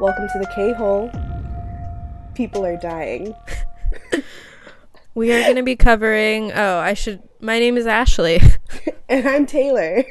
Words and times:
Welcome 0.00 0.28
to 0.28 0.38
the 0.38 0.46
K 0.54 0.72
hole. 0.72 1.10
People 2.34 2.64
are 2.64 2.76
dying. 2.76 3.34
We 5.16 5.32
are 5.32 5.42
going 5.42 5.56
to 5.56 5.64
be 5.64 5.74
covering. 5.74 6.52
Oh, 6.52 6.78
I 6.78 6.94
should. 6.94 7.20
My 7.40 7.58
name 7.58 7.76
is 7.76 7.86
Ashley. 7.86 8.40
And 9.10 9.26
I'm 9.26 9.46
Taylor. 9.46 10.04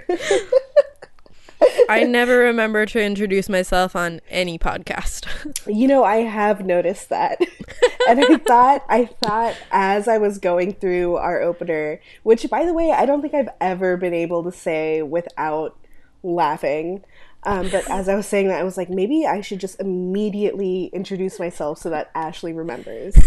I 1.88 2.04
never 2.04 2.40
remember 2.40 2.88
to 2.88 3.00
introduce 3.00 3.48
myself 3.48 3.96
on 3.96 4.22
any 4.28 4.58
podcast. 4.58 5.28
you 5.68 5.88
know, 5.88 6.04
I 6.04 6.18
have 6.18 6.66
noticed 6.66 7.10
that. 7.10 7.40
and 8.10 8.20
I 8.26 8.38
thought 8.38 8.84
I 8.90 9.06
thought 9.06 9.56
as 9.72 10.08
I 10.08 10.18
was 10.18 10.40
going 10.40 10.74
through 10.74 11.18
our 11.18 11.42
opener, 11.42 12.02
which 12.24 12.50
by 12.50 12.66
the 12.66 12.74
way, 12.74 12.92
I 12.92 13.06
don't 13.06 13.22
think 13.22 13.36
I've 13.36 13.54
ever 13.62 13.98
been 13.98 14.16
able 14.16 14.44
to 14.44 14.52
say 14.52 15.04
without 15.04 15.78
laughing. 16.24 17.06
Um, 17.48 17.70
but 17.70 17.90
as 17.90 18.10
I 18.10 18.16
was 18.16 18.28
saying 18.28 18.50
that, 18.50 18.60
I 18.60 18.64
was 18.64 18.76
like, 18.76 18.90
maybe 18.90 19.26
I 19.26 19.40
should 19.40 19.60
just 19.60 19.80
immediately 19.80 20.88
introduce 20.88 21.40
myself 21.40 21.80
so 21.80 21.90
that 21.90 22.12
Ashley 22.14 22.52
remembers. 22.52 23.18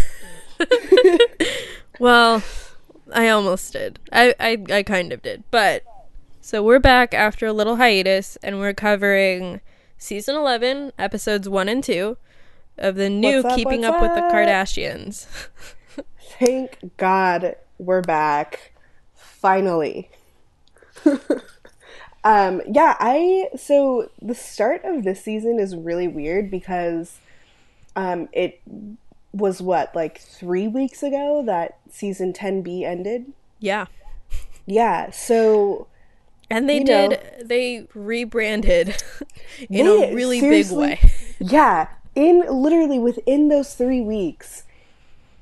well, 1.99 2.43
I 3.11 3.29
almost 3.29 3.73
did. 3.73 3.97
I, 4.13 4.35
I, 4.39 4.63
I 4.69 4.83
kind 4.83 5.11
of 5.11 5.23
did. 5.23 5.43
But 5.49 5.83
so 6.39 6.61
we're 6.61 6.77
back 6.77 7.15
after 7.15 7.47
a 7.47 7.53
little 7.53 7.77
hiatus 7.77 8.37
and 8.43 8.59
we're 8.59 8.75
covering 8.75 9.59
season 9.97 10.35
11, 10.35 10.91
episodes 10.99 11.49
1 11.49 11.67
and 11.67 11.83
2 11.83 12.15
of 12.77 12.93
the 12.93 13.09
new 13.09 13.39
up, 13.39 13.55
Keeping 13.55 13.81
what's 13.81 13.95
Up 13.95 14.01
with 14.03 14.13
the? 14.13 14.21
Kardashians. 14.21 15.25
Thank 16.37 16.95
God 16.97 17.55
we're 17.79 18.01
back. 18.01 18.73
Finally. 19.15 20.11
um 22.23 22.61
yeah, 22.71 22.95
I 22.99 23.49
so 23.57 24.09
the 24.21 24.35
start 24.35 24.81
of 24.83 25.03
this 25.03 25.23
season 25.23 25.59
is 25.59 25.75
really 25.75 26.07
weird 26.07 26.51
because 26.51 27.17
um 27.95 28.29
it 28.31 28.61
was 29.33 29.61
what 29.61 29.95
like 29.95 30.19
3 30.19 30.67
weeks 30.67 31.01
ago 31.03 31.41
that 31.45 31.77
season 31.89 32.33
10B 32.33 32.83
ended. 32.83 33.31
yeah. 33.59 33.85
Yeah, 34.67 35.09
so 35.11 35.87
And 36.49 36.69
they 36.69 36.77
You 36.79 36.83
know. 36.83 37.09
did, 37.09 37.21
they 37.49 37.87
rebranded 37.95 39.01
in 39.69 39.85
They- 39.85 40.11
a 40.11 40.13
really 40.15 40.39
big 40.41 40.69
way. 40.71 40.99
yeah, 41.39 41.87
in 42.13 42.41
literally 42.49 42.99
within 42.99 43.47
those 43.47 43.73
3 43.73 44.01
weeks 44.01 44.63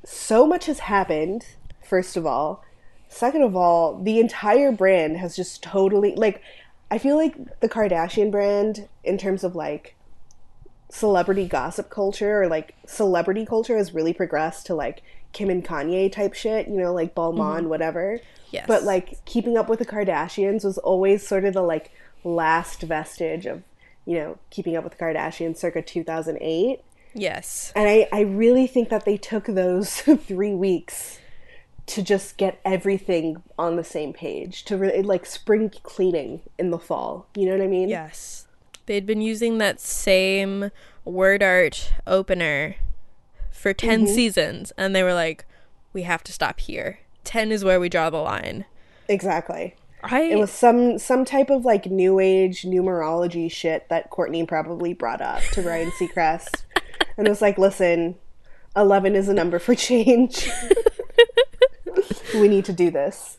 so 0.05 0.47
much 0.47 0.65
has 0.67 0.79
happened 0.79 1.45
first 1.83 2.15
of 2.15 2.25
all. 2.25 2.63
Second 3.11 3.41
of 3.41 3.55
all, 3.55 3.97
the 4.01 4.19
entire 4.19 4.71
brand 4.71 5.17
has 5.17 5.35
just 5.35 5.63
totally 5.63 6.13
like 6.15 6.41
I 6.91 6.97
feel 6.97 7.15
like 7.15 7.59
the 7.59 7.69
Kardashian 7.69 8.31
brand 8.31 8.87
in 9.03 9.17
terms 9.17 9.43
of 9.43 9.55
like 9.55 9.95
celebrity 10.89 11.47
gossip 11.47 11.89
culture 11.89 12.41
or 12.41 12.47
like 12.47 12.75
celebrity 12.87 13.45
culture 13.45 13.77
has 13.77 13.93
really 13.93 14.13
progressed 14.13 14.65
to 14.65 14.75
like 14.75 15.03
Kim 15.31 15.49
and 15.49 15.63
Kanye 15.63 16.11
type 16.11 16.33
shit, 16.33 16.67
you 16.67 16.77
know, 16.77 16.93
like 16.93 17.13
Balmain, 17.13 17.59
mm-hmm. 17.59 17.69
whatever. 17.69 18.19
Yes. 18.51 18.65
But 18.67 18.83
like 18.83 19.23
keeping 19.25 19.57
up 19.57 19.69
with 19.69 19.79
the 19.79 19.85
Kardashians 19.85 20.63
was 20.63 20.77
always 20.79 21.27
sort 21.27 21.45
of 21.45 21.53
the 21.53 21.61
like 21.61 21.91
last 22.23 22.81
vestige 22.81 23.45
of, 23.45 23.61
you 24.05 24.17
know, 24.17 24.39
keeping 24.49 24.75
up 24.75 24.83
with 24.83 24.97
the 24.97 25.03
Kardashians 25.03 25.57
circa 25.57 25.83
2008. 25.83 26.81
Yes. 27.13 27.71
And 27.75 27.87
I, 27.87 28.07
I 28.11 28.21
really 28.21 28.65
think 28.65 28.89
that 28.89 29.05
they 29.05 29.17
took 29.17 29.45
those 29.45 30.01
three 30.01 30.53
weeks 30.55 31.19
to 31.89 32.01
just 32.03 32.37
get 32.37 32.59
everything 32.63 33.41
on 33.57 33.75
the 33.75 33.83
same 33.83 34.13
page, 34.13 34.63
to 34.65 34.77
really 34.77 35.01
like 35.01 35.25
spring 35.25 35.71
cleaning 35.83 36.41
in 36.57 36.69
the 36.71 36.79
fall. 36.79 37.27
You 37.35 37.45
know 37.47 37.53
what 37.53 37.61
I 37.63 37.67
mean? 37.67 37.89
Yes. 37.89 38.47
They'd 38.85 39.05
been 39.05 39.21
using 39.21 39.57
that 39.59 39.79
same 39.79 40.71
word 41.05 41.43
art 41.43 41.91
opener 42.07 42.75
for 43.51 43.73
10 43.73 44.05
Mm-hmm. 44.05 44.13
seasons, 44.13 44.71
and 44.77 44.95
they 44.95 45.03
were 45.03 45.13
like, 45.13 45.45
we 45.93 46.03
have 46.03 46.23
to 46.23 46.31
stop 46.33 46.59
here. 46.59 46.99
10 47.23 47.51
is 47.51 47.63
where 47.63 47.79
we 47.79 47.89
draw 47.89 48.09
the 48.09 48.17
line. 48.17 48.65
Exactly. 49.07 49.75
I 50.01 50.21
It 50.21 50.37
was 50.39 50.49
some 50.51 50.97
some 50.97 51.25
type 51.25 51.49
of 51.49 51.65
like 51.65 51.87
new 51.87 52.19
age 52.19 52.61
numerology 52.61 53.51
shit 53.51 53.89
that 53.89 54.09
Kourtney 54.09 54.47
probably 54.47 54.93
brought 54.93 55.19
up 55.21 55.41
to 55.51 55.61
Ryan 55.61 55.91
Seacrest. 55.91 56.63
and 57.17 57.27
it 57.27 57.29
was 57.29 57.41
like, 57.41 57.57
listen, 57.57 58.15
eleven 58.77 59.13
is 59.15 59.27
a 59.27 59.33
number 59.33 59.59
for 59.59 59.75
change. 59.75 60.49
we 62.33 62.47
need 62.47 62.65
to 62.65 62.73
do 62.73 62.91
this. 62.91 63.37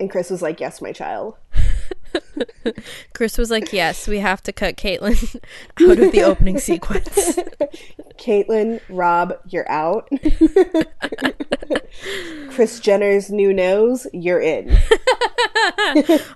And 0.00 0.10
Kris 0.10 0.30
was 0.30 0.42
like, 0.42 0.60
Yes, 0.60 0.80
my 0.80 0.92
child. 0.92 1.36
Kris 3.14 3.38
was 3.38 3.50
like, 3.50 3.72
yes, 3.72 4.06
we 4.06 4.18
have 4.18 4.42
to 4.42 4.52
cut 4.52 4.76
Caitlyn 4.76 5.40
out 5.80 5.98
of 5.98 6.12
the 6.12 6.22
opening 6.22 6.58
sequence. 6.58 7.08
Caitlyn, 8.18 8.80
Rob, 8.88 9.34
you're 9.48 9.70
out. 9.70 10.08
Kris 12.50 12.80
Jenner's 12.80 13.30
new 13.30 13.52
nose, 13.52 14.06
you're 14.12 14.40
in. 14.40 14.76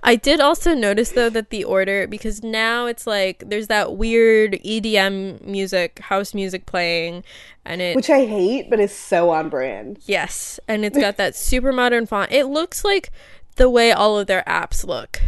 I 0.03 0.19
did 0.21 0.41
also 0.41 0.75
notice 0.75 1.11
though 1.11 1.31
that 1.31 1.51
the 1.51 1.65
order 1.65 2.07
because 2.07 2.43
now 2.43 2.87
it's 2.87 3.07
like 3.07 3.43
there's 3.47 3.67
that 3.69 3.97
weird 3.97 4.53
EDM 4.65 5.45
music, 5.45 5.99
house 6.01 6.35
music 6.35 6.67
playing, 6.67 7.25
and 7.65 7.81
it 7.81 7.97
Which 7.97 8.11
I 8.11 8.25
hate, 8.25 8.71
but 8.71 8.81
is 8.81 8.93
so 8.93 9.31
on 9.31 9.49
brand. 9.49 9.99
yes, 10.07 10.61
and 10.69 10.85
it's 10.85 10.99
got 10.99 11.17
that 11.17 11.35
super 11.35 11.73
modern 11.73 12.07
font. 12.07 12.33
It 12.33 12.47
looks 12.47 12.85
like 12.85 13.11
the 13.57 13.69
way 13.71 13.93
all 13.93 14.19
of 14.19 14.27
their 14.27 14.43
apps 14.47 14.87
look. 14.87 15.21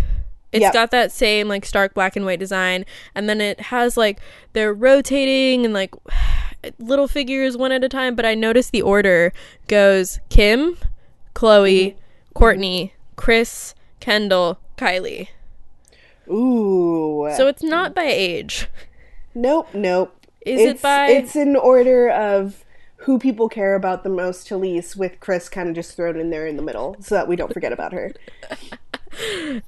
It's 0.53 0.63
Yep. 0.63 0.73
got 0.73 0.91
that 0.93 1.13
same 1.13 1.49
like 1.49 1.67
stark 1.67 1.95
black 1.95 2.17
and 2.17 2.25
white 2.25 2.39
design, 2.39 2.87
and 3.15 3.29
then 3.29 3.41
it 3.41 3.61
has 3.61 3.97
like 3.97 4.21
they're 4.55 4.73
rotating 4.73 5.65
and 5.65 5.75
like 5.75 5.95
little 6.79 7.09
figures 7.09 7.57
one 7.57 7.73
at 7.73 7.85
a 7.85 7.89
time. 7.89 8.15
But 8.15 8.25
I 8.25 8.35
noticed 8.35 8.73
the 8.73 8.83
order 8.83 9.33
goes 9.67 10.21
Kim, 10.31 10.77
Khloé, 11.35 11.95
mm-hmm. 11.95 12.43
Kourtney, 12.43 12.93
Kris, 13.17 13.75
Kendall, 14.01 14.59
Kylie. 14.77 15.29
Ooh. 16.31 17.31
So 17.37 17.47
it's 17.47 17.63
not 17.63 17.95
by 17.95 18.05
age. 18.05 18.69
Nope, 19.35 19.69
nope. 19.73 20.15
Is 20.45 20.61
it 20.61 20.69
it's, 20.71 20.83
by- 20.83 21.09
It's 21.09 21.37
in 21.37 21.57
order 21.57 22.09
of 22.11 22.65
who 23.03 23.19
people 23.19 23.49
care 23.49 23.75
about 23.75 24.03
the 24.03 24.11
most 24.11 24.47
to 24.49 24.57
least, 24.57 24.97
with 24.97 25.21
Kris 25.21 25.49
kind 25.49 25.69
of 25.69 25.75
just 25.75 25.95
thrown 25.95 26.19
in 26.19 26.31
there 26.31 26.47
in 26.47 26.57
the 26.57 26.63
middle, 26.63 26.97
so 27.01 27.15
that 27.15 27.29
we 27.29 27.37
don't 27.37 27.53
forget 27.53 27.73
about 27.73 27.93
her. 27.93 28.13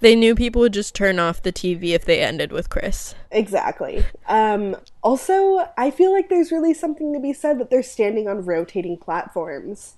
They 0.01 0.15
knew 0.15 0.35
people 0.35 0.61
would 0.63 0.73
just 0.73 0.95
turn 0.95 1.19
off 1.19 1.43
the 1.43 1.53
TV 1.53 1.91
if 1.91 2.05
they 2.05 2.21
ended 2.21 2.53
with 2.53 2.71
Kris. 2.71 3.15
Exactly. 3.31 4.05
Um, 4.29 4.77
also, 5.03 5.69
I 5.77 5.91
feel 5.91 6.13
like 6.13 6.29
there's 6.29 6.53
really 6.53 6.75
something 6.75 7.13
to 7.13 7.21
be 7.21 7.33
said 7.33 7.59
that 7.59 7.71
they're 7.71 7.83
standing 7.83 8.29
on 8.29 8.45
rotating 8.45 8.97
platforms. 8.97 9.95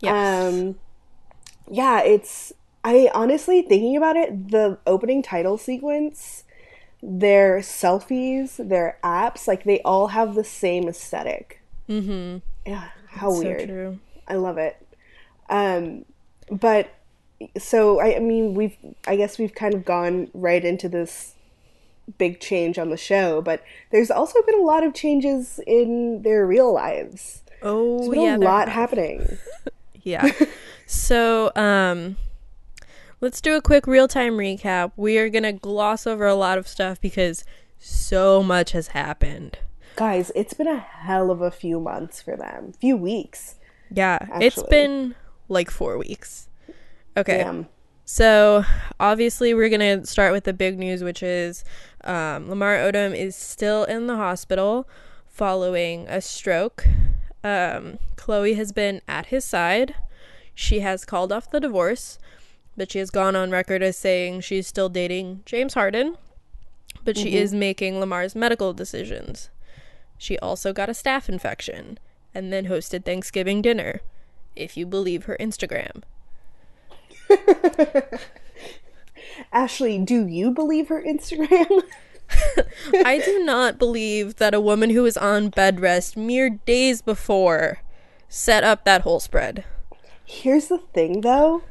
Yes. 0.00 0.52
Um, 0.54 0.76
yeah, 1.68 2.02
it's. 2.02 2.52
I 2.84 3.10
honestly, 3.14 3.62
thinking 3.62 3.96
about 3.96 4.16
it, 4.16 4.50
the 4.50 4.78
opening 4.86 5.20
title 5.22 5.58
sequence, 5.58 6.44
their 7.02 7.58
selfies, 7.58 8.56
their 8.68 8.98
apps, 9.02 9.48
like 9.48 9.64
they 9.64 9.80
all 9.80 10.08
have 10.08 10.34
the 10.36 10.44
same 10.44 10.88
aesthetic. 10.88 11.60
mm-hmm. 11.88 12.38
Yeah, 12.64 12.88
how 13.08 13.32
So 13.32 13.38
weird. 13.40 13.68
true. 13.68 13.98
I 14.28 14.34
love 14.34 14.58
it. 14.58 14.76
Um, 15.48 16.04
but 16.50 16.90
so 17.58 18.00
I, 18.00 18.16
I 18.16 18.18
mean, 18.18 18.54
we've 18.54 18.76
I 19.06 19.16
guess 19.16 19.38
we've 19.38 19.54
kind 19.54 19.74
of 19.74 19.84
gone 19.84 20.28
right 20.34 20.64
into 20.64 20.88
this 20.88 21.34
big 22.18 22.40
change 22.40 22.78
on 22.78 22.90
the 22.90 22.96
show, 22.96 23.42
but 23.42 23.62
there's 23.90 24.10
also 24.10 24.40
been 24.42 24.58
a 24.60 24.62
lot 24.64 24.84
of 24.84 24.94
changes 24.94 25.60
in 25.66 26.22
their 26.22 26.46
real 26.46 26.72
lives. 26.72 27.42
Oh 27.62 28.12
yeah, 28.12 28.36
a 28.36 28.38
lot 28.38 28.68
happening. 28.68 29.38
Yeah. 30.02 30.30
so, 30.86 31.50
um, 31.56 32.16
let's 33.20 33.40
do 33.40 33.56
a 33.56 33.60
quick 33.60 33.88
real 33.88 34.06
time 34.06 34.34
recap. 34.34 34.92
We 34.94 35.18
are 35.18 35.28
gonna 35.28 35.52
gloss 35.52 36.06
over 36.06 36.26
a 36.26 36.36
lot 36.36 36.58
of 36.58 36.68
stuff 36.68 37.00
because 37.00 37.44
so 37.80 38.40
much 38.40 38.70
has 38.70 38.88
happened. 38.88 39.58
Guys, 39.96 40.30
it's 40.36 40.54
been 40.54 40.68
a 40.68 40.78
hell 40.78 41.32
of 41.32 41.40
a 41.40 41.50
few 41.50 41.80
months 41.80 42.22
for 42.22 42.36
them. 42.36 42.72
Few 42.80 42.96
weeks. 42.96 43.56
Yeah, 43.90 44.18
it's 44.40 44.62
been 44.64 45.16
like 45.48 45.70
four 45.70 45.98
weeks. 45.98 46.48
Okay. 47.16 47.38
Damn. 47.38 47.68
So 48.04 48.64
obviously 49.00 49.52
we're 49.52 49.68
gonna 49.68 50.06
start 50.06 50.32
with 50.32 50.44
the 50.44 50.52
big 50.52 50.78
news, 50.78 51.02
which 51.02 51.22
is 51.22 51.64
um, 52.04 52.48
Lamar 52.48 52.76
Odom 52.76 53.16
is 53.16 53.34
still 53.34 53.84
in 53.84 54.06
the 54.06 54.16
hospital 54.16 54.88
following 55.26 56.06
a 56.08 56.20
stroke. 56.20 56.86
Um, 57.42 57.98
Khloé 58.16 58.56
has 58.56 58.72
been 58.72 59.00
at 59.08 59.26
his 59.26 59.44
side. 59.44 59.94
She 60.54 60.80
has 60.80 61.04
called 61.04 61.32
off 61.32 61.50
the 61.50 61.60
divorce, 61.60 62.18
but 62.76 62.92
she 62.92 62.98
has 62.98 63.10
gone 63.10 63.34
on 63.36 63.50
record 63.50 63.82
as 63.82 63.96
saying 63.96 64.40
she's 64.40 64.66
still 64.66 64.88
dating 64.88 65.42
James 65.44 65.74
Harden, 65.74 66.16
but 67.04 67.16
she 67.16 67.36
is 67.36 67.52
making 67.52 68.00
Lamar's 68.00 68.34
medical 68.34 68.72
decisions. 68.72 69.50
She 70.16 70.38
also 70.38 70.72
got 70.72 70.88
a 70.88 70.92
staph 70.92 71.28
infection 71.28 71.98
and 72.34 72.52
then 72.52 72.66
hosted 72.66 73.04
Thanksgiving 73.04 73.62
dinner, 73.62 74.00
if 74.54 74.76
you 74.76 74.86
believe 74.86 75.24
her 75.24 75.36
Instagram. 75.38 76.02
Ashley, 79.52 79.98
do 79.98 80.26
you 80.26 80.50
believe 80.50 80.88
her 80.88 81.02
Instagram? 81.02 81.82
I 83.04 83.18
do 83.24 83.44
not 83.44 83.78
believe 83.78 84.36
that 84.36 84.54
a 84.54 84.60
woman 84.60 84.90
who 84.90 85.02
was 85.02 85.16
on 85.16 85.48
bed 85.50 85.80
rest 85.80 86.16
mere 86.16 86.50
days 86.50 87.02
before 87.02 87.78
set 88.28 88.64
up 88.64 88.84
that 88.84 89.02
whole 89.02 89.20
spread. 89.20 89.64
Here's 90.24 90.68
the 90.68 90.78
thing 90.78 91.20
though. 91.20 91.62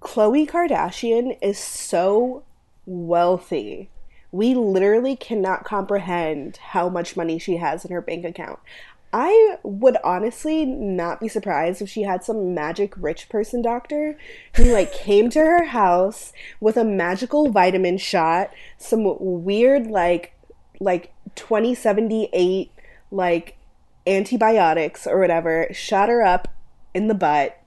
Khloe 0.00 0.48
Kardashian 0.48 1.36
is 1.42 1.58
so 1.58 2.44
wealthy. 2.86 3.90
We 4.32 4.54
literally 4.54 5.16
cannot 5.16 5.64
comprehend 5.64 6.56
how 6.56 6.88
much 6.88 7.16
money 7.16 7.38
she 7.38 7.56
has 7.56 7.84
in 7.84 7.92
her 7.92 8.00
bank 8.00 8.24
account. 8.24 8.60
I 9.12 9.58
would 9.64 9.96
honestly 10.04 10.64
not 10.64 11.20
be 11.20 11.28
surprised 11.28 11.82
if 11.82 11.88
she 11.88 12.02
had 12.02 12.22
some 12.22 12.54
magic 12.54 12.94
rich 12.96 13.28
person 13.28 13.60
doctor 13.60 14.16
who 14.54 14.64
like 14.64 14.92
came 14.92 15.30
to 15.30 15.40
her 15.40 15.64
house 15.64 16.32
with 16.60 16.76
a 16.76 16.84
magical 16.84 17.50
vitamin 17.50 17.98
shot, 17.98 18.50
some 18.78 19.16
weird 19.18 19.88
like 19.88 20.32
like 20.78 21.12
2078 21.34 22.70
like 23.10 23.56
antibiotics 24.06 25.06
or 25.06 25.18
whatever, 25.18 25.66
shot 25.72 26.08
her 26.08 26.22
up 26.22 26.48
in 26.94 27.08
the 27.08 27.14
butt 27.14 27.60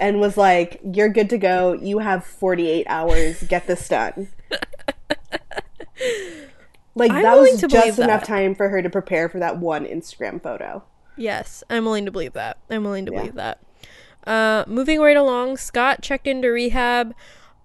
and 0.00 0.20
was 0.20 0.38
like, 0.38 0.80
"You're 0.82 1.10
good 1.10 1.28
to 1.30 1.38
go. 1.38 1.74
You 1.74 1.98
have 1.98 2.24
48 2.24 2.86
hours. 2.88 3.42
Get 3.42 3.66
this 3.66 3.86
done." 3.88 4.28
Like 6.98 7.10
I'm 7.12 7.22
that 7.22 7.38
was 7.38 7.60
just 7.60 7.98
enough 7.98 8.20
that. 8.20 8.24
time 8.26 8.54
for 8.54 8.68
her 8.68 8.82
to 8.82 8.90
prepare 8.90 9.28
for 9.28 9.38
that 9.38 9.58
one 9.58 9.84
Instagram 9.86 10.42
photo. 10.42 10.82
Yes, 11.16 11.64
I'm 11.70 11.84
willing 11.84 12.04
to 12.04 12.10
believe 12.10 12.32
that. 12.34 12.58
I'm 12.70 12.84
willing 12.84 13.06
to 13.06 13.12
Yeah. 13.12 13.18
believe 13.18 13.34
that. 13.34 13.58
Uh, 14.26 14.64
moving 14.66 15.00
right 15.00 15.16
along, 15.16 15.56
Scott 15.56 16.02
checked 16.02 16.26
into 16.26 16.48
rehab 16.48 17.14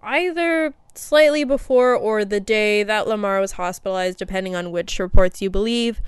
either 0.01 0.73
slightly 0.95 1.43
before 1.43 1.95
or 1.95 2.23
the 2.25 2.39
day 2.39 2.83
that 2.83 3.07
Lamar 3.07 3.39
was 3.39 3.53
hospitalized, 3.53 4.17
depending 4.19 4.55
on 4.55 4.71
which 4.71 4.99
reports 4.99 5.41
you 5.41 5.49
believe. 5.49 6.01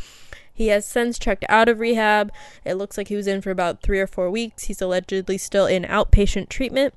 He 0.54 0.68
has 0.68 0.86
since 0.86 1.20
checked 1.20 1.44
out 1.50 1.68
of 1.68 1.80
rehab. 1.80 2.32
It 2.64 2.76
looks 2.76 2.98
like 2.98 3.10
he 3.10 3.16
was 3.16 3.28
in 3.28 3.42
for 3.42 3.52
about 3.52 3.82
three 3.82 4.00
or 4.00 4.08
four 4.08 4.30
weeks. 4.32 4.66
He's 4.66 4.82
allegedly 4.82 5.38
still 5.38 5.66
in 5.66 5.84
outpatient 5.84 6.48
treatment. 6.50 6.94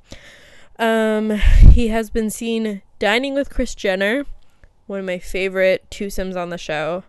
Um, 0.78 1.30
he 1.72 1.88
has 1.88 2.08
been 2.10 2.30
seen 2.30 2.82
dining 3.00 3.34
with 3.34 3.50
Kris 3.50 3.74
Jenner, 3.74 4.26
one 4.88 5.00
of 5.00 5.06
my 5.06 5.18
favorite 5.18 5.88
twosomes 5.90 6.36
on 6.36 6.50
the 6.50 6.58
show. 6.58 7.04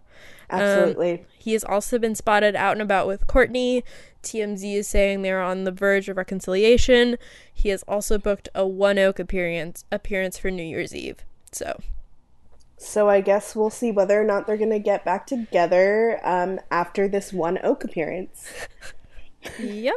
Absolutely. 0.50 1.26
He 1.38 1.54
has 1.54 1.64
also 1.64 2.00
been 2.00 2.16
spotted 2.16 2.56
out 2.56 2.74
and 2.74 2.82
about 2.82 3.08
with 3.08 3.28
Kourtney. 3.28 3.84
TMZ 4.24 4.76
is 4.76 4.88
saying 4.88 5.22
they're 5.22 5.42
on 5.42 5.64
the 5.64 5.72
verge 5.72 6.10
of 6.10 6.18
reconciliation. 6.18 7.18
He 7.54 7.70
has 7.70 7.84
also 7.84 8.18
booked 8.18 8.50
a 8.54 8.68
One 8.68 9.00
Oak 9.00 9.20
appearance 9.20 9.86
appearance 9.92 10.38
for 10.38 10.52
New 10.52 10.64
Year's 10.64 10.96
Eve. 10.96 11.24
So 11.52 11.80
so 12.78 13.10
I 13.10 13.20
guess 13.20 13.56
we'll 13.56 13.70
see 13.70 13.92
whether 13.92 14.20
or 14.20 14.24
not 14.24 14.48
they're 14.48 14.58
gonna 14.58 14.80
get 14.80 15.04
back 15.04 15.28
together 15.28 16.20
um, 16.24 16.60
after 16.72 17.08
this 17.08 17.34
one 17.34 17.60
Oak 17.62 17.84
appearance. 17.84 18.50
yep. 19.60 19.96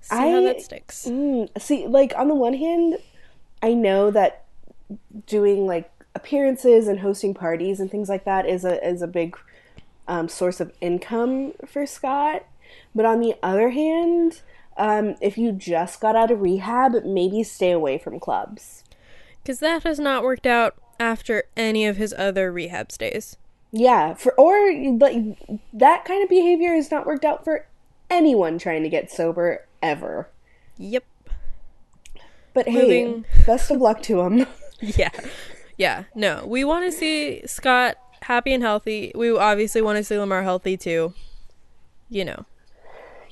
See 0.00 0.14
how 0.16 0.36
I- 0.38 0.42
that 0.42 0.60
sticks. 0.60 1.06
Mm, 1.06 1.48
see, 1.60 1.86
like 1.86 2.12
on 2.16 2.28
the 2.28 2.34
one 2.34 2.54
hand, 2.54 2.98
I 3.62 3.72
know 3.72 4.10
that 4.10 4.44
doing 5.26 5.66
like 5.66 5.90
appearances 6.16 6.88
and 6.88 7.00
hosting 7.00 7.34
parties 7.34 7.78
and 7.78 7.90
things 7.90 8.08
like 8.08 8.24
that 8.24 8.46
is 8.46 8.64
a 8.64 8.84
is 8.86 9.02
a 9.02 9.06
big 9.06 9.36
um, 10.08 10.28
source 10.28 10.60
of 10.60 10.72
income 10.80 11.52
for 11.66 11.86
Scott. 11.86 12.46
But 12.94 13.04
on 13.04 13.20
the 13.20 13.34
other 13.42 13.70
hand, 13.70 14.40
um, 14.76 15.14
if 15.20 15.36
you 15.38 15.52
just 15.52 16.00
got 16.00 16.16
out 16.16 16.30
of 16.30 16.40
rehab, 16.40 17.04
maybe 17.04 17.42
stay 17.42 17.70
away 17.70 17.98
from 17.98 18.18
clubs. 18.18 18.82
Because 19.42 19.60
that 19.60 19.82
has 19.84 20.00
not 20.00 20.24
worked 20.24 20.46
out 20.46 20.74
after 20.98 21.44
any 21.56 21.86
of 21.86 21.96
his 21.98 22.14
other 22.18 22.50
rehab 22.50 22.90
stays. 22.90 23.36
Yeah, 23.70 24.14
for 24.14 24.32
or 24.34 24.72
like 24.98 25.38
that 25.72 26.04
kind 26.04 26.22
of 26.22 26.28
behavior 26.28 26.74
has 26.74 26.90
not 26.90 27.06
worked 27.06 27.24
out 27.24 27.44
for 27.44 27.66
anyone 28.08 28.58
trying 28.58 28.82
to 28.82 28.88
get 28.88 29.10
sober 29.10 29.66
ever. 29.82 30.28
Yep. 30.78 31.04
But 32.54 32.68
hey, 32.68 33.04
Moving- 33.04 33.24
best 33.44 33.70
of 33.70 33.80
luck 33.80 34.02
to 34.04 34.20
him. 34.22 34.46
Yeah. 34.78 35.08
Yeah. 35.76 36.04
No. 36.14 36.44
We 36.46 36.64
want 36.64 36.84
to 36.86 36.92
see 36.92 37.46
Scott 37.46 37.96
happy 38.22 38.52
and 38.52 38.62
healthy. 38.62 39.12
We 39.14 39.36
obviously 39.36 39.82
want 39.82 39.98
to 39.98 40.04
see 40.04 40.18
Lamar 40.18 40.42
healthy 40.42 40.76
too. 40.76 41.14
You 42.08 42.24
know. 42.24 42.44
All 42.44 42.46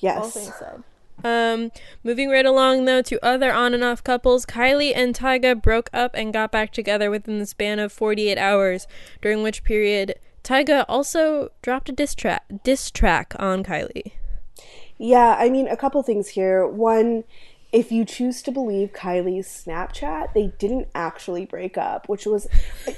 yes. 0.00 0.34
things 0.34 0.52
said. 0.58 0.82
Um, 1.22 1.70
moving 2.02 2.28
right 2.28 2.44
along 2.44 2.84
though 2.84 3.00
to 3.02 3.24
other 3.24 3.52
on 3.52 3.72
and 3.72 3.84
off 3.84 4.04
couples, 4.04 4.44
Kylie 4.44 4.92
and 4.94 5.14
Tyga 5.14 5.60
broke 5.60 5.88
up 5.92 6.10
and 6.14 6.32
got 6.32 6.52
back 6.52 6.72
together 6.72 7.10
within 7.10 7.38
the 7.38 7.46
span 7.46 7.78
of 7.78 7.92
48 7.92 8.36
hours, 8.36 8.86
during 9.22 9.42
which 9.42 9.64
period 9.64 10.16
Tyga 10.42 10.84
also 10.88 11.50
dropped 11.62 11.88
a 11.88 11.92
diss 11.92 12.14
track, 12.14 12.44
diss 12.62 12.90
track 12.90 13.34
on 13.38 13.64
Kylie. 13.64 14.12
Yeah, 14.98 15.36
I 15.38 15.48
mean, 15.48 15.66
a 15.66 15.76
couple 15.76 16.02
things 16.02 16.28
here. 16.28 16.66
One, 16.66 17.24
if 17.74 17.90
you 17.90 18.04
choose 18.04 18.40
to 18.42 18.52
believe 18.52 18.92
Kylie's 18.92 19.48
Snapchat, 19.48 20.32
they 20.32 20.52
didn't 20.58 20.86
actually 20.94 21.44
break 21.44 21.76
up, 21.76 22.08
which 22.08 22.24
was. 22.24 22.46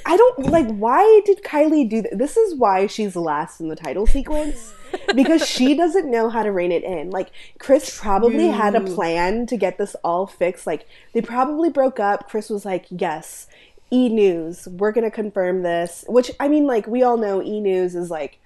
I 0.04 0.18
don't. 0.18 0.50
Like, 0.50 0.68
why 0.68 1.22
did 1.24 1.42
Kylie 1.42 1.88
do 1.88 2.02
that? 2.02 2.18
This 2.18 2.36
is 2.36 2.54
why 2.54 2.86
she's 2.86 3.16
last 3.16 3.58
in 3.58 3.68
the 3.68 3.74
title 3.74 4.06
sequence. 4.06 4.74
Because 5.14 5.48
she 5.48 5.74
doesn't 5.78 6.10
know 6.10 6.28
how 6.28 6.42
to 6.42 6.52
rein 6.52 6.72
it 6.72 6.84
in. 6.84 7.08
Like, 7.08 7.30
Kris 7.58 7.98
probably 7.98 8.48
had 8.48 8.74
a 8.74 8.82
plan 8.82 9.46
to 9.46 9.56
get 9.56 9.78
this 9.78 9.96
all 10.04 10.26
fixed. 10.26 10.66
Like, 10.66 10.86
they 11.14 11.22
probably 11.22 11.70
broke 11.70 11.98
up. 11.98 12.28
Kris 12.28 12.50
was 12.50 12.66
like, 12.66 12.84
yes. 12.90 13.46
E 13.90 14.10
News, 14.10 14.68
we're 14.68 14.92
gonna 14.92 15.10
confirm 15.10 15.62
this. 15.62 16.04
Which 16.06 16.32
I 16.38 16.48
mean, 16.48 16.66
like 16.66 16.86
we 16.86 17.02
all 17.02 17.16
know, 17.16 17.42
E 17.42 17.60
News 17.60 17.94
is 17.94 18.10
like 18.10 18.40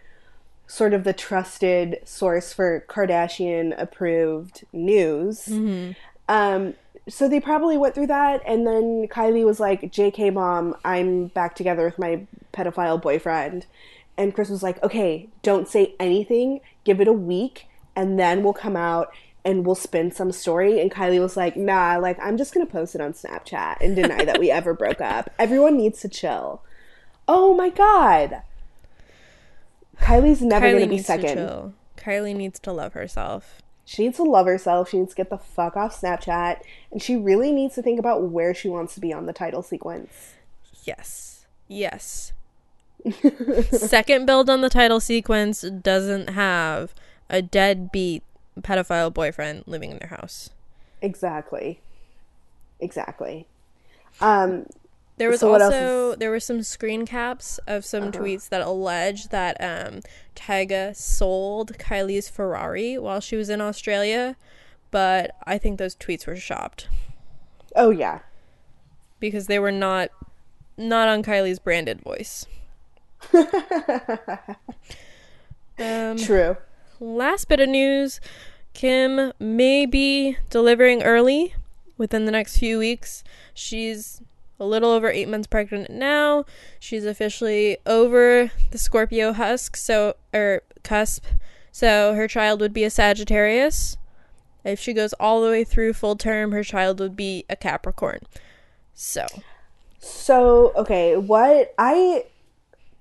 sort 0.71 0.95
of 0.95 1.03
the 1.03 1.13
trusted 1.13 1.99
source 2.05 2.53
for 2.53 2.85
Kardashian 2.89 3.75
approved 3.77 4.65
news. 4.73 5.47
Mm-hmm. 5.47 5.93
Um, 6.31 6.75
so 7.09 7.29
they 7.29 7.41
probably 7.41 7.77
went 7.77 7.95
through 7.95 8.07
that, 8.07 8.41
and 8.47 8.65
then 8.65 9.09
Kylie 9.09 9.45
was 9.45 9.59
like, 9.59 9.91
"JK, 9.91 10.33
mom, 10.33 10.77
I'm 10.85 11.27
back 11.27 11.57
together 11.57 11.85
with 11.85 11.99
my 11.99 12.27
pedophile 12.53 13.03
boyfriend," 13.03 13.67
and 14.17 14.33
Kris 14.33 14.49
was 14.49 14.63
like, 14.63 14.81
"Okay, 14.83 15.29
don't 15.43 15.67
say 15.67 15.95
anything. 15.99 16.61
Give 16.85 17.01
it 17.01 17.09
a 17.09 17.13
week, 17.13 17.67
and 17.97 18.19
then 18.19 18.43
we'll 18.43 18.53
come 18.55 18.77
out." 18.77 19.13
And 19.43 19.65
we'll 19.65 19.75
spin 19.75 20.11
some 20.11 20.33
story. 20.33 20.83
And 20.83 20.91
Kylie 20.91 21.19
was 21.19 21.35
like, 21.35 21.57
nah, 21.57 21.97
like, 21.97 22.19
I'm 22.21 22.37
just 22.37 22.53
gonna 22.53 22.67
post 22.67 22.95
it 22.95 23.01
on 23.01 23.15
Snapchat 23.15 23.77
and 23.81 23.97
deny 23.97 24.23
that 24.27 24.39
we 24.39 24.51
ever 24.61 24.75
broke 24.75 25.01
up. 25.01 25.31
Everyone 25.39 25.79
needs 25.79 26.03
to 26.03 26.11
chill. 26.11 26.61
Oh 27.27 27.55
my 27.55 27.71
god. 27.71 28.43
Kylie's 29.97 30.43
never 30.43 30.67
Kylie 30.67 30.73
gonna 30.73 30.87
be 30.89 30.97
needs 30.97 31.07
second. 31.07 31.37
to. 31.37 31.73
Kylie 31.97 32.37
needs 32.37 32.61
to 32.61 32.71
love 32.71 32.93
herself. 32.93 33.63
She 33.91 34.05
needs 34.05 34.19
to 34.19 34.23
love 34.23 34.47
herself. 34.47 34.91
She 34.91 35.01
needs 35.01 35.11
to 35.11 35.17
get 35.17 35.31
the 35.31 35.37
fuck 35.37 35.77
off 35.77 36.01
Snapchat. 36.01 36.61
And 36.93 37.03
she 37.03 37.17
really 37.17 37.51
needs 37.51 37.75
to 37.75 37.83
think 37.83 37.99
about 37.99 38.23
where 38.23 38.55
she 38.55 38.69
wants 38.69 38.95
to 38.95 39.01
be 39.01 39.13
on 39.13 39.27
the 39.27 39.33
title 39.33 39.65
sequence. 39.65 40.35
Yes. 40.85 41.45
Yes. 41.67 42.33
Second 43.73 44.27
build 44.27 44.49
on 44.49 44.61
the 44.61 44.71
title 44.71 45.01
sequence 45.01 45.63
doesn't 45.63 46.31
have 46.31 46.95
a 47.29 47.43
deadbeat 47.43 48.23
pedophile 48.61 49.13
boyfriend 49.13 49.65
living 49.67 49.91
in 49.91 49.99
their 49.99 50.11
house. 50.11 50.51
Exactly. 51.03 51.81
Exactly. 52.79 53.49
Um, 54.21 54.67
There 55.21 55.29
was 55.29 55.41
So 55.41 55.53
also 55.53 56.15
there 56.15 56.31
were 56.31 56.41
some 56.41 56.63
screen 56.63 57.05
caps 57.05 57.61
of 57.67 57.85
some 57.85 58.11
tweets 58.11 58.49
that 58.49 58.63
allege 58.63 59.29
that 59.29 59.61
um 59.61 60.01
Tyga 60.35 60.97
sold 60.97 61.77
Kylie's 61.77 62.31
Ferrari 62.31 62.97
while 62.97 63.21
she 63.21 63.37
was 63.37 63.51
in 63.51 63.61
Australia, 63.61 64.35
but 64.91 65.33
I 65.45 65.59
think 65.59 65.79
those 65.79 65.95
tweets 65.95 66.27
were 66.27 66.37
shopped 66.37 66.89
oh, 67.77 67.91
yeah. 67.91 68.21
because 69.19 69.47
they 69.47 69.59
were 69.59 69.71
not 69.71 70.09
not 70.79 71.07
on 71.07 71.23
Kylie's 71.23 71.59
branded 71.59 72.01
voice. 72.01 72.47
um, 75.79 76.17
True. 76.17 76.57
last 76.99 77.47
bit 77.47 77.61
of 77.61 77.69
news 77.69 78.23
Kim 78.73 79.35
may 79.39 79.85
be 79.85 80.39
delivering 80.49 81.03
early 81.03 81.55
within 81.99 82.25
the 82.25 82.33
next 82.33 82.57
few 82.57 82.79
weeks. 82.79 83.23
She's 83.53 84.23
a 84.61 84.65
little 84.65 84.91
over 84.91 85.09
eight 85.11 85.29
months 85.29 85.47
pregnant 85.49 85.91
now. 85.91 86.45
She's 86.79 87.05
officially 87.05 87.79
over 87.87 88.51
the 88.71 88.79
Scorpio 88.79 89.33
husk, 89.33 89.77
so 89.77 90.15
or 90.35 90.63
cusp. 90.85 91.25
So 91.73 92.15
her 92.15 92.29
child 92.29 92.61
would 92.61 92.73
be 92.73 92.85
a 92.85 92.91
Sagittarius. 92.91 93.97
If 94.65 94.79
she 94.79 94.93
goes 94.93 95.15
all 95.15 95.41
the 95.43 95.49
way 95.51 95.65
through 95.65 95.95
full 95.95 96.17
term, 96.17 96.53
her 96.53 96.63
child 96.63 97.01
would 97.01 97.17
be 97.17 97.45
a 97.49 97.57
Capricorn. 97.57 98.21
So 98.93 99.27
So, 99.99 100.73
okay, 100.77 101.17
what 101.17 101.75
I 101.79 102.25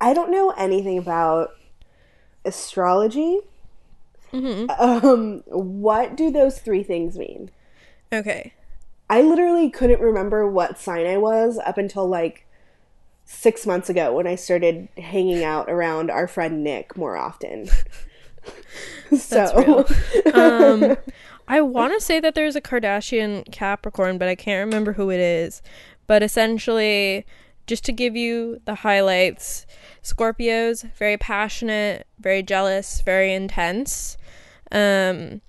I 0.02 0.14
don't 0.14 0.32
know 0.32 0.52
anything 0.52 0.98
about 0.98 1.52
astrology. 2.46 3.40
Mhm. 4.32 4.70
Um, 4.80 5.44
what 5.48 6.16
do 6.16 6.32
those 6.32 6.60
three 6.60 6.84
things 6.84 7.18
mean? 7.18 7.52
okay. 8.14 8.54
I 9.10 9.22
literally 9.22 9.70
couldn't 9.70 10.02
remember 10.02 10.48
what 10.48 10.80
sign 10.80 11.08
I 11.08 11.18
was 11.18 11.60
up 11.66 11.78
until 11.78 12.08
like 12.08 12.46
six 13.26 13.66
months 13.66 13.90
ago 13.90 14.14
when 14.14 14.28
I 14.28 14.36
started 14.36 14.88
hanging 14.98 15.44
out 15.44 15.70
around 15.70 16.10
our 16.10 16.28
friend 16.28 16.64
Nick 16.64 16.98
more 16.98 17.18
often. 17.18 17.70
so, 19.18 19.86
um, 20.34 20.98
I 21.48 21.62
want 21.62 21.94
to 21.94 22.00
say 22.00 22.20
that 22.20 22.36
there's 22.36 22.56
a 22.56 22.62
Kardashian 22.62 23.52
Capricorn, 23.52 24.18
but 24.18 24.28
I 24.28 24.36
can't 24.36 24.66
remember 24.66 24.94
who 24.94 25.10
it 25.10 25.20
is. 25.20 25.62
But 26.08 26.24
essentially, 26.24 27.26
just 27.68 27.84
to 27.86 27.92
give 27.92 28.16
you 28.16 28.62
the 28.66 28.76
highlights, 28.76 29.66
Scorpios 30.04 30.92
very 30.94 31.18
passionate, 31.18 32.08
very 32.20 32.42
jealous, 32.42 33.02
very 33.02 33.34
intense. 33.34 34.18
Um, 34.72 35.42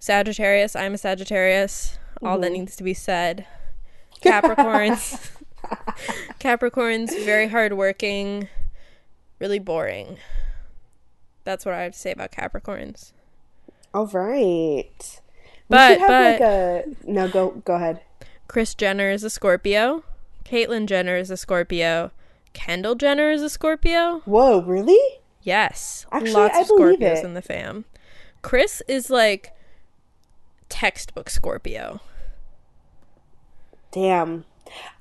Sagittarius, 0.00 0.74
I'm 0.74 0.94
a 0.94 0.98
Sagittarius. 0.98 1.98
All 2.22 2.34
mm-hmm. 2.34 2.42
that 2.42 2.52
needs 2.52 2.76
to 2.76 2.84
be 2.84 2.94
said. 2.94 3.46
Capricorns. 4.22 5.30
Capricorns 6.40 7.24
very 7.24 7.48
hardworking, 7.48 8.48
really 9.38 9.58
boring. 9.58 10.18
That's 11.44 11.64
what 11.64 11.74
I 11.74 11.82
have 11.82 11.92
to 11.92 11.98
say 11.98 12.12
about 12.12 12.32
Capricorns. 12.32 13.12
All 13.94 14.06
right. 14.06 15.20
But 15.68 15.98
but 15.98 16.08
like 16.08 16.40
a... 16.40 16.84
no, 17.06 17.28
go 17.28 17.50
go 17.64 17.74
ahead. 17.74 18.00
Kris 18.46 18.74
Jenner 18.74 19.10
is 19.10 19.24
a 19.24 19.30
Scorpio. 19.30 20.04
Caitlyn 20.44 20.86
Jenner 20.86 21.16
is 21.16 21.30
a 21.30 21.36
Scorpio. 21.36 22.10
Kendall 22.54 22.94
Jenner 22.94 23.30
is 23.30 23.42
a 23.42 23.50
Scorpio. 23.50 24.22
Whoa, 24.24 24.62
really? 24.62 25.20
Yes. 25.42 26.06
Actually, 26.10 26.32
Lots 26.32 26.56
I 26.56 26.60
of 26.62 26.68
Scorpios 26.68 27.24
in 27.24 27.34
the 27.34 27.42
fam. 27.42 27.84
Kris 28.40 28.82
is 28.88 29.10
like 29.10 29.52
textbook 30.68 31.28
Scorpio. 31.28 32.00
Damn. 33.98 34.44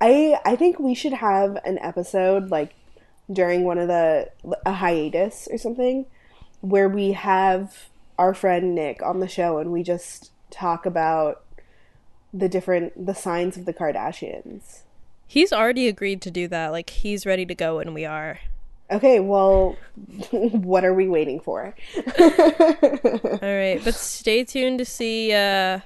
I 0.01 0.39
I 0.43 0.55
think 0.55 0.79
we 0.79 0.95
should 0.95 1.13
have 1.13 1.57
an 1.63 1.77
episode 1.79 2.49
like 2.49 2.73
during 3.31 3.63
one 3.63 3.77
of 3.77 3.87
the 3.87 4.31
a 4.65 4.73
hiatus 4.73 5.47
or 5.51 5.59
something 5.59 6.07
where 6.61 6.89
we 6.89 7.11
have 7.11 7.89
our 8.17 8.33
friend 8.33 8.73
Nick 8.73 9.03
on 9.03 9.19
the 9.19 9.27
show 9.27 9.59
and 9.59 9.71
we 9.71 9.83
just 9.83 10.31
talk 10.49 10.87
about 10.87 11.43
the 12.33 12.49
different 12.49 13.05
the 13.05 13.13
signs 13.13 13.55
of 13.55 13.65
the 13.65 13.73
Kardashians. 13.73 14.81
He's 15.27 15.53
already 15.53 15.87
agreed 15.87 16.21
to 16.23 16.31
do 16.31 16.47
that. 16.47 16.71
Like 16.71 16.89
he's 16.89 17.25
ready 17.25 17.45
to 17.45 17.53
go 17.53 17.77
and 17.77 17.93
we 17.93 18.03
are. 18.03 18.39
Okay, 18.89 19.19
well, 19.19 19.75
what 20.31 20.85
are 20.85 20.93
we 20.93 21.07
waiting 21.07 21.39
for? 21.39 21.75
All 22.19 23.39
right, 23.41 23.79
but 23.83 23.93
stay 23.93 24.43
tuned 24.43 24.79
to 24.79 24.85
see 24.85 25.33
uh 25.33 25.81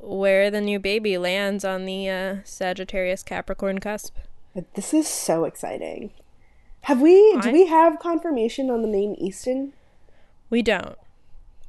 where 0.00 0.50
the 0.50 0.60
new 0.60 0.78
baby 0.78 1.18
lands 1.18 1.64
on 1.64 1.84
the 1.84 2.08
uh, 2.08 2.36
Sagittarius 2.44 3.22
Capricorn 3.22 3.78
cusp. 3.78 4.16
This 4.74 4.92
is 4.92 5.06
so 5.06 5.44
exciting. 5.44 6.10
Have 6.82 7.00
we? 7.00 7.34
I... 7.36 7.40
Do 7.42 7.52
we 7.52 7.66
have 7.66 7.98
confirmation 7.98 8.70
on 8.70 8.82
the 8.82 8.88
name 8.88 9.14
Easton? 9.18 9.72
We 10.48 10.62
don't. 10.62 10.96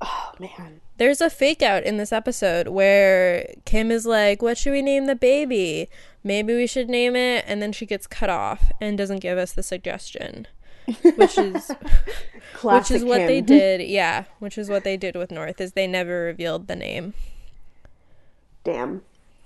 Oh 0.02 0.32
man. 0.40 0.82
There's 0.98 1.22
a 1.22 1.30
fake 1.30 1.62
out 1.62 1.84
in 1.84 1.98
this 1.98 2.12
episode 2.12 2.68
where 2.68 3.54
Kim 3.66 3.92
is 3.92 4.06
like, 4.06 4.42
"What 4.42 4.58
should 4.58 4.72
we 4.72 4.82
name 4.82 5.06
the 5.06 5.16
baby? 5.16 5.90
Maybe 6.24 6.56
we 6.56 6.68
should 6.68 6.90
name 6.90 7.16
it," 7.16 7.44
and 7.48 7.62
then 7.62 7.72
she 7.72 7.86
gets 7.86 8.08
cut 8.08 8.30
off 8.30 8.72
and 8.80 8.98
doesn't 8.98 9.20
give 9.20 9.38
us 9.38 9.52
the 9.52 9.64
suggestion, 9.64 10.48
which 11.16 11.38
is 11.38 11.72
which 12.62 12.92
is 12.92 13.04
what 13.04 13.18
Kim. 13.18 13.28
they 13.28 13.42
did. 13.42 13.82
Yeah, 13.82 14.26
which 14.40 14.58
is 14.58 14.70
what 14.70 14.84
they 14.84 14.98
did 14.98 15.16
with 15.16 15.32
North 15.32 15.62
is 15.62 15.74
they 15.74 15.88
never 15.88 16.24
revealed 16.24 16.68
the 16.68 16.76
name. 16.76 17.14
Damn. 18.64 19.02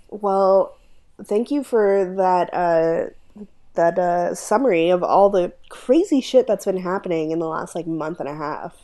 Well, 0.10 0.78
thank 1.24 1.52
you 1.52 1.64
for 1.64 2.14
that 2.18 2.54
uh 2.54 3.10
that 3.74 4.00
uh 4.00 4.34
summary 4.36 4.90
of 4.90 5.04
all 5.04 5.30
the 5.30 5.54
crazy 5.70 6.22
shit 6.22 6.48
that's 6.48 6.66
been 6.66 6.78
happening 6.78 7.32
in 7.32 7.40
the 7.40 7.48
last 7.48 7.76
like 7.76 7.88
month 7.88 8.20
and 8.20 8.30
a 8.30 8.36
half. 8.36 8.76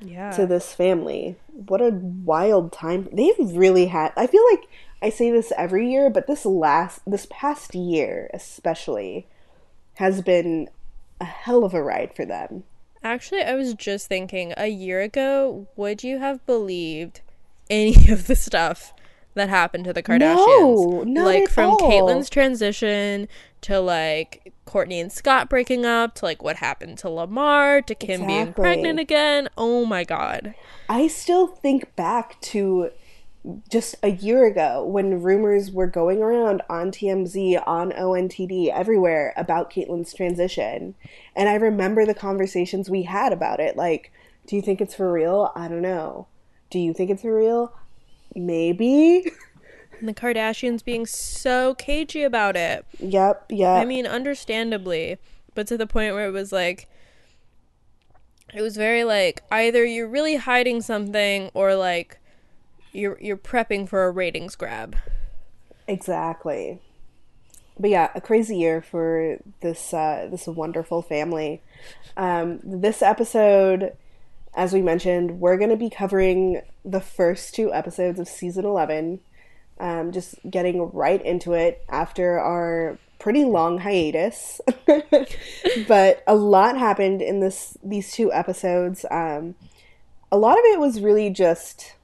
Yeah. 0.00 0.32
To 0.32 0.46
this 0.46 0.74
family. 0.74 1.36
What 1.52 1.80
a 1.80 1.90
wild 1.90 2.72
time. 2.72 3.08
They've 3.12 3.34
really 3.38 3.86
had 3.86 4.12
I 4.16 4.26
feel 4.26 4.44
like 4.50 4.64
I 5.00 5.10
say 5.10 5.30
this 5.30 5.52
every 5.56 5.90
year, 5.90 6.10
but 6.10 6.26
this 6.26 6.44
last 6.44 7.00
this 7.06 7.26
past 7.30 7.74
year 7.74 8.30
especially 8.32 9.26
has 9.94 10.22
been 10.22 10.68
a 11.20 11.24
hell 11.24 11.64
of 11.64 11.74
a 11.74 11.82
ride 11.82 12.14
for 12.16 12.24
them. 12.24 12.64
Actually, 13.04 13.42
I 13.42 13.54
was 13.54 13.74
just 13.74 14.06
thinking 14.06 14.54
a 14.56 14.68
year 14.68 15.00
ago, 15.00 15.66
would 15.74 16.04
you 16.04 16.18
have 16.18 16.44
believed 16.46 17.20
any 17.68 18.10
of 18.10 18.26
the 18.26 18.36
stuff 18.36 18.92
that 19.34 19.48
happened 19.48 19.84
to 19.84 19.92
the 19.92 20.02
Kardashians. 20.02 21.06
No, 21.06 21.24
like 21.24 21.48
from 21.48 21.70
all. 21.70 21.80
Caitlyn's 21.80 22.28
transition 22.28 23.28
to 23.62 23.80
like 23.80 24.52
Kourtney 24.66 25.00
and 25.00 25.12
Scott 25.12 25.48
breaking 25.48 25.86
up 25.86 26.14
to 26.16 26.24
like 26.24 26.42
what 26.42 26.56
happened 26.56 26.98
to 26.98 27.08
Lamar 27.08 27.82
to 27.82 27.94
Kim 27.94 28.22
exactly. 28.22 28.34
being 28.34 28.52
pregnant 28.52 28.98
again. 29.00 29.48
Oh 29.56 29.84
my 29.84 30.04
god. 30.04 30.54
I 30.88 31.06
still 31.06 31.46
think 31.46 31.94
back 31.96 32.40
to 32.42 32.90
just 33.68 33.96
a 34.02 34.10
year 34.10 34.46
ago 34.46 34.84
when 34.84 35.22
rumors 35.22 35.70
were 35.70 35.86
going 35.86 36.22
around 36.22 36.62
on 36.68 36.92
TMZ, 36.92 37.62
on 37.66 37.90
ONTD, 37.90 38.68
everywhere 38.68 39.32
about 39.36 39.72
Caitlyn's 39.72 40.14
transition. 40.14 40.94
And 41.34 41.48
I 41.48 41.54
remember 41.54 42.06
the 42.06 42.14
conversations 42.14 42.88
we 42.88 43.02
had 43.02 43.32
about 43.32 43.58
it. 43.58 43.76
Like, 43.76 44.12
do 44.46 44.54
you 44.54 44.62
think 44.62 44.80
it's 44.80 44.94
for 44.94 45.12
real? 45.12 45.50
I 45.56 45.68
don't 45.68 45.82
know. 45.82 46.28
Do 46.70 46.78
you 46.78 46.94
think 46.94 47.10
it's 47.10 47.22
for 47.22 47.36
real? 47.36 47.74
Maybe. 48.34 49.30
And 49.98 50.08
the 50.08 50.14
Kardashians 50.14 50.84
being 50.84 51.06
so 51.06 51.74
cagey 51.74 52.24
about 52.24 52.56
it. 52.56 52.84
Yep, 52.98 53.46
yeah. 53.50 53.74
I 53.74 53.84
mean, 53.84 54.06
understandably, 54.06 55.18
but 55.54 55.66
to 55.68 55.76
the 55.76 55.86
point 55.86 56.14
where 56.14 56.26
it 56.26 56.32
was 56.32 56.50
like, 56.50 56.88
it 58.52 58.60
was 58.60 58.76
very 58.76 59.04
like 59.04 59.42
either 59.50 59.84
you're 59.84 60.08
really 60.08 60.36
hiding 60.36 60.82
something 60.82 61.50
or 61.54 61.74
like 61.74 62.18
you're 62.92 63.18
you're 63.20 63.36
prepping 63.36 63.88
for 63.88 64.04
a 64.04 64.10
ratings 64.10 64.56
grab. 64.56 64.96
Exactly. 65.88 66.80
But 67.78 67.90
yeah, 67.90 68.10
a 68.14 68.20
crazy 68.20 68.56
year 68.56 68.82
for 68.82 69.38
this 69.60 69.94
uh, 69.94 70.28
this 70.30 70.46
wonderful 70.46 71.02
family. 71.02 71.62
Um, 72.16 72.60
this 72.62 73.02
episode 73.02 73.96
as 74.54 74.72
we 74.72 74.82
mentioned, 74.82 75.40
we're 75.40 75.56
going 75.56 75.70
to 75.70 75.76
be 75.76 75.90
covering 75.90 76.62
the 76.84 77.00
first 77.00 77.54
two 77.54 77.72
episodes 77.72 78.20
of 78.20 78.28
season 78.28 78.64
11. 78.64 79.20
Um, 79.80 80.12
just 80.12 80.36
getting 80.48 80.90
right 80.92 81.24
into 81.24 81.54
it 81.54 81.84
after 81.88 82.38
our 82.38 82.98
pretty 83.18 83.44
long 83.44 83.78
hiatus. 83.78 84.60
but 85.88 86.22
a 86.26 86.34
lot 86.34 86.76
happened 86.76 87.22
in 87.22 87.40
this 87.40 87.78
these 87.82 88.12
two 88.12 88.32
episodes. 88.32 89.06
Um, 89.10 89.54
a 90.30 90.36
lot 90.36 90.58
of 90.58 90.64
it 90.66 90.80
was 90.80 91.00
really 91.00 91.30
just 91.30 91.94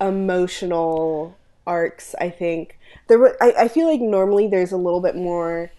emotional 0.00 1.36
arcs, 1.66 2.14
I 2.20 2.30
think. 2.30 2.78
There 3.06 3.18
were 3.18 3.36
I, 3.40 3.52
I 3.58 3.68
feel 3.68 3.86
like 3.86 4.00
normally 4.00 4.48
there's 4.48 4.72
a 4.72 4.76
little 4.76 5.00
bit 5.00 5.14
more 5.14 5.70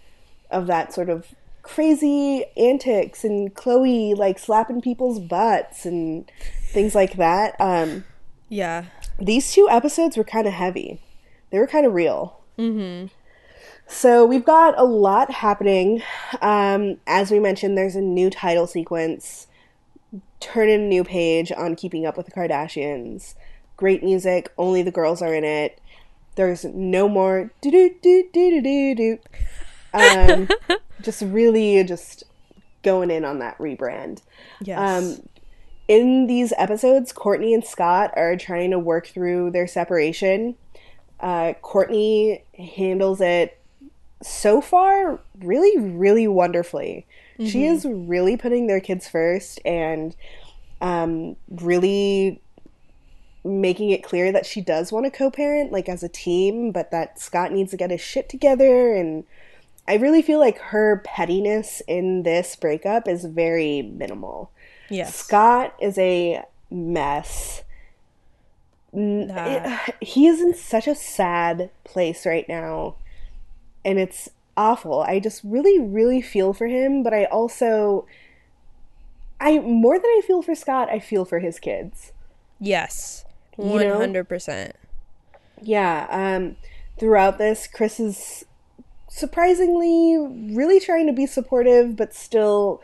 of 0.50 0.66
that 0.68 0.92
sort 0.92 1.10
of 1.10 1.26
crazy 1.62 2.44
antics 2.56 3.24
and 3.24 3.54
Khloé 3.54 4.16
like 4.16 4.38
slapping 4.38 4.80
people's 4.80 5.20
butts 5.20 5.84
and 5.84 6.30
things 6.72 6.94
like 6.94 7.14
that. 7.14 7.54
Um, 7.60 8.04
yeah. 8.48 8.86
These 9.18 9.52
two 9.52 9.68
episodes 9.70 10.16
were 10.16 10.24
kind 10.24 10.46
of 10.46 10.52
heavy. 10.52 11.00
They 11.50 11.58
were 11.58 11.66
kind 11.66 11.86
of 11.86 11.92
real. 11.92 12.40
Mm-hmm. 12.58 13.06
So 13.86 14.24
we've 14.24 14.44
got 14.44 14.78
a 14.78 14.84
lot 14.84 15.30
happening. 15.30 16.02
Um, 16.40 16.98
as 17.06 17.30
we 17.30 17.40
mentioned, 17.40 17.76
there's 17.76 17.96
a 17.96 18.00
new 18.00 18.30
title 18.30 18.66
sequence. 18.66 19.48
Turn 20.38 20.68
in 20.68 20.82
a 20.82 20.86
new 20.86 21.04
page 21.04 21.50
on 21.52 21.74
Keeping 21.74 22.06
Up 22.06 22.16
with 22.16 22.26
the 22.26 22.32
Kardashians. 22.32 23.34
Great 23.76 24.02
music. 24.02 24.52
Only 24.56 24.82
the 24.82 24.92
girls 24.92 25.20
are 25.22 25.34
in 25.34 25.44
it. 25.44 25.80
There's 26.36 26.64
no 26.64 27.08
more 27.08 27.50
do 27.60 27.70
do 27.70 27.94
do 28.00 28.28
do 28.32 28.62
do 28.62 28.94
do. 28.94 29.18
Um, 29.92 30.48
just 31.02 31.22
really 31.22 31.82
just 31.84 32.24
going 32.82 33.10
in 33.10 33.24
on 33.24 33.38
that 33.40 33.58
rebrand. 33.58 34.22
Yes. 34.60 34.78
Um, 34.78 35.28
in 35.88 36.26
these 36.26 36.52
episodes, 36.56 37.12
Kourtney 37.12 37.52
and 37.52 37.64
Scott 37.64 38.12
are 38.16 38.36
trying 38.36 38.70
to 38.70 38.78
work 38.78 39.08
through 39.08 39.50
their 39.50 39.66
separation. 39.66 40.54
Uh, 41.18 41.54
Kourtney 41.62 42.42
handles 42.56 43.20
it 43.20 43.58
so 44.22 44.60
far 44.60 45.20
really, 45.40 45.76
really 45.78 46.28
wonderfully. 46.28 47.06
Mm-hmm. 47.38 47.50
She 47.50 47.66
is 47.66 47.84
really 47.84 48.36
putting 48.36 48.66
their 48.66 48.80
kids 48.80 49.08
first 49.08 49.60
and 49.64 50.14
um, 50.80 51.36
really 51.48 52.40
making 53.44 53.90
it 53.90 54.04
clear 54.04 54.30
that 54.32 54.46
she 54.46 54.60
does 54.60 54.92
want 54.92 55.06
to 55.06 55.10
co-parent 55.10 55.72
like 55.72 55.88
as 55.88 56.02
a 56.02 56.08
team 56.10 56.72
but 56.72 56.90
that 56.90 57.18
scott 57.18 57.50
needs 57.50 57.70
to 57.70 57.76
get 57.76 57.90
his 57.90 58.00
shit 58.00 58.28
together 58.28 58.94
and 58.94 59.24
I 59.88 59.94
really 59.94 60.22
feel 60.22 60.38
like 60.38 60.58
her 60.58 61.02
pettiness 61.04 61.82
in 61.88 62.22
this 62.22 62.54
breakup 62.56 63.08
is 63.08 63.24
very 63.24 63.82
minimal. 63.82 64.50
Yes. 64.88 65.14
Scott 65.14 65.74
is 65.80 65.98
a 65.98 66.42
mess. 66.70 67.62
It, 68.92 69.94
he 70.00 70.26
is 70.26 70.40
in 70.40 70.54
such 70.54 70.86
a 70.86 70.94
sad 70.94 71.70
place 71.84 72.26
right 72.26 72.48
now. 72.48 72.96
And 73.84 73.98
it's 73.98 74.28
awful. 74.56 75.00
I 75.00 75.20
just 75.20 75.42
really, 75.42 75.80
really 75.80 76.20
feel 76.20 76.52
for 76.52 76.66
him, 76.66 77.02
but 77.02 77.14
I 77.14 77.24
also 77.24 78.06
I 79.40 79.58
more 79.58 79.98
than 79.98 80.06
I 80.06 80.20
feel 80.26 80.42
for 80.42 80.54
Scott, 80.54 80.90
I 80.90 80.98
feel 80.98 81.24
for 81.24 81.38
his 81.38 81.58
kids. 81.58 82.12
Yes. 82.60 83.24
You 83.58 83.64
know? 83.64 83.98
100%. 83.98 84.72
Yeah, 85.62 86.06
um 86.10 86.56
throughout 86.98 87.38
this, 87.38 87.66
Kris 87.66 87.98
is 87.98 88.44
surprisingly 89.10 90.16
really 90.54 90.80
trying 90.80 91.06
to 91.08 91.12
be 91.12 91.26
supportive, 91.26 91.96
but 91.96 92.14
still 92.14 92.80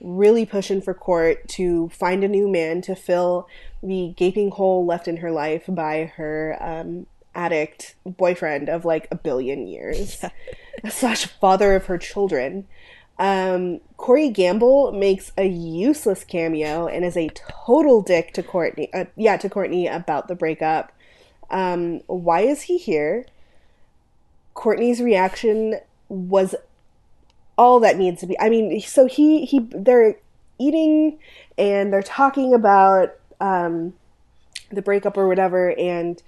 really 0.00 0.44
pushing 0.44 0.80
for 0.80 0.94
Court 0.94 1.46
to 1.48 1.88
find 1.90 2.24
a 2.24 2.28
new 2.28 2.48
man 2.48 2.80
to 2.82 2.94
fill 2.94 3.48
the 3.82 4.12
gaping 4.16 4.50
hole 4.50 4.84
left 4.84 5.06
in 5.06 5.18
her 5.18 5.30
life 5.30 5.64
by 5.68 6.12
her 6.16 6.56
um, 6.60 7.06
addict 7.34 7.94
boyfriend 8.04 8.68
of 8.68 8.84
like 8.84 9.06
a 9.10 9.14
billion 9.14 9.66
years, 9.66 10.24
slash 10.88 11.26
father 11.26 11.76
of 11.76 11.86
her 11.86 11.98
children. 11.98 12.66
Um, 13.18 13.80
Corey 13.96 14.30
Gamble 14.30 14.92
makes 14.92 15.32
a 15.38 15.46
useless 15.46 16.24
cameo 16.24 16.86
and 16.86 17.04
is 17.04 17.16
a 17.16 17.30
total 17.34 18.02
dick 18.02 18.32
to 18.34 18.42
Kourtney. 18.42 18.88
Uh, 18.92 19.06
yeah, 19.16 19.36
to 19.36 19.48
Kourtney 19.48 19.94
about 19.94 20.28
the 20.28 20.34
breakup. 20.34 20.92
Um, 21.50 22.00
why 22.06 22.40
is 22.40 22.62
he 22.62 22.78
here? 22.78 23.26
Kourtney's 24.56 25.00
reaction 25.00 25.78
was 26.08 26.54
all 27.58 27.78
that 27.80 27.98
needs 27.98 28.20
to 28.20 28.26
be. 28.26 28.38
I 28.40 28.48
mean, 28.48 28.80
so 28.80 29.06
he 29.06 29.44
he 29.44 29.60
they're 29.70 30.16
eating 30.58 31.18
and 31.58 31.92
they're 31.92 32.02
talking 32.02 32.54
about 32.54 33.14
um, 33.40 33.92
the 34.72 34.82
breakup 34.82 35.16
or 35.16 35.28
whatever, 35.28 35.78
and 35.78 36.20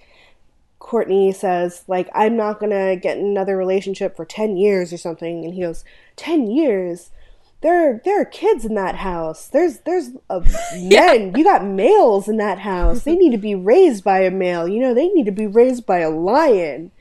Kourtney 0.78 1.34
says 1.34 1.84
like, 1.88 2.08
"I'm 2.14 2.36
not 2.36 2.60
gonna 2.60 2.96
get 2.96 3.16
another 3.16 3.56
relationship 3.56 4.14
for 4.14 4.24
ten 4.24 4.56
years 4.56 4.92
or 4.92 4.98
something," 4.98 5.44
and 5.44 5.54
he 5.54 5.62
goes, 5.62 5.84
10 6.16 6.50
years." 6.50 7.10
There, 7.60 8.00
there 8.04 8.20
are 8.20 8.24
kids 8.24 8.64
in 8.64 8.76
that 8.76 8.94
house. 8.94 9.48
There's, 9.48 9.78
there's 9.80 10.10
a 10.30 10.40
men. 10.76 11.34
You 11.36 11.42
got 11.42 11.64
males 11.64 12.28
in 12.28 12.36
that 12.36 12.60
house. 12.60 13.02
They 13.02 13.16
need 13.16 13.32
to 13.32 13.38
be 13.38 13.56
raised 13.56 14.04
by 14.04 14.20
a 14.20 14.30
male. 14.30 14.68
You 14.68 14.78
know, 14.78 14.94
they 14.94 15.08
need 15.08 15.26
to 15.26 15.32
be 15.32 15.48
raised 15.48 15.84
by 15.84 15.98
a 15.98 16.08
lion. 16.08 16.92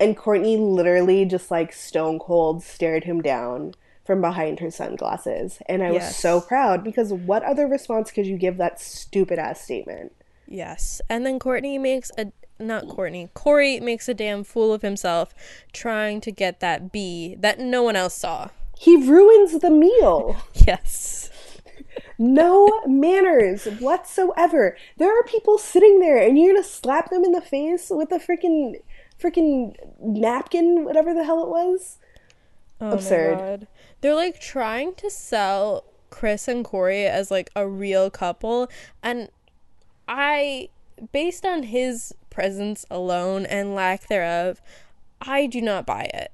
And 0.00 0.16
Kourtney 0.16 0.58
literally 0.58 1.26
just 1.26 1.50
like 1.50 1.72
stone 1.72 2.18
cold 2.18 2.62
stared 2.62 3.04
him 3.04 3.20
down 3.20 3.74
from 4.04 4.22
behind 4.22 4.58
her 4.60 4.70
sunglasses. 4.70 5.60
And 5.66 5.82
I 5.82 5.92
was 5.92 6.16
so 6.16 6.40
proud 6.40 6.82
because 6.82 7.12
what 7.12 7.44
other 7.44 7.66
response 7.66 8.10
could 8.10 8.26
you 8.26 8.38
give 8.38 8.56
that 8.56 8.80
stupid 8.80 9.38
ass 9.38 9.60
statement? 9.60 10.12
Yes. 10.48 11.00
And 11.08 11.24
then 11.24 11.38
Kourtney 11.38 11.78
makes 11.78 12.10
a 12.18 12.32
not 12.58 12.86
Kourtney. 12.86 13.32
Corey 13.34 13.80
makes 13.80 14.08
a 14.08 14.14
damn 14.14 14.44
fool 14.44 14.72
of 14.72 14.82
himself 14.82 15.34
trying 15.72 16.20
to 16.22 16.30
get 16.30 16.60
that 16.60 16.92
bee 16.92 17.36
that 17.38 17.58
no 17.58 17.82
one 17.82 17.96
else 17.96 18.14
saw. 18.14 18.48
He 18.76 18.96
ruins 18.96 19.58
the 19.60 19.70
meal. 19.70 20.36
Yes. 20.66 21.30
No 22.18 22.82
manners 22.86 23.64
whatsoever. 23.64 24.76
There 24.98 25.08
are 25.08 25.24
people 25.24 25.56
sitting 25.56 26.00
there 26.00 26.18
and 26.18 26.38
you're 26.38 26.52
gonna 26.52 26.62
slap 26.62 27.08
them 27.08 27.24
in 27.24 27.32
the 27.32 27.40
face 27.40 27.88
with 27.90 28.12
a 28.12 28.18
freaking 28.18 28.74
freaking 29.20 29.74
napkin, 30.00 30.84
whatever 30.84 31.14
the 31.14 31.24
hell 31.24 31.42
it 31.42 31.48
was. 31.48 31.98
Oh 32.80 32.92
Absurd. 32.92 33.34
My 33.34 33.40
God. 33.40 33.66
They're 34.00 34.14
like 34.14 34.40
trying 34.40 34.94
to 34.94 35.10
sell 35.10 35.84
Kris 36.08 36.48
and 36.48 36.64
Corey 36.64 37.04
as 37.04 37.30
like 37.30 37.50
a 37.54 37.68
real 37.68 38.10
couple 38.10 38.68
and 39.02 39.28
I 40.08 40.70
based 41.12 41.46
on 41.46 41.64
his 41.64 42.14
presence 42.30 42.84
alone 42.90 43.46
and 43.46 43.74
lack 43.74 44.08
thereof, 44.08 44.60
I 45.20 45.46
do 45.46 45.60
not 45.60 45.86
buy 45.86 46.10
it. 46.12 46.32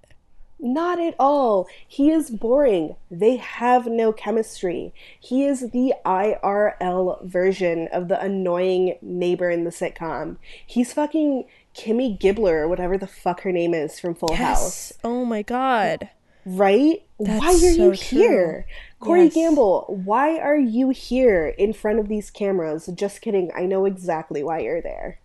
Not 0.58 0.98
at 0.98 1.14
all. 1.18 1.68
He 1.86 2.10
is 2.10 2.30
boring. 2.30 2.96
They 3.10 3.36
have 3.36 3.86
no 3.86 4.12
chemistry. 4.12 4.94
He 5.20 5.44
is 5.44 5.70
the 5.70 5.92
IRL 6.06 7.22
version 7.24 7.88
of 7.92 8.08
the 8.08 8.18
annoying 8.20 8.96
neighbor 9.02 9.50
in 9.50 9.64
the 9.64 9.70
sitcom. 9.70 10.36
He's 10.64 10.94
fucking 10.94 11.44
Kimmy 11.76 12.18
Gibbler, 12.18 12.62
or 12.62 12.68
whatever 12.68 12.96
the 12.96 13.06
fuck 13.06 13.42
her 13.42 13.52
name 13.52 13.74
is 13.74 14.00
from 14.00 14.14
Full 14.14 14.34
House. 14.34 14.92
Oh 15.04 15.24
my 15.24 15.42
god. 15.42 16.10
Right? 16.44 17.02
why 17.18 17.38
That's 17.38 17.64
are 17.64 17.70
you 17.70 17.74
so 17.74 17.94
true. 17.94 18.18
here? 18.20 18.66
Corey 19.00 19.24
Yes. 19.24 19.34
Gamble, 19.34 19.86
why 20.04 20.38
are 20.38 20.58
you 20.58 20.90
here 20.90 21.46
in 21.46 21.72
front 21.72 21.98
of 21.98 22.08
these 22.08 22.30
cameras? 22.30 22.86
Just 22.94 23.20
kidding. 23.20 23.50
I 23.56 23.66
know 23.66 23.84
exactly 23.86 24.42
why 24.42 24.60
you're 24.60 24.82
there. 24.82 25.18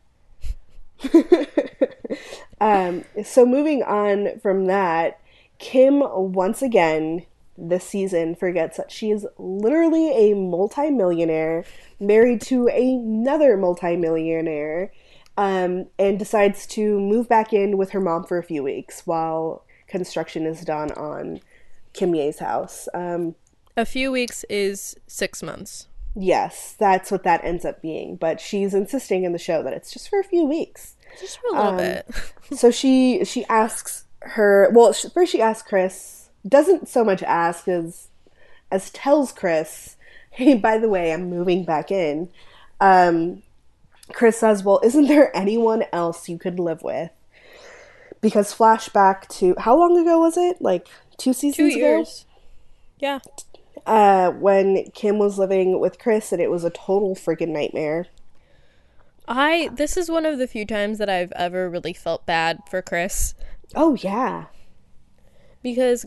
um, 2.62 3.04
so 3.24 3.46
moving 3.46 3.84
on 3.84 4.40
from 4.40 4.66
that, 4.68 5.20
Kim 5.58 6.00
once 6.00 6.62
again 6.62 7.26
this 7.58 7.84
season 7.84 8.36
forgets 8.36 8.78
that 8.78 8.92
she 8.92 9.12
is 9.12 9.28
literally 9.38 10.32
a 10.32 10.34
multimillionaire 10.34 11.66
married 12.00 12.42
to 12.42 12.68
another 12.68 13.58
multimillionaire 13.58 14.92
um, 15.38 15.88
and 15.98 16.20
decides 16.20 16.66
to 16.68 17.00
move 17.00 17.28
back 17.30 17.54
in 17.54 17.78
with 17.78 17.92
her 17.92 18.02
mom 18.02 18.24
for 18.26 18.38
a 18.38 18.44
few 18.44 18.64
weeks 18.64 19.06
while 19.08 19.64
construction 19.88 20.46
is 20.46 20.62
done 20.62 20.92
on 20.94 21.40
Kimye's 21.94 22.40
house. 22.40 22.88
Um, 22.94 23.36
A 23.78 23.86
few 23.86 24.12
weeks 24.12 24.44
is 24.50 24.96
6 25.08 25.44
months. 25.44 25.88
yes, 26.16 26.76
that's 26.78 27.10
what 27.12 27.24
that 27.24 27.44
ends 27.44 27.64
up 27.66 27.82
being, 27.82 28.16
but 28.18 28.40
she's 28.42 28.74
insisting 28.74 29.24
in 29.24 29.32
the 29.32 29.40
show 29.40 29.64
that 29.64 29.74
it's 29.74 29.92
just 29.92 30.10
for 30.10 30.20
a 30.20 30.24
few 30.24 30.44
weeks. 30.46 30.96
Just 31.20 31.40
for 31.40 31.48
a 31.48 31.52
little 31.58 31.72
Um, 31.72 31.78
bit. 31.78 32.06
so 32.58 32.72
she 32.72 33.24
she 33.26 33.46
asks 33.46 34.06
her 34.22 34.70
well 34.74 34.94
first 34.94 35.32
she 35.32 35.42
asks 35.42 35.68
kris 35.68 36.30
doesn't 36.48 36.88
so 36.88 37.04
much 37.04 37.24
ask 37.24 37.68
as 37.68 38.08
as 38.70 38.90
tells 38.92 39.32
kris 39.32 39.96
hey 40.30 40.54
by 40.54 40.78
the 40.78 40.88
way 40.88 41.12
i'm 41.12 41.28
moving 41.30 41.64
back 41.66 41.90
in 41.92 42.30
um 42.80 43.42
kris 44.14 44.38
says 44.38 44.64
well 44.64 44.80
isn't 44.84 45.08
there 45.08 45.36
anyone 45.36 45.84
else 45.92 46.30
you 46.30 46.38
could 46.38 46.60
live 46.60 46.82
with 46.82 47.12
because 48.22 48.54
flashback 48.54 49.28
to 49.28 49.56
how 49.60 49.78
long 49.78 49.98
ago 49.98 50.20
was 50.20 50.38
it 50.38 50.62
like 50.62 50.88
two 51.18 51.32
2 51.32 51.34
seasons 51.34 51.76
ago 51.76 51.86
years. 51.86 52.26
Yeah. 53.00 53.20
uh 53.86 54.32
when 54.32 54.86
kim 54.94 55.18
was 55.18 55.38
living 55.38 55.80
with 55.80 56.00
kris 56.00 56.32
and 56.32 56.42
it 56.42 56.52
was 56.52 56.64
a 56.64 56.70
total 56.70 57.16
freaking 57.16 57.50
nightmare 57.50 58.08
I 59.28 59.70
this 59.74 59.96
is 59.96 60.10
one 60.10 60.26
of 60.26 60.40
the 60.40 60.48
few 60.48 60.66
times 60.66 60.98
that 60.98 61.08
I've 61.10 61.32
ever 61.34 61.70
really 61.70 61.94
felt 61.94 62.26
bad 62.26 62.60
for 62.70 62.82
Kris 62.82 63.34
oh 63.76 63.96
yeah 63.96 64.46
because 65.64 66.06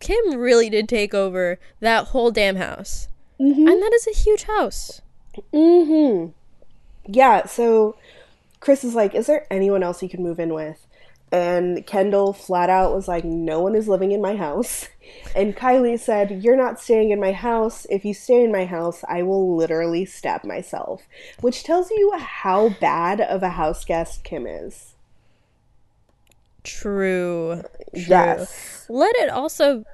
Kim 0.00 0.36
really 0.36 0.68
did 0.68 0.88
take 0.88 1.14
over 1.14 1.58
that 1.80 2.08
whole 2.08 2.30
damn 2.30 2.56
house. 2.56 3.08
mm-hmm. 3.40 3.66
And 3.66 3.82
that 3.82 3.92
is 3.94 4.06
a 4.06 4.12
huge 4.12 4.44
house. 4.44 5.00
Mm-hmm. 5.52 6.32
Yeah, 7.06 7.46
so 7.46 7.96
Kris 8.60 8.84
is 8.84 8.94
like, 8.94 9.14
is 9.14 9.26
there 9.26 9.46
anyone 9.50 9.82
else 9.82 10.02
you 10.02 10.08
can 10.08 10.22
move 10.22 10.40
in 10.40 10.54
with? 10.54 10.86
And 11.30 11.84
Kendall 11.86 12.32
flat 12.32 12.70
out 12.70 12.94
was 12.94 13.08
like, 13.08 13.24
no 13.24 13.60
one 13.60 13.74
is 13.74 13.88
living 13.88 14.12
in 14.12 14.22
my 14.22 14.36
house. 14.36 14.88
And 15.36 15.54
Kylie 15.54 15.98
said, 15.98 16.42
You're 16.42 16.56
not 16.56 16.80
staying 16.80 17.10
in 17.10 17.20
my 17.20 17.32
house. 17.32 17.86
If 17.90 18.04
you 18.04 18.14
stay 18.14 18.42
in 18.42 18.50
my 18.50 18.64
house, 18.64 19.04
I 19.06 19.22
will 19.22 19.54
literally 19.54 20.06
stab 20.06 20.44
myself. 20.44 21.02
Which 21.40 21.62
tells 21.62 21.90
you 21.90 22.12
how 22.16 22.70
bad 22.80 23.20
of 23.20 23.42
a 23.42 23.50
house 23.50 23.84
guest 23.84 24.24
Kim 24.24 24.46
is. 24.46 24.94
True. 26.62 27.62
True. 27.92 28.02
Yes. 28.08 28.86
Let 28.88 29.14
it 29.16 29.28
also 29.28 29.84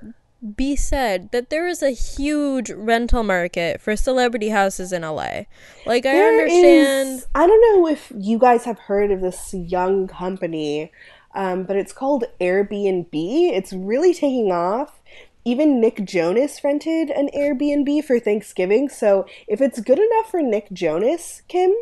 be 0.57 0.75
said 0.75 1.31
that 1.33 1.51
there 1.51 1.67
is 1.67 1.83
a 1.83 1.91
huge 1.91 2.71
rental 2.71 3.23
market 3.23 3.81
for 3.81 3.95
celebrity 3.97 4.49
houses 4.49 4.93
in 4.93 5.03
LA. 5.03 5.43
Like 5.85 6.07
I 6.07 6.13
There 6.13 6.29
understand 6.41 7.09
is- 7.19 7.27
I 7.35 7.47
don't 7.47 7.61
know 7.61 7.87
if 7.87 8.11
you 8.17 8.39
guys 8.39 8.65
have 8.65 8.79
heard 8.79 9.11
of 9.11 9.21
this 9.21 9.53
young 9.53 10.07
company, 10.09 10.91
um, 11.35 11.65
but 11.65 11.77
it's 11.77 11.93
called 11.93 12.25
Airbnb. 12.41 13.11
It's 13.13 13.73
really 13.73 14.15
taking 14.15 14.51
off. 14.51 15.01
Even 15.45 15.81
Nick 15.81 16.05
Jonas 16.05 16.63
rented 16.65 17.11
an 17.11 17.29
Airbnb 17.37 18.05
for 18.05 18.19
Thanksgiving. 18.19 18.89
So 18.89 19.27
if 19.47 19.61
it's 19.61 19.81
good 19.81 19.99
enough 19.99 20.31
for 20.31 20.41
Nick 20.43 20.71
Jonas, 20.73 21.43
Kim, 21.49 21.75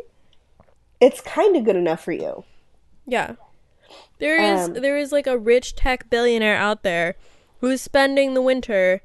it's 1.01 1.21
kind 1.21 1.55
of 1.55 1.63
good 1.65 1.75
enough 1.75 2.03
for 2.03 2.11
you. 2.11 2.43
Yeah. 3.05 3.35
There 4.19 4.37
is 4.41 4.67
Um, 4.67 4.73
there 4.73 4.97
is 4.97 5.11
like 5.11 5.27
a 5.27 5.37
rich 5.37 5.75
tech 5.75 6.09
billionaire 6.09 6.57
out 6.57 6.83
there 6.83 7.15
who's 7.59 7.81
spending 7.81 8.33
the 8.33 8.41
winter 8.41 9.01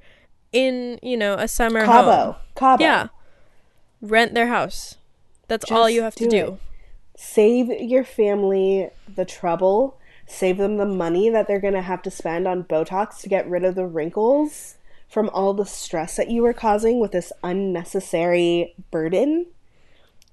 in, 0.53 0.99
you 1.03 1.17
know, 1.17 1.35
a 1.35 1.49
summer 1.49 1.85
Cabo. 1.85 2.11
home. 2.11 2.35
Cabo. 2.55 2.83
Yeah. 2.83 3.09
Rent 4.01 4.35
their 4.35 4.49
house. 4.49 4.97
That's 5.49 5.71
all 5.71 5.91
you 5.91 6.03
have 6.03 6.15
to 6.17 6.25
do 6.25 6.31
do. 6.31 6.37
it. 6.37 6.61
Save 7.17 7.69
your 7.81 8.05
family 8.05 8.91
the 9.13 9.25
trouble. 9.25 9.99
Save 10.27 10.59
them 10.59 10.79
the 10.79 10.87
money 10.87 11.29
that 11.29 11.47
they're 11.47 11.61
going 11.61 11.75
to 11.75 11.83
have 11.83 12.03
to 12.03 12.11
spend 12.11 12.49
on 12.49 12.65
Botox 12.65 13.21
to 13.21 13.29
get 13.29 13.49
rid 13.49 13.65
of 13.65 13.75
the 13.75 13.87
wrinkles 13.87 14.77
from 15.09 15.29
all 15.31 15.53
the 15.53 15.67
stress 15.67 16.17
that 16.17 16.31
you 16.31 16.43
were 16.43 16.55
causing 16.55 16.99
with 16.99 17.13
this 17.13 17.33
unnecessary 17.43 18.75
burden. 18.91 19.47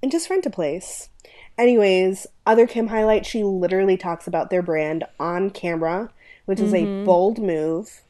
And 0.02 0.12
just 0.12 0.30
rent 0.30 0.46
a 0.46 0.50
place. 0.50 1.10
Anyways, 1.58 2.26
other 2.46 2.66
Kim 2.66 2.88
highlight, 2.88 3.26
she 3.26 3.44
literally 3.44 3.98
talks 3.98 4.26
about 4.26 4.50
their 4.50 4.64
brand 4.64 5.04
on 5.20 5.52
camera 5.52 6.10
which 6.46 6.60
is 6.60 6.74
a 6.74 6.80
mm-hmm. 6.80 7.06
bold 7.06 7.40
move. 7.40 8.02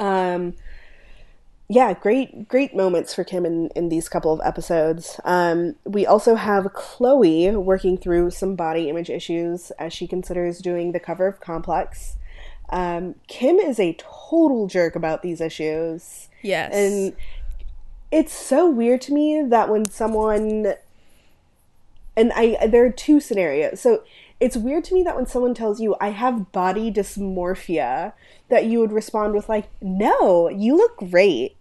Um, 0.00 0.54
yeah, 1.68 1.94
great, 1.94 2.48
great 2.48 2.74
moments 2.74 3.14
for 3.14 3.22
Kim 3.22 3.46
in, 3.46 3.68
in 3.76 3.90
these 3.90 4.08
couple 4.08 4.32
of 4.32 4.40
episodes. 4.42 5.20
Um, 5.24 5.76
we 5.84 6.04
also 6.04 6.34
have 6.34 6.64
Khloé 6.64 7.54
working 7.54 7.96
through 7.96 8.32
some 8.32 8.56
body 8.56 8.88
image 8.88 9.08
issues 9.08 9.70
as 9.78 9.92
she 9.92 10.08
considers 10.08 10.58
doing 10.58 10.90
the 10.90 10.98
cover 10.98 11.28
of 11.28 11.38
Complex. 11.38 12.16
Um, 12.70 13.14
Kim 13.28 13.56
is 13.56 13.78
a 13.78 13.96
total 13.98 14.66
jerk 14.66 14.96
about 14.96 15.22
these 15.22 15.40
issues. 15.40 16.28
Yes. 16.42 16.74
And 16.74 17.14
it's 18.10 18.32
so 18.32 18.68
weird 18.68 19.00
to 19.02 19.12
me 19.12 19.42
that 19.42 19.68
when 19.68 19.88
someone 19.88 20.74
and 22.16 22.32
I 22.34 22.66
there 22.66 22.84
are 22.84 22.90
two 22.90 23.20
scenarios. 23.20 23.80
So 23.80 24.02
it's 24.40 24.56
weird 24.56 24.84
to 24.84 24.94
me 24.94 25.02
that 25.02 25.16
when 25.16 25.26
someone 25.26 25.54
tells 25.54 25.80
you 25.80 25.94
I 26.00 26.08
have 26.10 26.50
body 26.50 26.90
dysmorphia 26.90 28.14
that 28.48 28.64
you 28.64 28.80
would 28.80 28.92
respond 28.92 29.34
with 29.34 29.48
like, 29.48 29.68
"No, 29.80 30.48
you 30.48 30.76
look 30.76 30.96
great." 30.96 31.56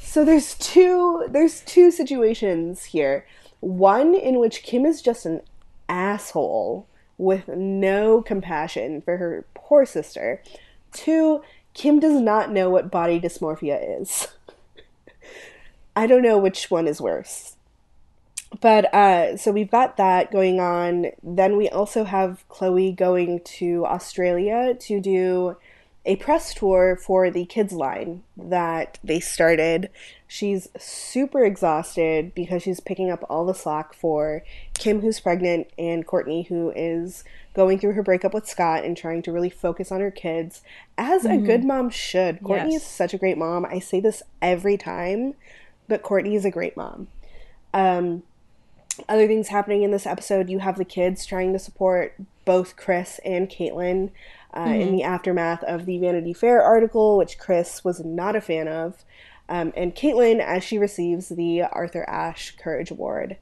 So 0.00 0.24
there's 0.24 0.54
two 0.56 1.26
there's 1.30 1.60
two 1.60 1.90
situations 1.90 2.86
here. 2.86 3.26
One 3.60 4.14
in 4.14 4.40
which 4.40 4.62
Kim 4.62 4.84
is 4.84 5.00
just 5.02 5.24
an 5.24 5.42
asshole 5.88 6.86
with 7.16 7.48
no 7.48 8.22
compassion 8.22 9.02
for 9.02 9.18
her 9.18 9.44
poor 9.54 9.86
sister. 9.86 10.42
Two, 10.92 11.42
Kim 11.74 12.00
does 12.00 12.20
not 12.20 12.50
know 12.50 12.68
what 12.70 12.90
body 12.90 13.20
dysmorphia 13.20 14.00
is. 14.00 14.28
I 15.96 16.06
don't 16.06 16.22
know 16.22 16.38
which 16.38 16.70
one 16.70 16.88
is 16.88 17.00
worse. 17.00 17.56
But 18.60 18.92
uh, 18.92 19.36
so 19.36 19.52
we've 19.52 19.70
got 19.70 19.96
that 19.96 20.32
going 20.32 20.58
on. 20.58 21.06
Then 21.22 21.56
we 21.56 21.68
also 21.68 22.04
have 22.04 22.44
Khloé 22.48 22.94
going 22.96 23.40
to 23.44 23.86
Australia 23.86 24.74
to 24.80 25.00
do 25.00 25.56
a 26.06 26.16
press 26.16 26.54
tour 26.54 26.96
for 26.96 27.30
the 27.30 27.44
kids 27.44 27.72
line 27.72 28.22
that 28.36 28.98
they 29.04 29.20
started. 29.20 29.90
She's 30.26 30.68
super 30.78 31.44
exhausted 31.44 32.34
because 32.34 32.62
she's 32.62 32.80
picking 32.80 33.10
up 33.10 33.24
all 33.28 33.44
the 33.44 33.54
slack 33.54 33.92
for 33.94 34.42
Kim, 34.74 35.00
who's 35.00 35.20
pregnant, 35.20 35.68
and 35.78 36.06
Kourtney, 36.06 36.46
who 36.48 36.72
is 36.74 37.22
going 37.54 37.78
through 37.78 37.92
her 37.92 38.02
breakup 38.02 38.32
with 38.32 38.48
Scott 38.48 38.84
and 38.84 38.96
trying 38.96 39.22
to 39.22 39.32
really 39.32 39.50
focus 39.50 39.92
on 39.92 40.00
her 40.00 40.10
kids, 40.10 40.62
as 40.96 41.24
a 41.24 41.36
good 41.36 41.64
mom 41.64 41.90
should. 41.90 42.40
Kourtney 42.40 42.72
Yes. 42.72 42.82
is 42.82 42.88
such 42.88 43.12
a 43.12 43.18
great 43.18 43.36
mom. 43.36 43.64
I 43.66 43.78
say 43.78 44.00
this 44.00 44.22
every 44.40 44.76
time, 44.76 45.34
but 45.86 46.02
Kourtney 46.02 46.34
is 46.34 46.44
a 46.44 46.50
great 46.50 46.76
mom. 46.76 47.08
Um, 47.74 48.22
other 49.08 49.26
things 49.26 49.48
happening 49.48 49.82
in 49.82 49.90
this 49.90 50.06
episode 50.06 50.48
you 50.48 50.58
have 50.58 50.76
the 50.76 50.84
kids 50.84 51.26
trying 51.26 51.52
to 51.52 51.58
support 51.58 52.14
both 52.44 52.76
kris 52.76 53.20
and 53.24 53.48
caitlyn 53.48 54.10
uh, 54.56 54.60
in 54.60 54.92
the 54.92 55.02
aftermath 55.02 55.62
of 55.64 55.86
the 55.86 55.98
vanity 55.98 56.32
fair 56.32 56.62
article 56.62 57.16
which 57.16 57.38
kris 57.38 57.84
was 57.84 58.00
not 58.00 58.36
a 58.36 58.40
fan 58.40 58.68
of 58.68 59.04
um, 59.48 59.72
and 59.76 59.94
caitlyn 59.94 60.40
as 60.40 60.64
she 60.64 60.78
receives 60.78 61.28
the 61.28 61.62
arthur 61.62 62.08
ashe 62.08 62.56
courage 62.56 62.90
award 62.90 63.36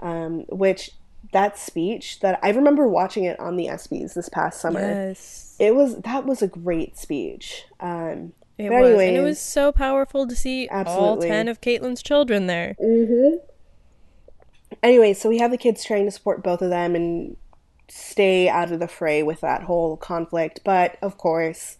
um, 0.00 0.40
which 0.48 0.92
that 1.32 1.58
speech 1.58 2.20
that 2.20 2.38
i 2.42 2.50
remember 2.50 2.86
watching 2.86 3.24
it 3.24 3.38
on 3.40 3.56
the 3.56 3.66
ESPYs 3.66 4.14
this 4.14 4.28
past 4.28 4.60
summer 4.60 4.80
yes. 4.80 5.56
it 5.58 5.74
was 5.74 5.96
that 6.02 6.24
was 6.24 6.40
a 6.40 6.46
great 6.46 6.96
speech 6.96 7.64
um, 7.80 8.32
It 8.58 8.70
was. 8.70 9.00
And 9.00 9.16
it 9.16 9.20
was 9.20 9.38
so 9.38 9.70
powerful 9.70 10.26
to 10.26 10.34
see 10.34 10.68
all 10.68 11.18
10 11.18 11.48
of 11.48 11.60
Caitlyn's 11.60 12.02
children 12.02 12.46
there. 12.46 12.74
Mm-hmm. 12.80 13.36
Anyway, 14.82 15.12
so 15.12 15.28
we 15.28 15.38
have 15.38 15.50
the 15.50 15.58
kids 15.58 15.84
trying 15.84 16.04
to 16.04 16.10
support 16.10 16.42
both 16.42 16.62
of 16.62 16.70
them 16.70 16.94
and 16.94 17.36
stay 17.88 18.48
out 18.48 18.72
of 18.72 18.80
the 18.80 18.88
fray 18.88 19.22
with 19.22 19.40
that 19.40 19.62
whole 19.62 19.96
conflict. 19.96 20.60
But 20.64 20.96
of 21.02 21.18
course, 21.18 21.76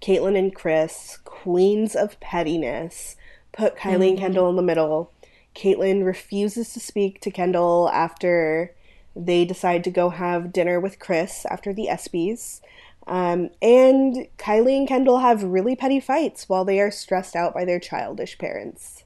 Caitlyn 0.00 0.38
and 0.38 0.54
Kris, 0.54 1.18
queens 1.24 1.96
of 1.96 2.20
pettiness, 2.20 3.16
put 3.52 3.76
Kylie 3.76 4.10
and 4.10 4.18
Kendall 4.18 4.50
in 4.50 4.56
the 4.56 4.62
middle. 4.62 5.12
Caitlyn 5.54 6.04
refuses 6.04 6.72
to 6.74 6.80
speak 6.80 7.20
to 7.22 7.30
Kendall 7.30 7.88
after 7.90 8.74
they 9.14 9.46
decide 9.46 9.82
to 9.84 9.90
go 9.90 10.10
have 10.10 10.52
dinner 10.52 10.78
with 10.78 10.98
Kris 10.98 11.46
after 11.46 11.72
the 11.72 11.88
ESPYs. 11.90 12.60
Um, 13.06 13.50
and 13.62 14.26
Kylie 14.36 14.76
and 14.76 14.86
Kendall 14.86 15.20
have 15.20 15.42
really 15.42 15.74
petty 15.74 16.00
fights 16.00 16.48
while 16.48 16.64
they 16.64 16.80
are 16.80 16.90
stressed 16.90 17.34
out 17.34 17.54
by 17.54 17.64
their 17.64 17.80
childish 17.80 18.36
parents. 18.36 19.04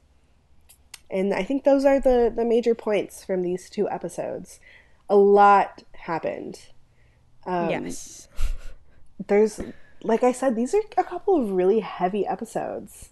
And 1.11 1.33
I 1.33 1.43
think 1.43 1.63
those 1.65 1.83
are 1.85 1.99
the, 1.99 2.31
the 2.33 2.45
major 2.45 2.73
points 2.73 3.23
from 3.23 3.41
these 3.41 3.69
two 3.69 3.89
episodes. 3.89 4.59
A 5.09 5.15
lot 5.15 5.83
happened. 5.93 6.59
Um, 7.45 7.69
yes. 7.69 8.27
There's, 9.27 9.59
like 10.03 10.23
I 10.23 10.31
said, 10.31 10.55
these 10.55 10.73
are 10.73 10.81
a 10.97 11.03
couple 11.03 11.35
of 11.41 11.51
really 11.51 11.81
heavy 11.81 12.25
episodes. 12.25 13.09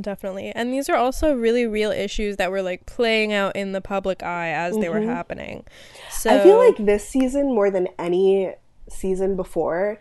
Definitely. 0.00 0.52
And 0.52 0.72
these 0.72 0.88
are 0.88 0.96
also 0.96 1.34
really 1.34 1.66
real 1.66 1.90
issues 1.90 2.38
that 2.38 2.50
were 2.50 2.62
like 2.62 2.86
playing 2.86 3.34
out 3.34 3.54
in 3.54 3.72
the 3.72 3.82
public 3.82 4.22
eye 4.22 4.48
as 4.48 4.78
they 4.78 4.88
were 4.88 5.00
Mhm. 5.00 5.06
happening. 5.06 5.64
So 6.10 6.34
I 6.34 6.42
feel 6.42 6.56
like 6.56 6.78
this 6.78 7.06
season, 7.06 7.54
more 7.54 7.70
than 7.70 7.88
any 7.98 8.54
season 8.88 9.36
before, 9.36 10.00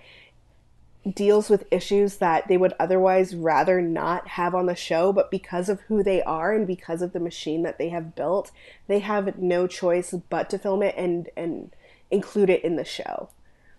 deals 1.09 1.49
with 1.49 1.65
issues 1.71 2.17
that 2.17 2.47
they 2.47 2.57
would 2.57 2.73
otherwise 2.79 3.35
rather 3.35 3.81
not 3.81 4.27
have 4.29 4.53
on 4.53 4.67
the 4.67 4.75
show, 4.75 5.11
but 5.11 5.31
because 5.31 5.67
of 5.67 5.81
who 5.81 6.03
they 6.03 6.21
are 6.23 6.53
and 6.53 6.67
because 6.67 7.01
of 7.01 7.13
the 7.13 7.19
machine 7.19 7.63
that 7.63 7.79
they 7.79 7.89
have 7.89 8.15
built, 8.15 8.51
they 8.87 8.99
have 8.99 9.37
no 9.39 9.65
choice 9.65 10.13
but 10.29 10.49
to 10.49 10.59
film 10.59 10.83
it 10.83 10.95
and 10.97 11.29
and 11.35 11.75
include 12.11 12.49
it 12.49 12.63
in 12.63 12.75
the 12.75 12.85
show. 12.85 13.29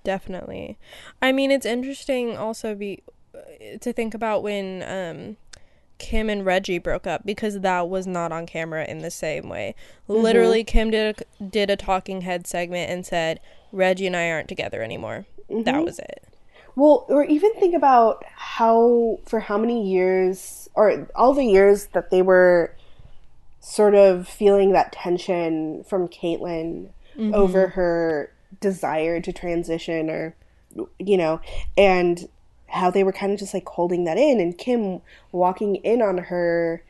Definitely. 0.02 0.78
I 1.20 1.30
mean, 1.30 1.50
it's 1.52 1.66
interesting 1.66 2.36
also 2.36 2.74
be 2.74 3.02
to 3.80 3.92
think 3.92 4.14
about 4.14 4.42
when 4.42 4.82
um 4.82 5.36
Kim 5.98 6.28
and 6.28 6.44
Reggie 6.44 6.78
broke 6.78 7.06
up 7.06 7.24
because 7.24 7.60
that 7.60 7.88
was 7.88 8.08
not 8.08 8.32
on 8.32 8.44
camera 8.46 8.84
in 8.84 8.98
the 8.98 9.10
same 9.10 9.48
way. 9.48 9.76
Literally, 10.08 10.64
Kim 10.64 10.90
did 10.90 11.20
a, 11.40 11.44
did 11.44 11.70
a 11.70 11.76
talking 11.76 12.22
head 12.22 12.48
segment 12.48 12.90
and 12.90 13.06
said, 13.06 13.38
"Reggie 13.70 14.08
and 14.08 14.16
I 14.16 14.28
aren't 14.28 14.48
together 14.48 14.82
anymore." 14.82 15.26
That 15.48 15.84
was 15.84 16.00
it. 16.00 16.24
Well, 16.74 17.04
or 17.08 17.24
even 17.24 17.52
think 17.54 17.74
about 17.74 18.24
how, 18.34 19.18
for 19.26 19.40
how 19.40 19.58
many 19.58 19.88
years, 19.90 20.68
or 20.74 21.08
all 21.14 21.34
the 21.34 21.44
years 21.44 21.86
that 21.92 22.10
they 22.10 22.22
were 22.22 22.74
sort 23.60 23.94
of 23.94 24.26
feeling 24.26 24.72
that 24.72 24.92
tension 24.92 25.84
from 25.84 26.08
Caitlyn 26.08 26.88
mm-hmm. 27.16 27.34
over 27.34 27.68
her 27.68 28.32
desire 28.60 29.20
to 29.20 29.32
transition, 29.32 30.08
or, 30.08 30.34
you 30.98 31.16
know, 31.16 31.40
and 31.76 32.28
how 32.68 32.90
they 32.90 33.04
were 33.04 33.12
kind 33.12 33.32
of 33.32 33.38
just 33.38 33.52
like 33.52 33.68
holding 33.68 34.04
that 34.04 34.16
in, 34.16 34.40
and 34.40 34.56
Kim 34.56 35.02
walking 35.30 35.76
in 35.76 36.00
on 36.00 36.18
her 36.18 36.82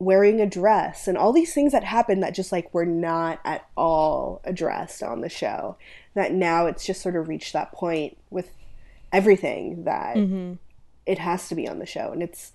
wearing 0.00 0.40
a 0.40 0.46
dress, 0.46 1.06
and 1.06 1.16
all 1.16 1.32
these 1.32 1.54
things 1.54 1.72
that 1.72 1.84
happened 1.84 2.22
that 2.22 2.34
just 2.34 2.50
like 2.50 2.72
were 2.74 2.86
not 2.86 3.38
at 3.44 3.68
all 3.76 4.40
addressed 4.44 5.02
on 5.02 5.20
the 5.20 5.28
show. 5.28 5.76
That 6.14 6.32
now 6.32 6.66
it's 6.66 6.84
just 6.84 7.02
sort 7.02 7.16
of 7.16 7.28
reached 7.28 7.52
that 7.52 7.70
point 7.72 8.16
with 8.30 8.50
everything 9.12 9.84
that 9.84 10.16
mm-hmm. 10.16 10.54
it 11.06 11.18
has 11.18 11.48
to 11.48 11.54
be 11.54 11.68
on 11.68 11.78
the 11.78 11.86
show. 11.86 12.12
And 12.12 12.22
it's 12.22 12.52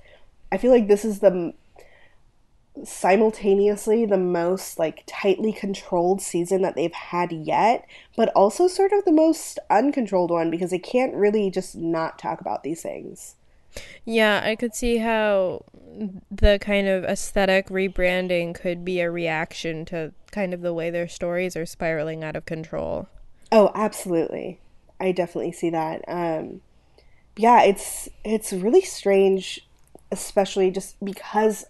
i 0.52 0.58
feel 0.58 0.72
like 0.72 0.88
this 0.88 1.04
is 1.04 1.20
the 1.20 1.54
simultaneously 2.84 4.06
the 4.06 4.18
most 4.18 4.78
like 4.78 5.04
tightly 5.08 5.54
controlled 5.54 6.22
season 6.22 6.62
that 6.62 6.76
they've 6.76 6.94
had 6.94 7.32
yet 7.32 7.86
but 8.18 8.30
also 8.36 8.68
sort 8.68 8.92
of 8.92 9.06
the 9.06 9.12
most 9.12 9.60
uncontrolled 9.70 10.30
one 10.30 10.52
because 10.52 10.72
they 10.72 10.80
can't 10.80 11.14
really 11.14 11.50
just 11.50 11.76
not 11.76 12.20
talk 12.20 12.42
about 12.42 12.64
these 12.64 12.82
things. 12.82 13.36
Yeah, 14.06 14.42
I 14.44 14.56
could 14.56 14.74
see 14.74 14.98
how 14.98 15.66
the 16.32 16.58
kind 16.60 16.88
of 16.88 17.04
aesthetic 17.04 17.68
rebranding 17.68 18.56
could 18.56 18.86
be 18.86 19.02
a 19.02 19.12
reaction 19.12 19.84
to 19.86 20.14
kind 20.32 20.54
of 20.54 20.62
the 20.62 20.74
way 20.74 20.90
their 20.90 21.08
stories 21.08 21.58
are 21.58 21.66
spiraling 21.66 22.24
out 22.24 22.36
of 22.36 22.46
control. 22.46 23.08
oh 23.52 23.72
absolutely 23.76 24.60
i 25.00 25.12
definitely 25.12 25.52
see 25.52 25.70
that. 25.70 26.04
Um 26.08 26.62
yeah 27.38 27.64
it's 27.64 28.08
it's 28.24 28.54
really 28.54 28.82
strange 28.82 29.68
especially 30.12 30.72
just 30.72 30.96
because 31.04 31.66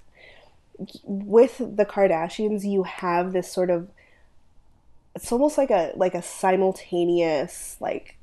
with 1.03 1.57
the 1.57 1.85
Kardashians, 1.85 2.63
you 2.63 2.83
have 2.83 3.33
this 3.33 3.51
sort 3.51 3.69
of 3.69 3.89
it's 5.15 5.31
almost 5.31 5.57
like 5.57 5.71
a 5.71 5.93
like 5.95 6.13
a 6.13 6.21
simultaneous 6.21 7.77
like 7.79 8.17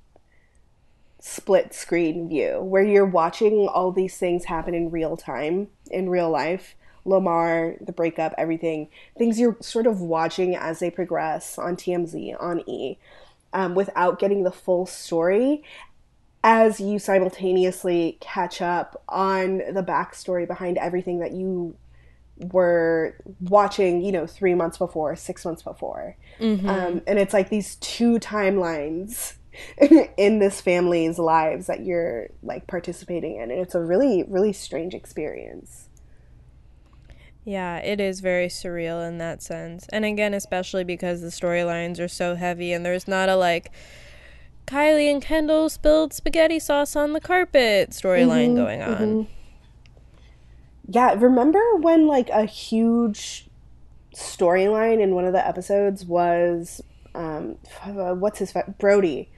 split 1.19 1.73
screen 1.73 2.29
view 2.29 2.61
where 2.61 2.83
you're 2.83 3.07
watching 3.07 3.69
all 3.69 3.93
these 3.93 4.19
things 4.19 4.45
happen 4.47 4.75
in 4.75 4.91
real 4.91 5.17
time 5.17 5.69
in 5.91 6.09
real 6.09 6.31
life. 6.31 6.75
Lamar, 7.05 7.75
the 7.81 7.93
breakup, 7.93 8.33
everything, 8.38 8.88
things 9.19 9.41
you're 9.41 9.57
sort 9.61 9.88
of 9.88 10.01
watching 10.01 10.55
as 10.55 10.79
they 10.79 10.88
progress 10.88 11.59
on 11.59 11.75
TMZ, 11.75 12.41
on 12.41 12.61
E, 12.69 12.97
um, 13.53 13.75
without 13.75 14.19
getting 14.19 14.45
the 14.45 14.53
full 14.53 14.87
story 14.87 15.62
as 16.45 16.81
you 16.81 16.99
simultaneously 16.99 18.19
catch 18.21 18.61
up 18.61 19.03
on 19.09 19.59
the 19.59 19.83
backstory 19.83 20.47
behind 20.47 20.77
everything 20.79 21.21
that 21.21 21.33
you 21.33 21.77
were 22.51 23.17
watching, 23.41 24.03
you 24.03 24.11
know, 24.11 24.27
three 24.27 24.55
months 24.55 24.79
before, 24.79 25.15
six 25.15 25.45
months 25.45 25.62
before. 25.62 26.17
Um, 26.69 27.03
and 27.07 27.19
it's 27.19 27.33
like 27.33 27.49
these 27.51 27.77
two 27.77 28.19
timelines 28.19 29.35
in 30.17 30.41
this 30.41 30.61
family's 30.61 31.19
lives 31.19 31.67
that 31.67 31.85
you're 31.85 32.31
like 32.43 32.67
participating 32.67 33.37
in. 33.37 33.51
And 33.51 33.61
it's 33.61 33.75
a 33.75 33.81
really 33.81 34.25
really 34.25 34.53
strange 34.53 34.95
experience 34.95 35.88
yeah, 37.44 37.78
it 37.78 38.00
is 38.00 38.20
very 38.20 38.46
surreal 38.46 39.07
in 39.07 39.18
that 39.18 39.42
sense. 39.42 39.87
And 39.92 40.05
again, 40.05 40.35
especially 40.35 40.85
because 40.85 41.20
the 41.20 41.28
storylines 41.28 41.98
are 41.98 42.09
so 42.09 42.37
heavy 42.37 42.72
and 42.72 42.85
there's 42.87 43.09
not 43.09 43.28
a 43.28 43.37
like 43.37 43.72
Kylie 44.66 45.11
and 45.11 45.20
Kendall 45.20 45.68
spilled 45.68 46.12
spaghetti 46.12 46.59
sauce 46.59 46.94
on 46.94 47.12
the 47.12 47.20
carpet 47.20 47.90
storyline 47.90 48.48
mm-hmm, 48.48 48.57
going 48.57 48.83
on. 48.83 48.96
Mm-hmm. 48.96 49.33
Yeah, 50.88 51.14
remember 51.14 51.76
when 51.76 52.07
like 52.07 52.28
a 52.31 52.44
huge 52.44 53.48
storyline 54.14 55.00
in 55.00 55.14
one 55.14 55.24
of 55.24 55.33
the 55.33 55.46
episodes 55.46 56.05
was 56.05 56.83
um 57.14 57.57
what's 58.20 58.38
his 58.38 58.52
fa- 58.52 58.74
Brody 58.78 59.31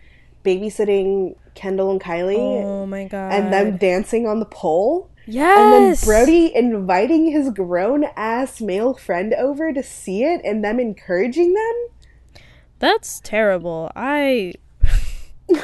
babysitting 0.44 1.36
Kendall 1.54 1.90
and 1.90 2.00
Kylie. 2.00 2.62
Oh 2.64 2.86
my 2.86 3.04
god. 3.04 3.32
And 3.32 3.52
them 3.52 3.76
dancing 3.76 4.26
on 4.26 4.40
the 4.40 4.46
pole? 4.46 5.10
Yes. 5.26 5.58
And 5.58 5.72
then 5.72 6.04
Brody 6.04 6.54
inviting 6.54 7.30
his 7.30 7.50
grown 7.50 8.04
ass 8.16 8.60
male 8.60 8.94
friend 8.94 9.32
over 9.34 9.72
to 9.72 9.82
see 9.82 10.24
it 10.24 10.40
and 10.44 10.64
them 10.64 10.78
encouraging 10.78 11.54
them? 11.54 12.42
That's 12.78 13.20
terrible. 13.20 13.90
I 13.96 14.54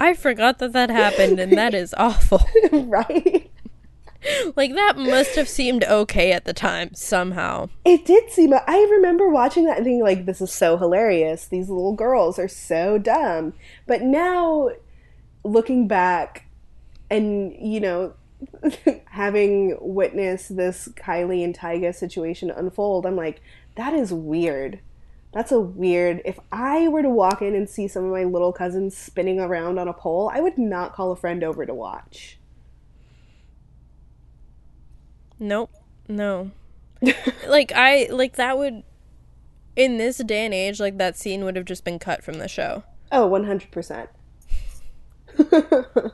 I 0.00 0.14
forgot 0.14 0.58
that 0.58 0.72
that 0.72 0.90
happened 0.90 1.40
and 1.40 1.52
that 1.52 1.74
is 1.74 1.94
awful. 1.96 2.42
right? 2.72 3.50
like 4.56 4.74
that 4.74 4.96
must 4.96 5.36
have 5.36 5.48
seemed 5.48 5.84
okay 5.84 6.32
at 6.32 6.44
the 6.44 6.52
time 6.52 6.94
somehow. 6.94 7.68
It 7.84 8.04
did 8.04 8.30
seem 8.30 8.52
I 8.52 8.88
remember 8.90 9.28
watching 9.28 9.64
that 9.66 9.76
and 9.76 9.84
thinking 9.84 10.02
like 10.02 10.26
this 10.26 10.40
is 10.40 10.52
so 10.52 10.76
hilarious. 10.76 11.46
These 11.46 11.68
little 11.68 11.94
girls 11.94 12.38
are 12.38 12.48
so 12.48 12.98
dumb. 12.98 13.54
But 13.86 14.02
now 14.02 14.70
looking 15.44 15.86
back 15.86 16.47
and 17.10 17.52
you 17.60 17.80
know 17.80 18.14
having 19.06 19.76
witnessed 19.80 20.56
this 20.56 20.88
Kylie 20.88 21.44
and 21.44 21.56
Tyga 21.56 21.94
situation 21.94 22.50
unfold, 22.50 23.06
I'm 23.06 23.16
like, 23.16 23.40
that 23.76 23.94
is 23.94 24.12
weird. 24.12 24.80
That's 25.32 25.52
a 25.52 25.60
weird. 25.60 26.22
If 26.24 26.38
I 26.50 26.88
were 26.88 27.02
to 27.02 27.10
walk 27.10 27.42
in 27.42 27.54
and 27.54 27.68
see 27.68 27.86
some 27.86 28.04
of 28.04 28.10
my 28.10 28.24
little 28.24 28.52
cousins 28.52 28.96
spinning 28.96 29.38
around 29.38 29.78
on 29.78 29.88
a 29.88 29.92
pole, 29.92 30.30
I 30.32 30.40
would 30.40 30.56
not 30.56 30.94
call 30.94 31.12
a 31.12 31.16
friend 31.16 31.44
over 31.44 31.66
to 31.66 31.74
watch. 31.74 32.38
Nope. 35.38 35.70
No. 36.08 36.50
like 37.46 37.72
I 37.74 38.08
like 38.10 38.36
that 38.36 38.58
would 38.58 38.82
in 39.76 39.98
this 39.98 40.16
day 40.18 40.44
and 40.44 40.54
age 40.54 40.80
like 40.80 40.98
that 40.98 41.16
scene 41.16 41.44
would 41.44 41.54
have 41.54 41.64
just 41.64 41.84
been 41.84 41.98
cut 41.98 42.24
from 42.24 42.38
the 42.38 42.48
show. 42.48 42.82
Oh, 43.12 43.28
100%. 43.28 44.08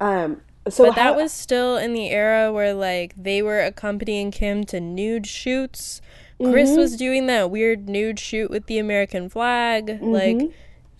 Um, 0.00 0.40
so 0.68 0.86
but 0.86 0.96
that 0.96 1.16
was 1.16 1.32
still 1.32 1.76
in 1.76 1.92
the 1.92 2.10
era 2.10 2.52
where 2.52 2.74
like 2.74 3.14
they 3.16 3.42
were 3.42 3.60
accompanying 3.60 4.30
Kim 4.30 4.64
to 4.64 4.80
nude 4.80 5.26
shoots. 5.26 6.00
Mm-hmm. 6.40 6.76
was 6.76 6.96
doing 6.96 7.26
that 7.26 7.50
weird 7.50 7.88
nude 7.88 8.20
shoot 8.20 8.50
with 8.50 8.66
the 8.66 8.78
American 8.78 9.28
flag. 9.28 9.86
Mm-hmm. 9.86 10.06
Like 10.06 10.52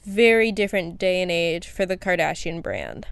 very 0.04 0.50
different 0.50 0.98
day 0.98 1.22
and 1.22 1.30
age 1.30 1.68
for 1.68 1.86
the 1.86 1.96
Kardashian 1.96 2.62
brand. 2.62 3.06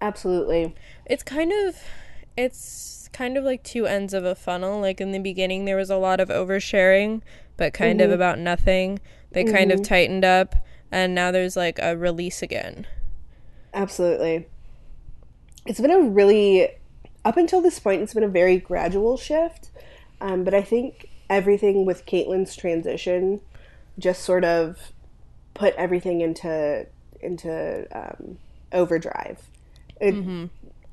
Absolutely. 0.00 0.74
It's 1.06 1.22
kind 1.22 1.52
of 1.52 1.76
it's 2.36 3.10
kind 3.12 3.36
of 3.36 3.44
like 3.44 3.64
two 3.64 3.86
ends 3.86 4.14
of 4.14 4.24
a 4.24 4.34
funnel. 4.34 4.80
Like 4.80 5.00
in 5.00 5.12
the 5.12 5.18
beginning 5.18 5.64
there 5.64 5.76
was 5.76 5.90
a 5.90 5.96
lot 5.96 6.20
of 6.20 6.28
oversharing, 6.28 7.22
but 7.56 7.74
kind 7.74 8.00
mm-hmm. 8.00 8.10
of 8.10 8.14
about 8.14 8.38
nothing. 8.38 9.00
They 9.32 9.44
kind 9.44 9.70
of 9.72 9.80
mm-hmm. 9.80 9.88
tightened 9.88 10.24
up 10.24 10.54
and 10.90 11.14
now 11.14 11.30
there's 11.30 11.56
like 11.56 11.78
a 11.80 11.96
release 11.96 12.42
again. 12.42 12.86
Absolutely. 13.74 14.46
It's 15.66 15.80
been 15.80 15.90
a 15.90 16.00
really, 16.00 16.68
up 17.24 17.36
until 17.36 17.60
this 17.60 17.78
point, 17.78 18.02
it's 18.02 18.14
been 18.14 18.24
a 18.24 18.28
very 18.28 18.58
gradual 18.58 19.16
shift. 19.16 19.70
Um, 20.20 20.44
but 20.44 20.54
I 20.54 20.62
think 20.62 21.08
everything 21.30 21.84
with 21.84 22.06
Caitlyn's 22.06 22.56
transition 22.56 23.40
just 23.98 24.22
sort 24.22 24.44
of 24.44 24.92
put 25.54 25.74
everything 25.74 26.20
into 26.20 26.86
into 27.20 27.86
um, 27.92 28.38
overdrive. 28.72 29.42
It, 30.00 30.14
mm-hmm. 30.14 30.46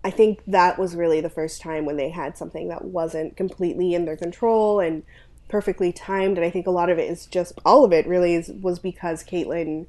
I 0.03 0.09
think 0.09 0.41
that 0.47 0.77
was 0.79 0.95
really 0.95 1.21
the 1.21 1.29
first 1.29 1.61
time 1.61 1.85
when 1.85 1.97
they 1.97 2.09
had 2.09 2.37
something 2.37 2.67
that 2.69 2.85
wasn't 2.85 3.37
completely 3.37 3.93
in 3.93 4.05
their 4.05 4.17
control 4.17 4.79
and 4.79 5.03
perfectly 5.47 5.91
timed. 5.91 6.37
And 6.37 6.45
I 6.45 6.49
think 6.49 6.67
a 6.67 6.71
lot 6.71 6.89
of 6.89 6.97
it 6.97 7.09
is 7.09 7.25
just 7.25 7.53
all 7.65 7.85
of 7.85 7.91
it 7.91 8.07
really 8.07 8.35
is, 8.35 8.49
was 8.49 8.79
because 8.79 9.23
Caitlyn 9.23 9.85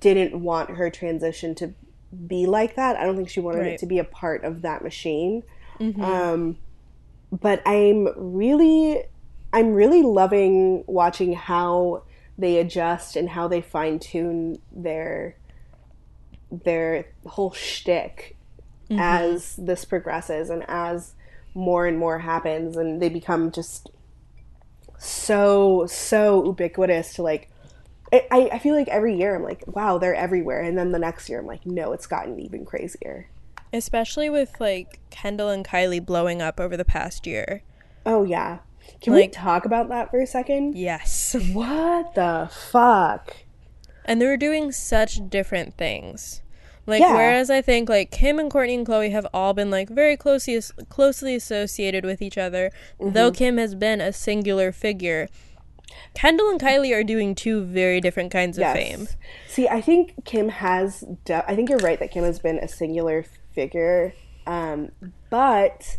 didn't 0.00 0.40
want 0.40 0.70
her 0.70 0.90
transition 0.90 1.54
to 1.56 1.74
be 2.26 2.46
like 2.46 2.76
that. 2.76 2.96
I 2.96 3.04
don't 3.04 3.16
think 3.16 3.28
she 3.28 3.40
wanted 3.40 3.60
right. 3.60 3.72
it 3.72 3.80
to 3.80 3.86
be 3.86 3.98
a 3.98 4.04
part 4.04 4.44
of 4.44 4.62
that 4.62 4.82
machine. 4.82 5.42
Mm-hmm. 5.78 6.02
Um, 6.02 6.58
but 7.30 7.62
I'm 7.66 8.08
really, 8.16 9.02
I'm 9.52 9.74
really 9.74 10.02
loving 10.02 10.84
watching 10.86 11.34
how 11.34 12.04
they 12.38 12.58
adjust 12.58 13.16
and 13.16 13.28
how 13.28 13.48
they 13.48 13.60
fine 13.60 13.98
tune 13.98 14.60
their 14.72 15.36
their 16.50 17.06
whole 17.26 17.52
shtick 17.52 18.36
mm-hmm. 18.88 18.98
as 18.98 19.56
this 19.56 19.84
progresses 19.84 20.48
and 20.48 20.64
as 20.68 21.14
more 21.54 21.86
and 21.86 21.98
more 21.98 22.20
happens, 22.20 22.76
and 22.76 23.02
they 23.02 23.08
become 23.08 23.50
just 23.50 23.90
so 24.98 25.86
so 25.86 26.44
ubiquitous 26.44 27.14
to 27.14 27.22
like 27.22 27.50
I, 28.12 28.50
I 28.52 28.58
feel 28.58 28.74
like 28.74 28.88
every 28.88 29.16
year 29.16 29.36
I'm 29.36 29.42
like, 29.42 29.64
wow, 29.66 29.98
they're 29.98 30.14
everywhere. 30.14 30.60
And 30.62 30.76
then 30.78 30.92
the 30.92 30.98
next 30.98 31.28
year 31.28 31.40
I'm 31.40 31.46
like, 31.46 31.66
no, 31.66 31.92
it's 31.92 32.06
gotten 32.06 32.38
even 32.40 32.64
crazier. 32.64 33.28
Especially 33.72 34.30
with 34.30 34.58
like 34.60 35.00
Kendall 35.10 35.50
and 35.50 35.64
Kylie 35.66 36.04
blowing 36.04 36.40
up 36.40 36.58
over 36.58 36.76
the 36.76 36.84
past 36.84 37.26
year. 37.26 37.62
Oh, 38.06 38.24
yeah. 38.24 38.58
Can 39.00 39.12
like, 39.12 39.22
we 39.22 39.28
talk 39.28 39.66
about 39.66 39.88
that 39.90 40.10
for 40.10 40.20
a 40.20 40.26
second? 40.26 40.76
Yes. 40.76 41.36
What 41.52 42.14
the 42.14 42.50
fuck? 42.50 43.36
And 44.04 44.22
they 44.22 44.26
were 44.26 44.38
doing 44.38 44.72
such 44.72 45.28
different 45.28 45.76
things. 45.76 46.40
Like 46.88 47.02
yeah. 47.02 47.16
whereas 47.16 47.50
I 47.50 47.60
think 47.60 47.90
like 47.90 48.10
Kim 48.10 48.38
and 48.38 48.50
Kourtney 48.50 48.78
and 48.78 48.86
Khloé 48.86 49.10
have 49.10 49.26
all 49.34 49.52
been 49.52 49.70
like 49.70 49.90
very 49.90 50.16
closely 50.16 50.58
closely 50.88 51.34
associated 51.34 52.06
with 52.06 52.22
each 52.22 52.38
other, 52.38 52.70
mm-hmm. 52.98 53.12
though 53.12 53.30
Kim 53.30 53.58
has 53.58 53.74
been 53.74 54.00
a 54.00 54.10
singular 54.10 54.72
figure. 54.72 55.28
Kendall 56.14 56.50
and 56.50 56.60
Kylie 56.60 56.94
are 56.94 57.04
doing 57.04 57.34
two 57.34 57.64
very 57.64 58.00
different 58.00 58.32
kinds 58.32 58.58
of 58.58 58.62
yes. 58.62 58.76
fame. 58.76 59.08
See, 59.46 59.68
I 59.68 59.80
think 59.80 60.24
Kim 60.24 60.48
has. 60.48 61.04
De- 61.24 61.48
I 61.48 61.54
think 61.54 61.68
you're 61.68 61.78
right 61.78 61.98
that 61.98 62.10
Kim 62.10 62.24
has 62.24 62.38
been 62.38 62.58
a 62.58 62.68
singular 62.68 63.24
figure, 63.54 64.14
um, 64.46 64.90
but 65.30 65.98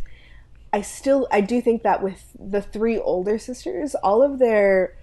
I 0.72 0.82
still 0.82 1.26
I 1.30 1.40
do 1.40 1.60
think 1.60 1.82
that 1.82 2.02
with 2.02 2.36
the 2.38 2.62
three 2.62 2.98
older 2.98 3.38
sisters, 3.38 3.94
all 3.96 4.22
of 4.22 4.38
their 4.38 4.96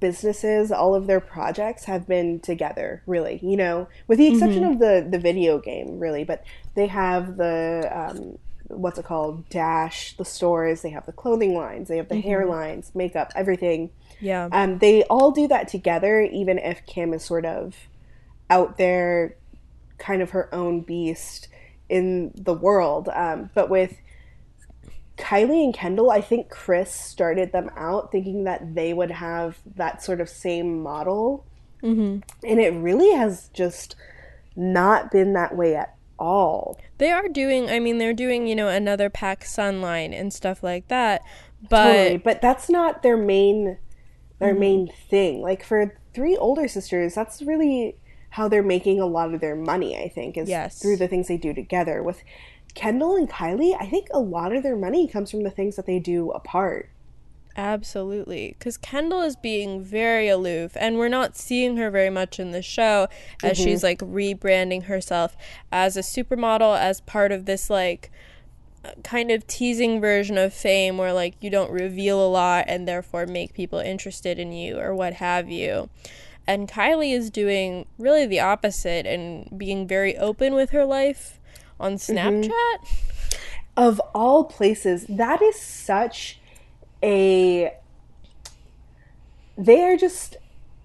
businesses, 0.00 0.72
all 0.72 0.94
of 0.94 1.06
their 1.06 1.20
projects 1.20 1.84
have 1.84 2.06
been 2.06 2.40
together. 2.40 3.02
Really, 3.06 3.38
you 3.42 3.56
know, 3.56 3.88
with 4.06 4.18
the 4.18 4.28
exception 4.28 4.62
mm-hmm. 4.62 4.72
of 4.72 4.78
the 4.78 5.08
the 5.10 5.18
video 5.18 5.58
game, 5.58 5.98
really, 5.98 6.24
but 6.24 6.44
they 6.74 6.86
have 6.88 7.36
the 7.36 7.88
um, 7.92 8.38
what's 8.68 8.98
it 8.98 9.04
called 9.04 9.48
dash 9.48 10.16
the 10.16 10.24
stores 10.24 10.82
they 10.82 10.90
have 10.90 11.06
the 11.06 11.12
clothing 11.12 11.54
lines 11.54 11.88
they 11.88 11.96
have 11.96 12.08
the 12.08 12.14
mm-hmm. 12.14 12.28
hair 12.28 12.46
lines 12.46 12.90
makeup 12.94 13.32
everything 13.34 13.90
yeah 14.20 14.48
um 14.52 14.78
they 14.78 15.02
all 15.04 15.30
do 15.30 15.46
that 15.46 15.68
together 15.68 16.20
even 16.22 16.58
if 16.58 16.84
kim 16.86 17.12
is 17.12 17.24
sort 17.24 17.44
of 17.44 17.76
out 18.50 18.76
there 18.76 19.36
kind 19.98 20.22
of 20.22 20.30
her 20.30 20.52
own 20.54 20.80
beast 20.80 21.48
in 21.88 22.32
the 22.36 22.54
world 22.54 23.08
um 23.14 23.50
but 23.54 23.70
with 23.70 23.96
Kylie 25.16 25.64
and 25.64 25.74
Kendall, 25.74 26.10
I 26.10 26.20
think 26.20 26.50
kris 26.50 26.90
started 26.90 27.52
them 27.52 27.70
out 27.76 28.12
thinking 28.12 28.44
that 28.44 28.74
they 28.74 28.92
would 28.92 29.10
have 29.10 29.58
that 29.76 30.02
sort 30.02 30.20
of 30.20 30.28
same 30.28 30.82
model. 30.82 31.46
Mm-hmm. 31.82 32.20
And 32.46 32.60
it 32.60 32.70
really 32.74 33.14
has 33.16 33.48
just 33.54 33.96
not 34.54 35.10
been 35.10 35.34
that 35.34 35.56
way 35.56 35.76
at 35.76 35.95
all. 36.18 36.78
They 36.98 37.10
are 37.10 37.28
doing, 37.28 37.68
I 37.70 37.78
mean, 37.78 37.98
they're 37.98 38.14
doing, 38.14 38.46
you 38.46 38.54
know, 38.54 38.68
another 38.68 39.10
PacSun 39.10 39.80
line 39.80 40.12
and 40.12 40.32
stuff 40.32 40.62
like 40.62 40.88
that. 40.88 41.22
But 41.68 41.92
totally, 41.92 42.16
but 42.18 42.40
that's 42.40 42.68
not 42.68 43.02
their 43.02 43.16
main 43.16 43.78
their 44.38 44.50
mm-hmm. 44.50 44.60
main 44.60 44.92
thing. 45.08 45.40
Like 45.40 45.64
for 45.64 45.96
three 46.14 46.36
older 46.36 46.68
sisters, 46.68 47.14
that's 47.14 47.42
really 47.42 47.96
how 48.30 48.48
they're 48.48 48.62
making 48.62 49.00
a 49.00 49.06
lot 49.06 49.32
of 49.32 49.40
their 49.40 49.56
money, 49.56 49.96
I 49.96 50.08
think, 50.08 50.36
is 50.36 50.48
yes. 50.48 50.80
through 50.80 50.96
the 50.98 51.08
things 51.08 51.28
they 51.28 51.38
do 51.38 51.54
together. 51.54 52.02
With 52.02 52.22
Kendall 52.74 53.16
and 53.16 53.28
Kylie, 53.28 53.76
I 53.80 53.86
think 53.86 54.08
a 54.12 54.20
lot 54.20 54.54
of 54.54 54.62
their 54.62 54.76
money 54.76 55.08
comes 55.08 55.30
from 55.30 55.42
the 55.42 55.50
things 55.50 55.76
that 55.76 55.86
they 55.86 55.98
do 55.98 56.30
apart. 56.32 56.90
Absolutely. 57.56 58.54
Because 58.58 58.76
Kendall 58.76 59.22
is 59.22 59.34
being 59.34 59.82
very 59.82 60.28
aloof, 60.28 60.76
and 60.76 60.98
we're 60.98 61.08
not 61.08 61.36
seeing 61.36 61.78
her 61.78 61.90
very 61.90 62.10
much 62.10 62.38
in 62.38 62.50
the 62.50 62.60
show 62.60 63.08
as 63.42 63.58
mm-hmm. 63.58 63.64
she's 63.64 63.82
like 63.82 64.00
rebranding 64.00 64.84
herself 64.84 65.36
as 65.72 65.96
a 65.96 66.00
supermodel 66.00 66.78
as 66.78 67.00
part 67.00 67.32
of 67.32 67.46
this 67.46 67.70
like 67.70 68.10
kind 69.02 69.30
of 69.30 69.46
teasing 69.46 70.00
version 70.00 70.38
of 70.38 70.52
fame 70.52 70.96
where 70.96 71.12
like 71.12 71.34
you 71.40 71.50
don't 71.50 71.70
reveal 71.72 72.24
a 72.24 72.28
lot 72.28 72.64
and 72.68 72.86
therefore 72.86 73.26
make 73.26 73.52
people 73.52 73.78
interested 73.80 74.38
in 74.38 74.52
you 74.52 74.78
or 74.78 74.94
what 74.94 75.14
have 75.14 75.50
you. 75.50 75.88
And 76.46 76.68
Kylie 76.68 77.12
is 77.12 77.30
doing 77.30 77.86
really 77.98 78.26
the 78.26 78.40
opposite 78.40 79.06
and 79.06 79.48
being 79.58 79.88
very 79.88 80.16
open 80.16 80.54
with 80.54 80.70
her 80.70 80.84
life 80.84 81.40
on 81.80 81.94
Snapchat. 81.94 82.50
Mm-hmm. 82.50 83.38
Of 83.76 84.00
all 84.14 84.44
places, 84.44 85.04
that 85.08 85.42
is 85.42 85.60
such 85.60 86.38
a. 87.06 87.72
They 89.56 89.82
are 89.84 89.96
just 89.96 90.36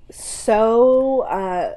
so. 0.09 1.21
Uh, 1.21 1.75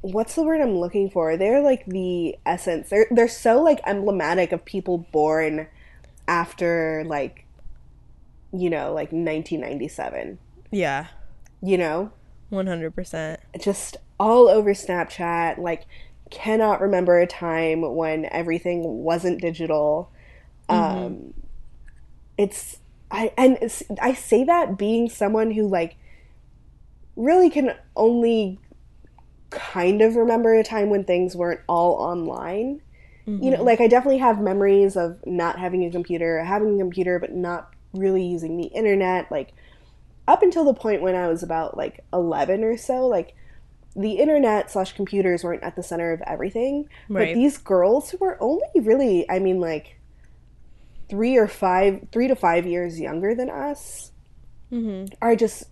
what's 0.00 0.34
the 0.34 0.42
word 0.42 0.60
I'm 0.60 0.76
looking 0.78 1.10
for? 1.10 1.36
They're 1.36 1.60
like 1.60 1.84
the 1.86 2.36
essence. 2.46 2.88
They're 2.88 3.06
they're 3.10 3.28
so 3.28 3.60
like 3.62 3.80
emblematic 3.84 4.52
of 4.52 4.64
people 4.64 4.98
born 5.12 5.66
after 6.28 7.04
like 7.06 7.46
you 8.52 8.70
know, 8.70 8.92
like 8.92 9.12
1997. 9.12 10.38
Yeah. 10.70 11.06
You 11.62 11.78
know? 11.78 12.12
100%. 12.52 13.38
Just 13.60 13.96
all 14.18 14.48
over 14.48 14.72
Snapchat, 14.72 15.58
like 15.58 15.86
cannot 16.30 16.80
remember 16.80 17.20
a 17.20 17.26
time 17.26 17.94
when 17.94 18.24
everything 18.26 18.82
wasn't 19.04 19.40
digital. 19.40 20.10
Mm-hmm. 20.68 20.98
Um 20.98 21.34
it's 22.38 22.78
I 23.10 23.32
and 23.36 23.58
I 24.00 24.14
say 24.14 24.44
that 24.44 24.76
being 24.76 25.08
someone 25.08 25.50
who 25.50 25.68
like 25.68 25.96
really 27.14 27.50
can 27.50 27.74
only 27.94 28.58
kind 29.50 30.02
of 30.02 30.16
remember 30.16 30.54
a 30.54 30.64
time 30.64 30.90
when 30.90 31.04
things 31.04 31.36
weren't 31.36 31.60
all 31.68 31.92
online. 31.94 32.82
Mm-hmm. 33.26 33.42
You 33.42 33.50
know, 33.50 33.56
mm-hmm. 33.58 33.66
like 33.66 33.80
I 33.80 33.88
definitely 33.88 34.18
have 34.18 34.40
memories 34.40 34.96
of 34.96 35.18
not 35.26 35.58
having 35.58 35.84
a 35.84 35.90
computer, 35.90 36.42
having 36.42 36.74
a 36.74 36.78
computer 36.78 37.18
but 37.18 37.32
not 37.32 37.72
really 37.92 38.24
using 38.24 38.56
the 38.56 38.66
internet. 38.66 39.30
Like 39.30 39.52
up 40.28 40.42
until 40.42 40.64
the 40.64 40.74
point 40.74 41.02
when 41.02 41.14
I 41.14 41.28
was 41.28 41.42
about 41.42 41.76
like 41.76 42.04
11 42.12 42.64
or 42.64 42.76
so, 42.76 43.06
like 43.06 43.34
the 43.94 44.12
internet 44.12 44.70
slash 44.70 44.92
computers 44.92 45.42
weren't 45.42 45.62
at 45.62 45.76
the 45.76 45.82
center 45.82 46.12
of 46.12 46.20
everything. 46.22 46.88
Right. 47.08 47.28
But 47.28 47.34
these 47.34 47.56
girls 47.56 48.10
who 48.10 48.18
were 48.18 48.36
only 48.40 48.68
really, 48.80 49.28
I 49.30 49.38
mean, 49.38 49.60
like 49.60 49.95
three 51.08 51.36
or 51.36 51.48
five, 51.48 52.06
three 52.12 52.28
to 52.28 52.36
five 52.36 52.66
years 52.66 52.98
younger 53.00 53.34
than 53.34 53.50
us, 53.50 54.12
mm-hmm. 54.72 55.12
are 55.22 55.36
just 55.36 55.64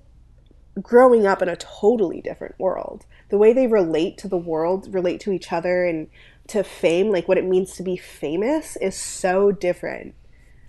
growing 0.81 1.27
up 1.27 1.43
in 1.43 1.49
a 1.49 1.57
totally 1.57 2.21
different 2.21 2.59
world. 2.59 3.07
The 3.31 3.39
way 3.39 3.53
they 3.53 3.67
relate 3.67 4.19
to 4.19 4.29
the 4.29 4.37
world, 4.37 4.93
relate 4.93 5.21
to 5.21 5.33
each 5.33 5.53
other, 5.53 5.85
and 5.85 6.09
to 6.49 6.63
fame, 6.63 7.11
like 7.11 7.29
what 7.29 7.39
it 7.39 7.45
means 7.45 7.75
to 7.77 7.83
be 7.83 7.97
famous, 7.97 8.77
is 8.77 8.97
so 8.97 9.53
different. 9.53 10.15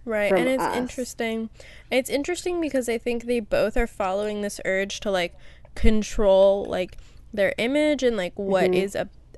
Right. 0.05 0.31
And 0.31 0.47
it's 0.47 0.63
us. 0.63 0.75
interesting. 0.75 1.49
It's 1.89 2.09
interesting 2.09 2.61
because 2.61 2.87
I 2.87 2.97
think 2.97 3.25
they 3.25 3.39
both 3.39 3.75
are 3.75 3.87
following 3.87 4.41
this 4.41 4.61
urge 4.63 4.99
to 5.01 5.11
like 5.11 5.35
control 5.73 6.63
like 6.65 6.97
their 7.33 7.53
image 7.57 8.03
and 8.03 8.15
like 8.15 8.33
what 8.37 8.65
mm-hmm. 8.65 8.75
is 8.75 8.97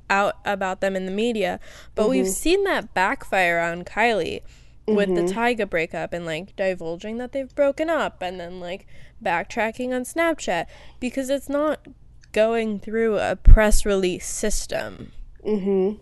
out 0.09 0.35
about 0.45 0.81
them 0.81 0.95
in 0.95 1.05
the 1.05 1.11
media. 1.11 1.59
But 1.95 2.03
mm-hmm. 2.03 2.11
we've 2.11 2.27
seen 2.27 2.65
that 2.65 2.93
backfire 2.93 3.59
on 3.59 3.83
Kylie 3.83 4.41
with 4.88 5.10
mm-hmm. 5.10 5.26
the 5.26 5.34
Tyga 5.34 5.69
breakup 5.69 6.13
and 6.13 6.26
like 6.26 6.56
divulging 6.56 7.17
that 7.17 7.34
they've 7.34 7.54
broken 7.54 7.89
up 7.89 8.21
and 8.21 8.39
then 8.39 8.60
like 8.60 8.88
backtracking 9.23 9.89
on 9.89 10.04
Snapchat 10.04 10.65
because 11.00 11.30
it's 11.30 11.50
not 11.50 11.86
going 12.32 12.80
through 12.80 13.17
a 13.17 13.36
press 13.36 13.86
release 13.86 14.26
system. 14.26 15.12
Mhm. 15.45 16.00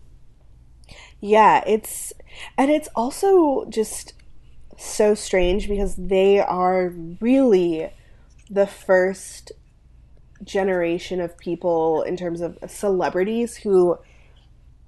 Yeah, 1.20 1.64
it's 1.66 2.14
and 2.58 2.70
it's 2.70 2.90
also 2.96 3.66
just 3.70 4.14
so 4.78 5.16
strange 5.16 5.68
because 5.68 5.96
they 5.96 6.40
are 6.40 6.90
really 7.20 7.90
the 8.50 8.68
first 8.68 9.52
generation 10.44 11.20
of 11.20 11.38
people 11.38 12.04
in 12.04 12.18
terms 12.18 12.42
of 12.42 12.58
celebrities 12.68 13.58
who 13.58 13.98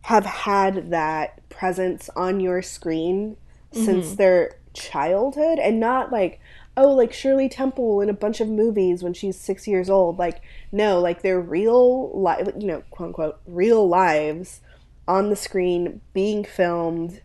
have 0.02 0.26
had 0.26 0.92
that 0.92 1.48
presence 1.50 2.10
on 2.16 2.40
your 2.40 2.62
screen 2.62 3.38
mm-hmm. 3.78 3.86
since 3.86 4.16
their 4.16 4.58
childhood 4.74 5.60
and 5.60 5.80
not 5.80 6.12
like 6.12 6.40
oh 6.76 6.90
like 6.90 7.12
Shirley 7.12 7.50
Temple 7.50 8.02
in 8.02 8.10
a 8.10 8.14
bunch 8.14 8.40
of 8.40 8.48
movies 8.48 9.02
when 9.02 9.14
she's 9.14 9.40
6 9.40 9.68
years 9.68 9.90
old 9.90 10.20
like 10.20 10.42
no 10.72 11.00
like 11.00 11.22
their 11.22 11.40
real 11.40 12.12
life 12.18 12.48
you 12.58 12.68
know 12.68 12.84
quote 12.92 13.08
unquote 13.08 13.40
real 13.48 13.88
lives 13.88 14.62
on 15.08 15.30
the 15.30 15.36
screen 15.36 16.02
being 16.14 16.44
filmed 16.44 17.22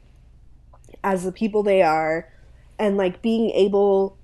as 1.04 1.24
the 1.24 1.32
people 1.32 1.62
they 1.62 1.82
are 1.82 2.28
and 2.78 2.96
like 2.96 3.22
being 3.22 3.50
able 3.50 4.16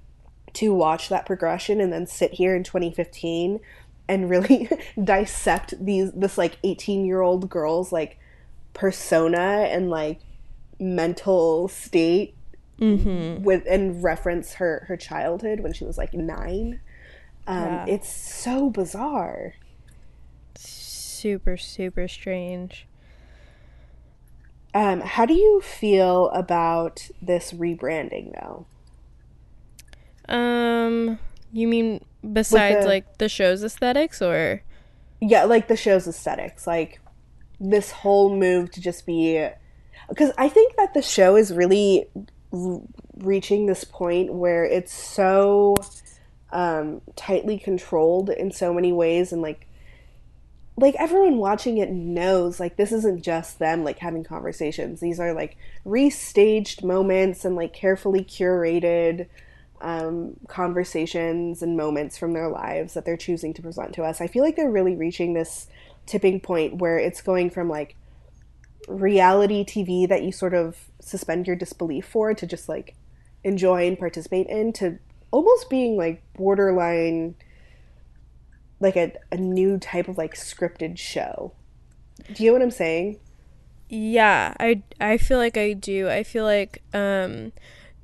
to 0.54 0.72
watch 0.72 1.08
that 1.08 1.26
progression 1.26 1.80
and 1.80 1.92
then 1.92 2.06
sit 2.06 2.32
here 2.32 2.54
in 2.56 2.64
2015 2.64 3.60
and 4.08 4.30
really 4.30 4.68
dissect 5.04 5.74
these 5.84 6.12
this 6.12 6.38
like 6.38 6.56
18 6.64 7.04
year 7.04 7.20
old 7.20 7.50
girl's 7.50 7.92
like 7.92 8.18
persona 8.72 9.66
and 9.70 9.90
like 9.90 10.20
mental 10.78 11.68
state 11.68 12.34
mm-hmm. 12.80 13.42
with 13.42 13.64
and 13.68 14.02
reference 14.02 14.54
her 14.54 14.84
her 14.88 14.96
childhood 14.96 15.60
when 15.60 15.72
she 15.72 15.84
was 15.84 15.98
like 15.98 16.14
nine 16.14 16.80
um, 17.46 17.64
yeah. 17.64 17.84
it's 17.86 18.08
so 18.08 18.70
bizarre 18.70 19.54
super 20.56 21.56
super 21.56 22.06
strange 22.06 22.88
um, 24.74 25.00
how 25.00 25.24
do 25.24 25.34
you 25.34 25.60
feel 25.60 26.28
about 26.30 27.08
this 27.22 27.52
rebranding, 27.52 28.32
though? 28.38 28.66
Um, 30.32 31.18
you 31.52 31.66
mean 31.66 32.04
besides 32.32 32.84
the, 32.84 32.88
like 32.88 33.18
the 33.18 33.28
show's 33.28 33.64
aesthetics, 33.64 34.20
or? 34.20 34.62
Yeah, 35.20 35.44
like 35.44 35.68
the 35.68 35.76
show's 35.76 36.06
aesthetics, 36.06 36.66
like 36.66 37.00
this 37.58 37.90
whole 37.90 38.36
move 38.36 38.70
to 38.72 38.80
just 38.80 39.06
be, 39.06 39.48
because 40.08 40.32
I 40.38 40.48
think 40.48 40.76
that 40.76 40.94
the 40.94 41.02
show 41.02 41.36
is 41.36 41.52
really 41.52 42.08
r- 42.52 42.80
reaching 43.18 43.66
this 43.66 43.84
point 43.84 44.32
where 44.32 44.64
it's 44.64 44.92
so 44.92 45.76
um, 46.50 47.02
tightly 47.16 47.58
controlled 47.58 48.30
in 48.30 48.50
so 48.50 48.72
many 48.72 48.92
ways, 48.92 49.32
and 49.32 49.42
like 49.42 49.66
like 50.76 50.94
everyone 50.96 51.38
watching 51.38 51.78
it 51.78 51.90
knows 51.90 52.60
like 52.60 52.76
this 52.76 52.92
isn't 52.92 53.22
just 53.22 53.58
them 53.58 53.82
like 53.82 53.98
having 53.98 54.22
conversations. 54.22 55.00
These 55.00 55.18
are 55.18 55.32
like 55.34 55.56
restaged 55.84 56.84
moments 56.84 57.44
and 57.44 57.56
like 57.56 57.72
carefully 57.72 58.22
curated 58.22 59.26
um, 59.80 60.36
conversations 60.46 61.62
and 61.62 61.76
moments 61.76 62.16
from 62.16 62.32
their 62.32 62.48
lives 62.48 62.94
that 62.94 63.04
they're 63.04 63.16
choosing 63.16 63.52
to 63.54 63.62
present 63.62 63.92
to 63.94 64.04
us. 64.04 64.20
I 64.20 64.28
feel 64.28 64.44
like 64.44 64.56
they're 64.56 64.70
really 64.70 64.94
reaching 64.94 65.34
this 65.34 65.66
tipping 66.06 66.40
point 66.40 66.76
where 66.76 66.98
it's 66.98 67.20
going 67.20 67.50
from 67.50 67.68
like 67.68 67.96
reality 68.88 69.64
tv 69.64 70.08
that 70.08 70.22
you 70.22 70.32
sort 70.32 70.54
of 70.54 70.88
suspend 71.00 71.46
your 71.46 71.54
disbelief 71.54 72.06
for 72.06 72.32
to 72.34 72.46
just 72.46 72.68
like 72.68 72.96
enjoy 73.44 73.86
and 73.86 73.98
participate 73.98 74.46
in 74.48 74.72
to 74.72 74.98
almost 75.30 75.68
being 75.70 75.96
like 75.96 76.22
borderline 76.34 77.34
like 78.80 78.96
a, 78.96 79.12
a 79.32 79.36
new 79.36 79.78
type 79.78 80.08
of 80.08 80.18
like 80.18 80.34
scripted 80.34 80.98
show. 80.98 81.52
Do 82.32 82.42
you 82.42 82.50
know 82.50 82.54
what 82.54 82.62
I'm 82.62 82.70
saying? 82.70 83.18
Yeah, 83.88 84.54
I 84.60 84.82
I 85.00 85.16
feel 85.16 85.38
like 85.38 85.56
I 85.56 85.72
do. 85.72 86.08
I 86.08 86.22
feel 86.22 86.44
like 86.44 86.82
um 86.92 87.52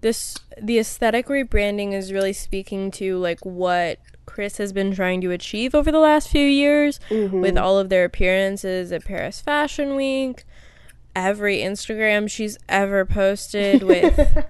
this 0.01 0.37
the 0.61 0.79
aesthetic 0.79 1.27
rebranding 1.27 1.93
is 1.93 2.13
really 2.13 2.33
speaking 2.33 2.91
to 2.93 3.19
like 3.19 3.45
what 3.45 3.99
Kris 4.27 4.57
has 4.57 4.73
been 4.73 4.95
trying 4.95 5.21
to 5.21 5.31
achieve 5.31 5.75
over 5.75 5.93
the 5.93 5.99
last 5.99 6.29
few 6.29 6.47
years 6.47 6.99
mm-hmm. 7.11 7.41
with 7.41 7.59
all 7.59 7.79
of 7.79 7.89
their 7.89 8.05
appearances 8.05 8.91
at 8.91 9.05
Paris 9.05 9.41
Fashion 9.41 9.95
Week, 9.95 10.45
every 11.15 11.59
Instagram 11.59 12.31
she's 12.31 12.57
ever 12.69 13.05
posted 13.05 13.83
with 13.83 14.19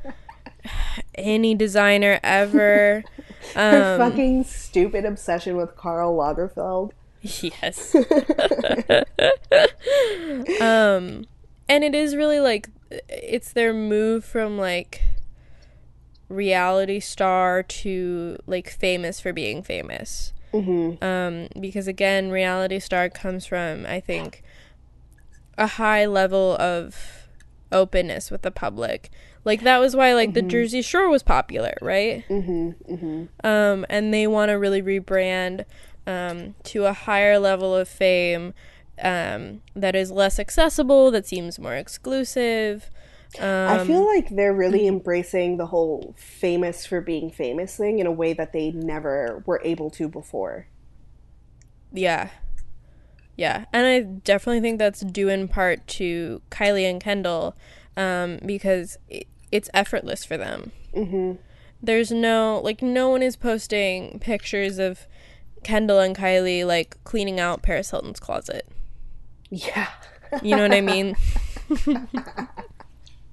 any 1.14 1.54
designer 1.54 2.20
ever. 2.22 3.04
Her 3.54 3.94
um, 3.94 4.10
fucking 4.10 4.44
stupid 4.44 5.04
obsession 5.04 5.56
with 5.56 5.76
Karl 5.76 6.16
Lagerfeld. 6.16 6.92
Yes. 7.20 7.94
um, 10.60 11.26
and 11.68 11.84
it 11.84 11.94
is 11.94 12.16
really 12.16 12.40
like 12.40 12.68
it's 13.08 13.52
their 13.52 13.72
move 13.72 14.24
from 14.24 14.58
like 14.58 15.02
reality 16.28 17.00
star 17.00 17.62
to 17.62 18.38
like 18.46 18.68
famous 18.68 19.20
for 19.20 19.32
being 19.32 19.62
famous. 19.62 20.32
Mm-hmm. 20.52 21.04
Um, 21.04 21.48
because 21.60 21.86
again, 21.86 22.30
reality 22.30 22.78
star 22.78 23.08
comes 23.08 23.46
from 23.46 23.86
I 23.86 24.00
think 24.00 24.42
a 25.56 25.66
high 25.66 26.06
level 26.06 26.56
of 26.56 27.28
openness 27.72 28.30
with 28.30 28.42
the 28.42 28.50
public 28.50 29.10
like 29.44 29.62
that 29.62 29.78
was 29.78 29.94
why 29.94 30.14
like 30.14 30.30
mm-hmm. 30.30 30.34
the 30.34 30.42
Jersey 30.42 30.82
Shore 30.82 31.08
was 31.08 31.22
popular, 31.22 31.74
right? 31.82 32.24
Mm-hmm, 32.28 32.92
mm-hmm. 32.92 33.46
Um, 33.46 33.86
and 33.88 34.12
they 34.12 34.26
want 34.26 34.48
to 34.48 34.54
really 34.54 34.82
rebrand 34.82 35.64
um, 36.06 36.54
to 36.64 36.86
a 36.86 36.92
higher 36.92 37.38
level 37.38 37.74
of 37.74 37.88
fame 37.88 38.54
um, 39.02 39.60
that 39.74 39.94
is 39.94 40.10
less 40.10 40.38
accessible, 40.38 41.10
that 41.10 41.26
seems 41.26 41.58
more 41.58 41.74
exclusive. 41.74 42.90
I 43.38 43.84
feel 43.84 44.02
um, 44.02 44.06
like 44.06 44.28
they're 44.30 44.54
really 44.54 44.86
embracing 44.86 45.56
the 45.56 45.66
whole 45.66 46.14
famous 46.16 46.86
for 46.86 47.00
being 47.00 47.32
famous 47.32 47.76
thing 47.76 47.98
in 47.98 48.06
a 48.06 48.12
way 48.12 48.32
that 48.32 48.52
they 48.52 48.70
never 48.70 49.42
were 49.44 49.60
able 49.64 49.90
to 49.90 50.08
before. 50.08 50.68
Yeah. 51.92 52.30
Yeah. 53.36 53.64
And 53.72 53.86
I 53.86 54.00
definitely 54.00 54.60
think 54.60 54.78
that's 54.78 55.00
due 55.00 55.28
in 55.28 55.48
part 55.48 55.86
to 55.88 56.40
Kylie 56.50 56.88
and 56.88 57.02
Kendall 57.02 57.56
um, 57.96 58.38
because 58.44 58.98
it, 59.08 59.26
it's 59.50 59.70
effortless 59.74 60.24
for 60.24 60.36
them. 60.36 60.72
Mm-hmm. 60.94 61.40
There's 61.82 62.10
no, 62.10 62.60
like, 62.62 62.80
no 62.82 63.08
one 63.10 63.22
is 63.22 63.36
posting 63.36 64.18
pictures 64.18 64.78
of 64.78 65.06
Kendall 65.62 66.00
and 66.00 66.16
Kylie, 66.16 66.66
like, 66.66 66.96
cleaning 67.04 67.38
out 67.40 67.62
Paris 67.62 67.90
Hilton's 67.90 68.20
closet. 68.20 68.66
Yeah. 69.50 69.88
You 70.42 70.56
know 70.56 70.62
what 70.62 70.72
I 70.72 70.80
mean? 70.80 71.16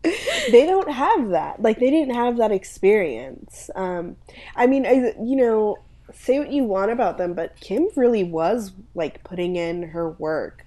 they 0.03 0.65
don't 0.65 0.91
have 0.91 1.29
that. 1.29 1.61
Like 1.61 1.79
they 1.79 1.89
didn't 1.89 2.15
have 2.15 2.37
that 2.37 2.51
experience. 2.51 3.69
Um, 3.75 4.17
I 4.55 4.67
mean, 4.67 4.85
I, 4.85 5.13
you 5.21 5.35
know, 5.35 5.77
say 6.13 6.39
what 6.39 6.51
you 6.51 6.63
want 6.63 6.91
about 6.91 7.17
them, 7.17 7.33
but 7.33 7.59
Kim 7.59 7.87
really 7.95 8.23
was 8.23 8.73
like 8.95 9.23
putting 9.23 9.55
in 9.55 9.89
her 9.89 10.09
work 10.09 10.65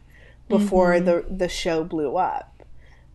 before 0.49 0.93
mm-hmm. 0.93 1.05
the 1.05 1.25
the 1.31 1.49
show 1.49 1.85
blew 1.85 2.17
up. 2.17 2.63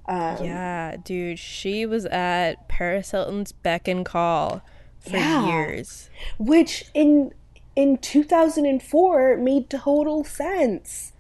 Um, 0.08 0.44
yeah, 0.44 0.96
dude, 1.04 1.38
she 1.38 1.86
was 1.86 2.06
at 2.08 2.68
Paris 2.68 3.12
Hilton's 3.12 3.52
beck 3.52 3.88
and 3.88 4.04
call 4.04 4.64
for 5.00 5.18
yeah. 5.18 5.48
years, 5.48 6.10
which 6.38 6.86
in 6.94 7.32
in 7.76 7.98
2004 7.98 9.38
made 9.38 9.70
total 9.70 10.24
sense. 10.24 11.14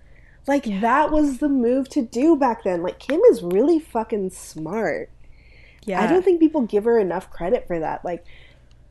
Like 0.47 0.65
yeah. 0.65 0.79
that 0.79 1.11
was 1.11 1.37
the 1.37 1.49
move 1.49 1.89
to 1.89 2.01
do 2.01 2.35
back 2.35 2.63
then. 2.63 2.81
Like 2.81 2.99
Kim 2.99 3.21
is 3.29 3.43
really 3.43 3.79
fucking 3.79 4.31
smart. 4.31 5.11
Yeah. 5.85 6.01
I 6.01 6.07
don't 6.07 6.23
think 6.23 6.39
people 6.39 6.61
give 6.61 6.85
her 6.85 6.99
enough 6.99 7.29
credit 7.29 7.67
for 7.67 7.79
that. 7.79 8.03
Like 8.03 8.25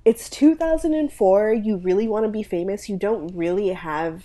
it's 0.08 0.30
2004, 0.30 1.52
you 1.52 1.76
really 1.76 2.08
want 2.08 2.24
to 2.24 2.30
be 2.30 2.42
famous, 2.42 2.88
you 2.88 2.96
don't 2.96 3.28
really 3.36 3.68
have 3.68 4.24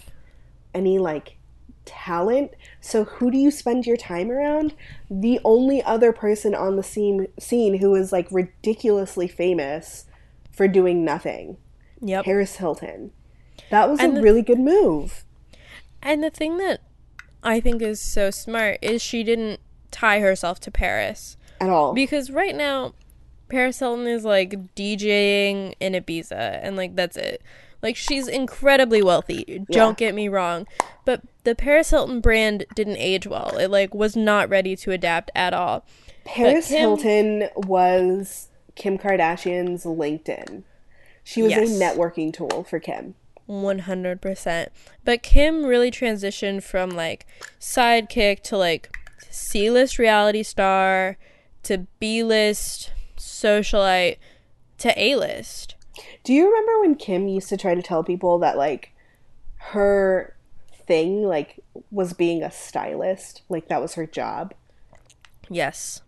any 0.73 0.97
like 0.97 1.35
talent. 1.83 2.51
So 2.79 3.03
who 3.03 3.29
do 3.29 3.37
you 3.37 3.51
spend 3.51 3.85
your 3.85 3.97
time 3.97 4.31
around? 4.31 4.73
The 5.11 5.41
only 5.43 5.83
other 5.83 6.13
person 6.13 6.55
on 6.55 6.77
the 6.77 6.83
scene 6.83 7.27
scene 7.37 7.79
who 7.79 7.95
is 7.95 8.13
like 8.13 8.29
ridiculously 8.31 9.27
famous 9.27 10.05
for 10.53 10.69
doing 10.69 11.03
nothing. 11.03 11.57
Yep. 11.99 12.23
Paris 12.23 12.55
Hilton. 12.55 13.11
That 13.69 13.89
was 13.89 13.99
and 13.99 14.13
a 14.13 14.15
the, 14.15 14.21
really 14.21 14.41
good 14.41 14.59
move. 14.59 15.25
And 16.01 16.23
the 16.23 16.29
thing 16.29 16.59
that 16.59 16.79
I 17.43 17.59
think 17.59 17.81
is 17.81 17.99
so 17.99 18.31
smart 18.31 18.77
is 18.81 19.01
she 19.01 19.21
didn't 19.21 19.59
tie 19.91 20.21
herself 20.21 20.61
to 20.61 20.71
Paris 20.71 21.35
at 21.59 21.69
all. 21.69 21.93
Because 21.93 22.31
right 22.31 22.55
now, 22.55 22.93
Paris 23.49 23.79
Hilton 23.79 24.07
is 24.07 24.25
like 24.25 24.73
DJing 24.75 25.75
in 25.79 25.93
Ibiza, 25.93 26.59
and 26.61 26.75
like 26.75 26.95
that's 26.95 27.17
it. 27.17 27.41
Like 27.81 27.95
she's 27.95 28.27
incredibly 28.27 29.03
wealthy. 29.03 29.43
Yeah. 29.47 29.59
Don't 29.69 29.97
get 29.97 30.15
me 30.15 30.29
wrong, 30.29 30.67
but 31.05 31.21
the 31.43 31.53
Paris 31.53 31.89
Hilton 31.89 32.21
brand 32.21 32.65
didn't 32.75 32.97
age 32.97 33.27
well. 33.27 33.57
It 33.57 33.69
like 33.69 33.93
was 33.93 34.15
not 34.15 34.49
ready 34.49 34.75
to 34.77 34.91
adapt 34.91 35.31
at 35.35 35.53
all. 35.53 35.85
Paris 36.25 36.69
Kim, 36.69 36.77
Hilton 36.77 37.49
was 37.55 38.47
Kim 38.75 38.97
Kardashian's 38.97 39.83
LinkedIn. 39.83 40.63
She 41.23 41.41
was 41.41 41.51
yes. 41.51 41.69
a 41.69 41.73
networking 41.79 42.33
tool 42.33 42.63
for 42.63 42.79
Kim. 42.79 43.15
100%. 43.49 44.67
But 45.03 45.23
Kim 45.23 45.65
really 45.65 45.91
transitioned 45.91 46.63
from 46.63 46.91
like 46.91 47.25
sidekick 47.59 48.41
to 48.43 48.57
like 48.57 48.95
C 49.29 49.69
list 49.69 49.99
reality 49.99 50.43
star 50.43 51.17
to 51.63 51.87
B 51.99 52.23
list 52.23 52.92
socialite 53.23 54.17
to 54.79 55.01
A 55.01 55.15
list. 55.15 55.75
Do 56.23 56.33
you 56.33 56.47
remember 56.47 56.81
when 56.81 56.95
Kim 56.95 57.27
used 57.27 57.49
to 57.49 57.57
try 57.57 57.75
to 57.75 57.81
tell 57.81 58.03
people 58.03 58.39
that 58.39 58.57
like 58.57 58.93
her 59.57 60.35
thing 60.87 61.23
like 61.23 61.59
was 61.91 62.13
being 62.13 62.43
a 62.43 62.51
stylist? 62.51 63.41
Like 63.49 63.67
that 63.67 63.81
was 63.81 63.93
her 63.95 64.05
job? 64.05 64.53
Yes. 65.49 66.01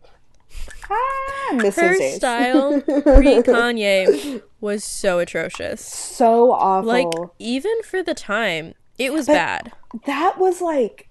Ah, 0.89 1.49
Mrs. 1.53 1.76
Her 1.76 2.11
style 2.11 2.82
pre 2.82 3.41
Kanye 3.41 4.41
was 4.61 4.84
so 4.84 5.20
atrocious. 5.20 5.82
So 5.82 6.51
awful. 6.51 6.88
Like 6.88 7.30
even 7.39 7.82
for 7.84 8.01
the 8.01 8.13
time, 8.13 8.74
it 8.97 9.11
was 9.11 9.28
but 9.28 9.34
bad. 9.34 9.72
That 10.05 10.38
was 10.38 10.61
like 10.61 11.09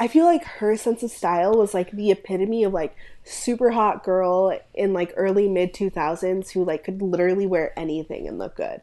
I 0.00 0.08
feel 0.08 0.24
like 0.24 0.44
her 0.44 0.76
sense 0.76 1.02
of 1.02 1.12
style 1.12 1.54
was 1.54 1.74
like 1.74 1.92
the 1.92 2.10
epitome 2.10 2.64
of 2.64 2.72
like 2.72 2.96
super 3.24 3.70
hot 3.70 4.02
girl 4.02 4.58
in 4.74 4.92
like 4.92 5.12
early 5.16 5.48
mid 5.48 5.72
2000s 5.72 6.50
who 6.50 6.64
like 6.64 6.84
could 6.84 7.00
literally 7.00 7.46
wear 7.46 7.78
anything 7.78 8.26
and 8.26 8.38
look 8.38 8.56
good. 8.56 8.80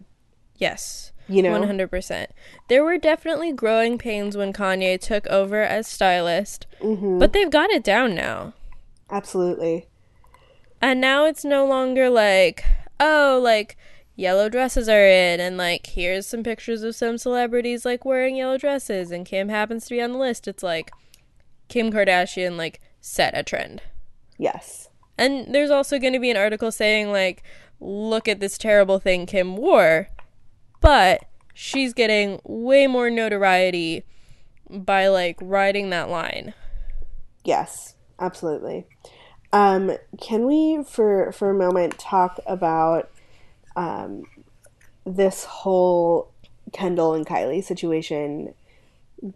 Yes. 0.55 1.11
You 1.27 1.43
know? 1.43 1.61
100%. 1.61 2.27
There 2.69 2.83
were 2.83 2.97
definitely 2.97 3.51
growing 3.51 3.97
pains 3.97 4.35
when 4.35 4.51
Kanye 4.51 4.99
took 4.99 5.27
over 5.27 5.61
as 5.61 5.87
stylist, 5.87 6.65
mm-hmm. 6.81 7.19
but 7.19 7.33
they've 7.33 7.51
got 7.51 7.69
it 7.69 7.83
down 7.83 8.15
now. 8.15 8.53
Absolutely. 9.11 9.87
And 10.81 10.99
now 10.99 11.25
it's 11.25 11.45
no 11.45 11.65
longer 11.65 12.09
like, 12.09 12.63
oh, 12.99 13.39
like 13.43 13.77
yellow 14.15 14.49
dresses 14.49 14.89
are 14.89 15.05
in, 15.05 15.39
and 15.39 15.57
like 15.57 15.87
here's 15.87 16.27
some 16.27 16.43
pictures 16.43 16.83
of 16.83 16.95
some 16.95 17.17
celebrities 17.17 17.85
like 17.85 18.05
wearing 18.05 18.35
yellow 18.35 18.57
dresses, 18.57 19.11
and 19.11 19.25
Kim 19.25 19.49
happens 19.49 19.85
to 19.85 19.95
be 19.95 20.01
on 20.01 20.13
the 20.13 20.17
list. 20.17 20.47
It's 20.47 20.63
like 20.63 20.91
Kim 21.67 21.91
Kardashian 21.91 22.57
like 22.57 22.79
set 23.01 23.37
a 23.37 23.43
trend. 23.43 23.81
Yes. 24.39 24.89
And 25.19 25.53
there's 25.53 25.69
also 25.69 25.99
going 25.99 26.13
to 26.13 26.19
be 26.19 26.31
an 26.31 26.37
article 26.37 26.71
saying 26.71 27.11
like, 27.11 27.43
look 27.79 28.27
at 28.27 28.39
this 28.39 28.57
terrible 28.57 28.97
thing 28.97 29.27
Kim 29.27 29.55
wore, 29.57 30.09
but 30.81 31.25
she's 31.53 31.93
getting 31.93 32.39
way 32.45 32.87
more 32.87 33.11
notoriety 33.11 34.03
by 34.69 35.07
like 35.07 35.37
riding 35.41 35.89
that 35.91 36.09
line. 36.09 36.53
Yes, 37.43 37.95
absolutely. 38.19 38.87
Um, 39.51 39.91
can 40.21 40.45
we, 40.45 40.83
for 40.83 41.31
for 41.31 41.49
a 41.49 41.53
moment, 41.53 41.97
talk 41.97 42.39
about 42.45 43.09
um, 43.75 44.23
this 45.05 45.43
whole 45.43 46.31
Kendall 46.71 47.13
and 47.13 47.25
Kylie 47.25 47.63
situation 47.63 48.53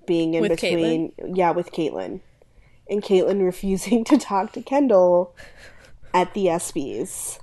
being 0.06 0.36
in 0.36 0.42
with 0.42 0.52
between? 0.52 1.12
Caitlyn? 1.12 1.38
Yeah, 1.38 1.52
with 1.52 1.72
Caitlyn, 1.72 2.22
and 2.90 3.02
Caitlyn 3.02 3.44
refusing 3.44 4.04
to 4.06 4.18
talk 4.18 4.52
to 4.54 4.62
Kendall 4.62 5.36
at 6.14 6.34
the 6.34 6.46
ESPYS 6.48 7.40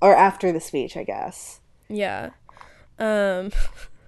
or 0.00 0.14
after 0.14 0.52
the 0.52 0.60
speech, 0.60 0.96
I 0.96 1.04
guess. 1.04 1.60
Yeah. 1.88 2.30
Um. 2.98 3.52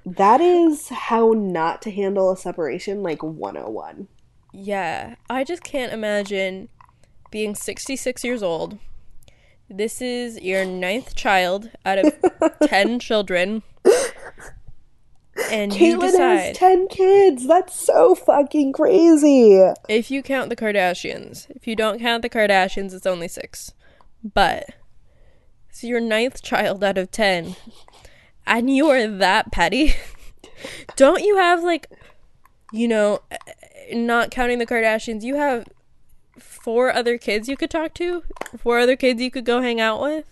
that 0.06 0.40
is 0.40 0.88
how 0.88 1.32
not 1.32 1.82
to 1.82 1.90
handle 1.90 2.30
a 2.30 2.36
separation 2.36 3.02
like 3.02 3.22
101. 3.22 4.08
Yeah, 4.52 5.16
I 5.28 5.44
just 5.44 5.62
can't 5.62 5.92
imagine 5.92 6.70
being 7.30 7.54
66 7.54 8.24
years 8.24 8.42
old. 8.42 8.78
This 9.68 10.00
is 10.00 10.40
your 10.40 10.64
ninth 10.64 11.14
child 11.14 11.70
out 11.84 11.98
of 11.98 12.14
10 12.62 12.98
children. 13.00 13.62
And 15.50 15.72
Caitlyn 15.72 15.80
you 15.80 16.00
decide. 16.00 16.36
has 16.38 16.56
10 16.56 16.88
kids. 16.88 17.46
That's 17.46 17.74
so 17.74 18.14
fucking 18.14 18.72
crazy. 18.72 19.60
If 19.88 20.10
you 20.10 20.22
count 20.22 20.50
the 20.50 20.56
Kardashians. 20.56 21.46
If 21.50 21.66
you 21.66 21.76
don't 21.76 21.98
count 21.98 22.22
the 22.22 22.30
Kardashians, 22.30 22.92
it's 22.92 23.06
only 23.06 23.28
six. 23.28 23.72
But 24.22 24.74
it's 25.68 25.84
your 25.84 26.00
ninth 26.00 26.42
child 26.42 26.82
out 26.82 26.98
of 26.98 27.10
10. 27.10 27.56
And 28.46 28.74
you 28.74 28.88
are 28.88 29.06
that 29.06 29.52
petty. 29.52 29.94
don't 30.96 31.22
you 31.22 31.36
have, 31.36 31.62
like, 31.62 31.90
you 32.72 32.88
know, 32.88 33.20
not 33.92 34.30
counting 34.30 34.58
the 34.58 34.66
Kardashians, 34.66 35.22
you 35.22 35.36
have 35.36 35.66
four 36.38 36.92
other 36.92 37.18
kids 37.18 37.48
you 37.48 37.56
could 37.56 37.70
talk 37.70 37.94
to, 37.94 38.22
four 38.58 38.78
other 38.78 38.96
kids 38.96 39.20
you 39.20 39.30
could 39.30 39.44
go 39.44 39.60
hang 39.60 39.80
out 39.80 40.00
with. 40.00 40.26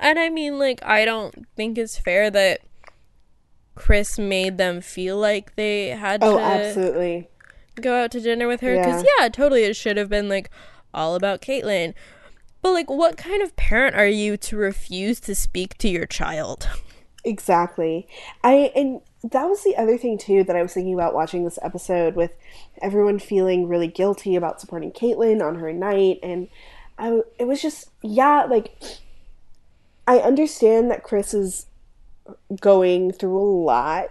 And 0.00 0.18
I 0.18 0.28
mean, 0.28 0.58
like, 0.58 0.84
I 0.84 1.04
don't 1.04 1.46
think 1.56 1.76
it's 1.76 1.98
fair 1.98 2.30
that 2.30 2.60
Kris 3.78 4.18
made 4.18 4.58
them 4.58 4.80
feel 4.80 5.16
like 5.16 5.54
they 5.56 5.88
had 5.88 6.22
oh, 6.22 6.36
to 6.36 6.42
absolutely 6.42 7.28
go 7.80 8.02
out 8.02 8.10
to 8.10 8.20
dinner 8.20 8.48
with 8.48 8.60
her. 8.60 8.76
Because, 8.76 9.04
yeah. 9.04 9.24
yeah, 9.24 9.28
totally, 9.28 9.62
it 9.62 9.76
should 9.76 9.96
have 9.96 10.08
been 10.08 10.28
like 10.28 10.50
all 10.92 11.14
about 11.14 11.40
Caitlyn. 11.40 11.94
But, 12.60 12.72
like, 12.72 12.90
what 12.90 13.16
kind 13.16 13.40
of 13.40 13.54
parent 13.54 13.94
are 13.94 14.06
you 14.06 14.36
to 14.36 14.56
refuse 14.56 15.20
to 15.20 15.34
speak 15.34 15.78
to 15.78 15.88
your 15.88 16.06
child? 16.06 16.68
Exactly. 17.24 18.08
I, 18.42 18.72
and 18.74 19.00
that 19.22 19.44
was 19.44 19.62
the 19.62 19.76
other 19.76 19.96
thing 19.96 20.18
too 20.18 20.44
that 20.44 20.56
I 20.56 20.62
was 20.62 20.72
thinking 20.72 20.94
about 20.94 21.14
watching 21.14 21.44
this 21.44 21.58
episode 21.62 22.14
with 22.14 22.32
everyone 22.80 23.18
feeling 23.18 23.68
really 23.68 23.88
guilty 23.88 24.36
about 24.36 24.60
supporting 24.60 24.92
Caitlyn 24.92 25.42
on 25.44 25.56
her 25.56 25.72
night 25.72 26.20
and 26.22 26.48
I 26.98 27.20
it 27.38 27.46
was 27.46 27.60
just 27.60 27.90
yeah 28.02 28.44
like 28.44 28.72
I 30.06 30.18
understand 30.18 30.90
that 30.90 31.02
Kris 31.02 31.34
is 31.34 31.66
going 32.60 33.12
through 33.12 33.38
a 33.38 33.50
lot 33.64 34.08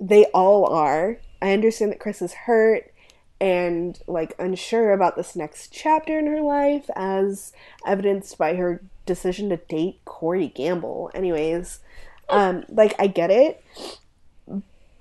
they 0.00 0.24
all 0.26 0.66
are 0.66 1.18
I 1.40 1.52
understand 1.52 1.92
that 1.92 2.00
Kris 2.00 2.22
is 2.22 2.32
hurt 2.32 2.92
and 3.40 3.98
like 4.06 4.34
unsure 4.38 4.92
about 4.92 5.16
this 5.16 5.34
next 5.34 5.72
chapter 5.72 6.18
in 6.18 6.26
her 6.26 6.40
life 6.40 6.88
as 6.94 7.52
evidenced 7.84 8.38
by 8.38 8.54
her 8.54 8.82
decision 9.06 9.48
to 9.48 9.56
date 9.56 10.00
Corey 10.04 10.48
Gamble 10.48 11.10
anyways 11.14 11.80
um 12.28 12.64
like 12.68 12.94
I 12.98 13.08
get 13.08 13.30
it 13.30 13.62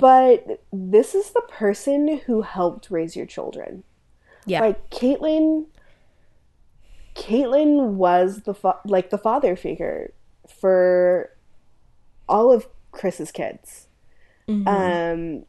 but 0.02 0.64
this 0.74 1.14
is 1.14 1.30
the 1.30 1.44
person 1.48 2.22
who 2.26 2.42
helped 2.42 2.90
raise 2.90 3.16
your 3.16 3.28
children. 3.28 3.84
Yeah. 4.48 4.62
Like 4.62 4.90
Caitlyn 4.90 5.68
Caitlyn 7.14 7.92
was 7.92 8.42
the 8.42 8.56
fa- 8.56 8.80
like 8.84 9.12
the 9.12 9.20
father 9.20 9.56
figure 9.56 10.12
for 10.48 11.30
all 12.32 12.52
of 12.52 12.68
Kris's 12.92 13.32
kids. 13.32 13.88
Mhm. 14.48 14.68
Um 14.68 15.46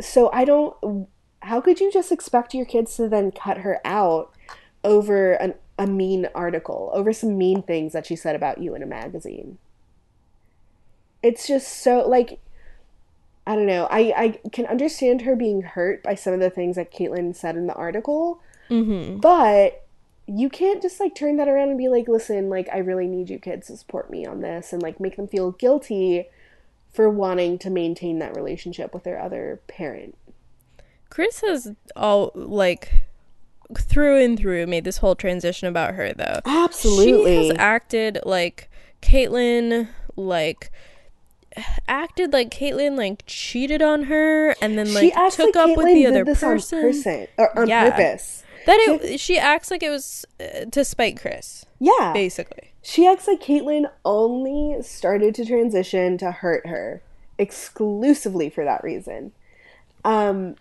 so 0.00 0.30
I 0.32 0.44
don't 0.44 1.08
how 1.42 1.60
could 1.60 1.80
you 1.80 1.92
just 1.92 2.10
expect 2.10 2.54
your 2.54 2.64
kids 2.64 2.96
to 2.96 3.08
then 3.08 3.30
cut 3.30 3.58
her 3.58 3.80
out 3.84 4.32
over 4.82 5.34
an, 5.34 5.54
a 5.78 5.86
mean 5.86 6.28
article, 6.34 6.90
over 6.94 7.12
some 7.12 7.36
mean 7.38 7.62
things 7.62 7.92
that 7.92 8.06
she 8.06 8.16
said 8.16 8.34
about 8.34 8.58
you 8.58 8.74
in 8.74 8.82
a 8.82 8.86
magazine? 8.86 9.58
It's 11.22 11.46
just 11.46 11.68
so 11.82 12.06
like 12.08 12.40
I 13.48 13.54
don't 13.54 13.66
know. 13.66 13.86
I, 13.92 14.12
I 14.16 14.40
can 14.50 14.66
understand 14.66 15.22
her 15.22 15.36
being 15.36 15.62
hurt 15.62 16.02
by 16.02 16.16
some 16.16 16.34
of 16.34 16.40
the 16.40 16.50
things 16.50 16.74
that 16.74 16.92
Caitlyn 16.92 17.34
said 17.36 17.54
in 17.56 17.68
the 17.68 17.74
article, 17.74 18.40
Mhm. 18.68 19.20
but 19.20 19.85
you 20.26 20.48
can't 20.48 20.82
just 20.82 20.98
like 20.98 21.14
turn 21.14 21.36
that 21.36 21.48
around 21.48 21.68
and 21.68 21.78
be 21.78 21.88
like, 21.88 22.08
listen, 22.08 22.48
like 22.50 22.68
I 22.72 22.78
really 22.78 23.06
need 23.06 23.30
you 23.30 23.38
kids 23.38 23.68
to 23.68 23.76
support 23.76 24.10
me 24.10 24.26
on 24.26 24.40
this 24.40 24.72
and 24.72 24.82
like 24.82 24.98
make 25.00 25.16
them 25.16 25.28
feel 25.28 25.52
guilty 25.52 26.26
for 26.92 27.08
wanting 27.08 27.58
to 27.58 27.70
maintain 27.70 28.18
that 28.18 28.34
relationship 28.34 28.92
with 28.92 29.04
their 29.04 29.20
other 29.20 29.60
parent. 29.68 30.16
Kris 31.10 31.40
has 31.42 31.72
all 31.94 32.32
like 32.34 33.06
through 33.78 34.22
and 34.22 34.38
through 34.38 34.66
made 34.66 34.84
this 34.84 34.98
whole 34.98 35.14
transition 35.14 35.68
about 35.68 35.94
her 35.94 36.12
though. 36.12 36.40
Absolutely. 36.44 37.42
She 37.42 37.48
has 37.48 37.56
acted 37.58 38.18
like 38.24 38.70
Caitlyn 39.02 39.88
like 40.16 40.70
acted 41.88 42.32
like 42.32 42.50
Caitlyn 42.50 42.96
like 42.96 43.22
cheated 43.26 43.82
on 43.82 44.04
her 44.04 44.50
and 44.60 44.76
then 44.76 44.92
like 44.92 45.14
took 45.32 45.54
like 45.54 45.70
up 45.70 45.76
with 45.76 45.86
the 45.86 46.06
other 46.06 46.24
this 46.24 46.40
person. 46.40 46.78
on 46.78 46.84
person 46.84 47.26
or 47.38 47.58
on 47.58 47.68
Yeah. 47.68 47.90
purpose. 47.90 48.42
That 48.66 48.78
it, 49.02 49.18
she 49.20 49.38
acts 49.38 49.70
like 49.70 49.82
it 49.82 49.90
was 49.90 50.24
uh, 50.38 50.66
to 50.70 50.84
spite 50.84 51.18
Kris, 51.20 51.64
Yeah. 51.80 52.12
basically. 52.12 52.72
She 52.82 53.06
acts 53.06 53.26
like 53.26 53.40
Caitlyn 53.40 53.90
only 54.04 54.82
started 54.82 55.34
to 55.36 55.44
transition 55.46 56.18
to 56.18 56.30
hurt 56.30 56.66
her 56.66 57.02
exclusively 57.38 58.50
for 58.50 58.64
that 58.64 58.84
reason. 58.84 59.32
Um, 60.04 60.56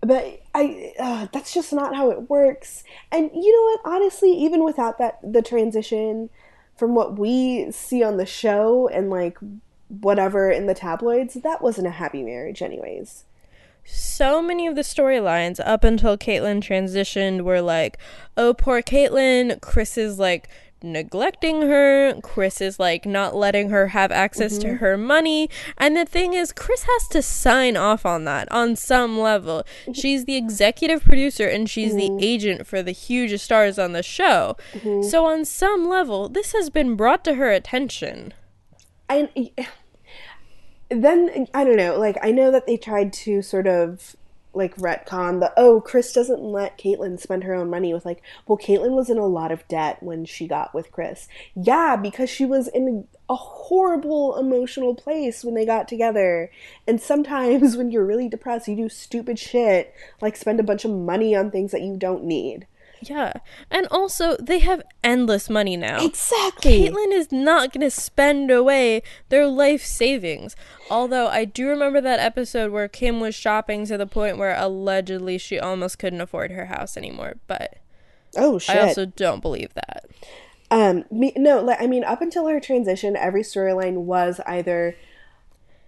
but 0.00 0.42
I, 0.54 0.92
uh, 0.98 1.26
that's 1.32 1.52
just 1.54 1.72
not 1.72 1.96
how 1.96 2.10
it 2.10 2.28
works. 2.28 2.84
And 3.10 3.30
you 3.34 3.52
know 3.52 3.80
what? 3.82 3.94
Honestly, 3.94 4.30
even 4.32 4.62
without 4.64 4.98
that, 4.98 5.18
the 5.22 5.42
transition 5.42 6.30
from 6.76 6.94
what 6.94 7.18
we 7.18 7.70
see 7.70 8.02
on 8.02 8.16
the 8.16 8.26
show 8.26 8.88
and 8.88 9.08
like 9.10 9.38
whatever 9.88 10.50
in 10.50 10.66
the 10.66 10.74
tabloids, 10.74 11.34
that 11.34 11.62
wasn't 11.62 11.86
a 11.86 11.90
happy 11.90 12.22
marriage, 12.22 12.60
anyways. 12.62 13.24
So 13.84 14.40
many 14.40 14.66
of 14.66 14.76
the 14.76 14.82
storylines 14.82 15.60
up 15.64 15.84
until 15.84 16.16
Caitlyn 16.16 16.62
transitioned 16.62 17.42
were 17.42 17.60
like, 17.60 17.98
oh, 18.36 18.54
poor 18.54 18.82
Caitlyn. 18.82 19.60
Kris 19.60 19.98
is 19.98 20.18
like 20.18 20.48
neglecting 20.84 21.62
her. 21.62 22.14
Kris 22.20 22.60
is 22.60 22.78
like 22.78 23.06
not 23.06 23.34
letting 23.34 23.70
her 23.70 23.88
have 23.88 24.12
access 24.12 24.58
to 24.58 24.68
mm-hmm. 24.68 24.76
her 24.76 24.96
money. 24.96 25.50
And 25.78 25.96
the 25.96 26.04
thing 26.04 26.34
is, 26.34 26.52
Kris 26.52 26.84
has 26.84 27.08
to 27.08 27.22
sign 27.22 27.76
off 27.76 28.06
on 28.06 28.24
that 28.24 28.50
on 28.52 28.76
some 28.76 29.18
level. 29.18 29.64
Mm-hmm. 29.82 29.92
She's 29.92 30.24
the 30.26 30.36
executive 30.36 31.02
producer 31.02 31.48
and 31.48 31.68
she's 31.68 31.94
the 31.94 32.10
mm-hmm. 32.10 32.18
agent 32.22 32.66
for 32.66 32.82
the 32.82 32.92
huge 32.92 33.40
stars 33.40 33.78
on 33.78 33.92
the 33.92 34.02
show. 34.02 34.56
So, 35.02 35.26
on 35.26 35.44
some 35.44 35.88
level, 35.88 36.28
this 36.28 36.52
has 36.52 36.70
been 36.70 36.94
brought 36.94 37.24
to 37.24 37.34
her 37.34 37.50
attention. 37.50 38.34
and 39.08 39.28
then 41.02 41.46
I 41.54 41.64
don't 41.64 41.76
know. 41.76 41.98
Like 41.98 42.18
I 42.22 42.30
know 42.30 42.50
that 42.50 42.66
they 42.66 42.76
tried 42.76 43.12
to 43.14 43.42
sort 43.42 43.66
of 43.66 44.16
like 44.56 44.76
retcon 44.76 45.40
the 45.40 45.52
oh 45.56 45.80
Kris 45.80 46.12
doesn't 46.12 46.40
let 46.40 46.78
Caitlyn 46.78 47.18
spend 47.18 47.42
her 47.42 47.54
own 47.54 47.68
money 47.68 47.92
with 47.92 48.04
like 48.04 48.22
well 48.46 48.56
Caitlyn 48.56 48.94
was 48.94 49.10
in 49.10 49.18
a 49.18 49.26
lot 49.26 49.50
of 49.50 49.66
debt 49.66 50.00
when 50.00 50.24
she 50.24 50.46
got 50.46 50.74
with 50.74 50.92
Kris. 50.92 51.28
Yeah, 51.54 51.96
because 51.96 52.30
she 52.30 52.44
was 52.44 52.68
in 52.68 53.06
a 53.28 53.34
horrible 53.34 54.38
emotional 54.38 54.94
place 54.94 55.44
when 55.44 55.54
they 55.54 55.66
got 55.66 55.88
together. 55.88 56.50
And 56.86 57.00
sometimes 57.00 57.76
when 57.76 57.90
you're 57.90 58.06
really 58.06 58.28
depressed, 58.28 58.68
you 58.68 58.76
do 58.76 58.88
stupid 58.88 59.38
shit 59.38 59.94
like 60.20 60.36
spend 60.36 60.60
a 60.60 60.64
bunch 60.64 60.84
of 60.84 60.90
money 60.90 61.34
on 61.34 61.50
things 61.50 61.72
that 61.72 61.82
you 61.82 61.96
don't 61.96 62.24
need. 62.24 62.66
Yeah. 63.08 63.32
And 63.70 63.86
also, 63.90 64.36
they 64.36 64.60
have 64.60 64.82
endless 65.02 65.50
money 65.50 65.76
now. 65.76 66.04
Exactly. 66.04 66.88
Caitlyn 66.88 67.12
is 67.12 67.30
not 67.30 67.72
going 67.72 67.82
to 67.82 67.90
spend 67.90 68.50
away 68.50 69.02
their 69.28 69.46
life 69.46 69.84
savings. 69.84 70.56
Although 70.90 71.28
I 71.28 71.44
do 71.44 71.68
remember 71.68 72.00
that 72.00 72.20
episode 72.20 72.72
where 72.72 72.88
Kim 72.88 73.20
was 73.20 73.34
shopping 73.34 73.86
to 73.86 73.96
the 73.96 74.06
point 74.06 74.38
where 74.38 74.56
allegedly 74.58 75.38
she 75.38 75.58
almost 75.58 75.98
couldn't 75.98 76.20
afford 76.20 76.50
her 76.50 76.66
house 76.66 76.96
anymore. 76.96 77.34
But 77.46 77.76
oh 78.36 78.58
shit. 78.58 78.76
I 78.76 78.80
also 78.80 79.06
don't 79.06 79.40
believe 79.40 79.74
that. 79.74 80.06
Um, 80.70 81.04
me, 81.10 81.32
no, 81.36 81.60
like, 81.60 81.80
I 81.80 81.86
mean, 81.86 82.04
up 82.04 82.20
until 82.20 82.48
her 82.48 82.58
transition, 82.58 83.16
every 83.16 83.42
storyline 83.42 84.04
was 84.04 84.40
either 84.46 84.96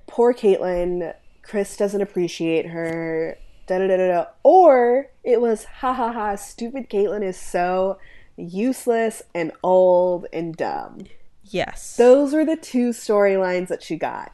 poor 0.07 0.33
Caitlyn, 0.33 1.15
Kris 1.43 1.77
doesn't 1.77 2.01
appreciate 2.01 2.67
her, 2.67 3.39
da 3.67 3.79
da 3.79 3.87
da 3.97 3.97
da, 3.97 4.27
or 4.43 5.11
it 5.25 5.41
was 5.41 5.65
ha 5.65 5.93
ha 5.93 6.13
ha, 6.13 6.37
stupid 6.37 6.89
Caitlyn 6.89 7.23
is 7.23 7.37
so 7.37 7.99
useless 8.37 9.23
and 9.35 9.53
old 9.63 10.27
and 10.33 10.57
dumb. 10.57 11.05
Yes. 11.43 11.97
Those 11.97 12.33
were 12.33 12.45
the 12.45 12.57
two 12.57 12.91
storylines 12.91 13.69
that 13.69 13.83
she 13.83 13.97
got. 13.97 14.33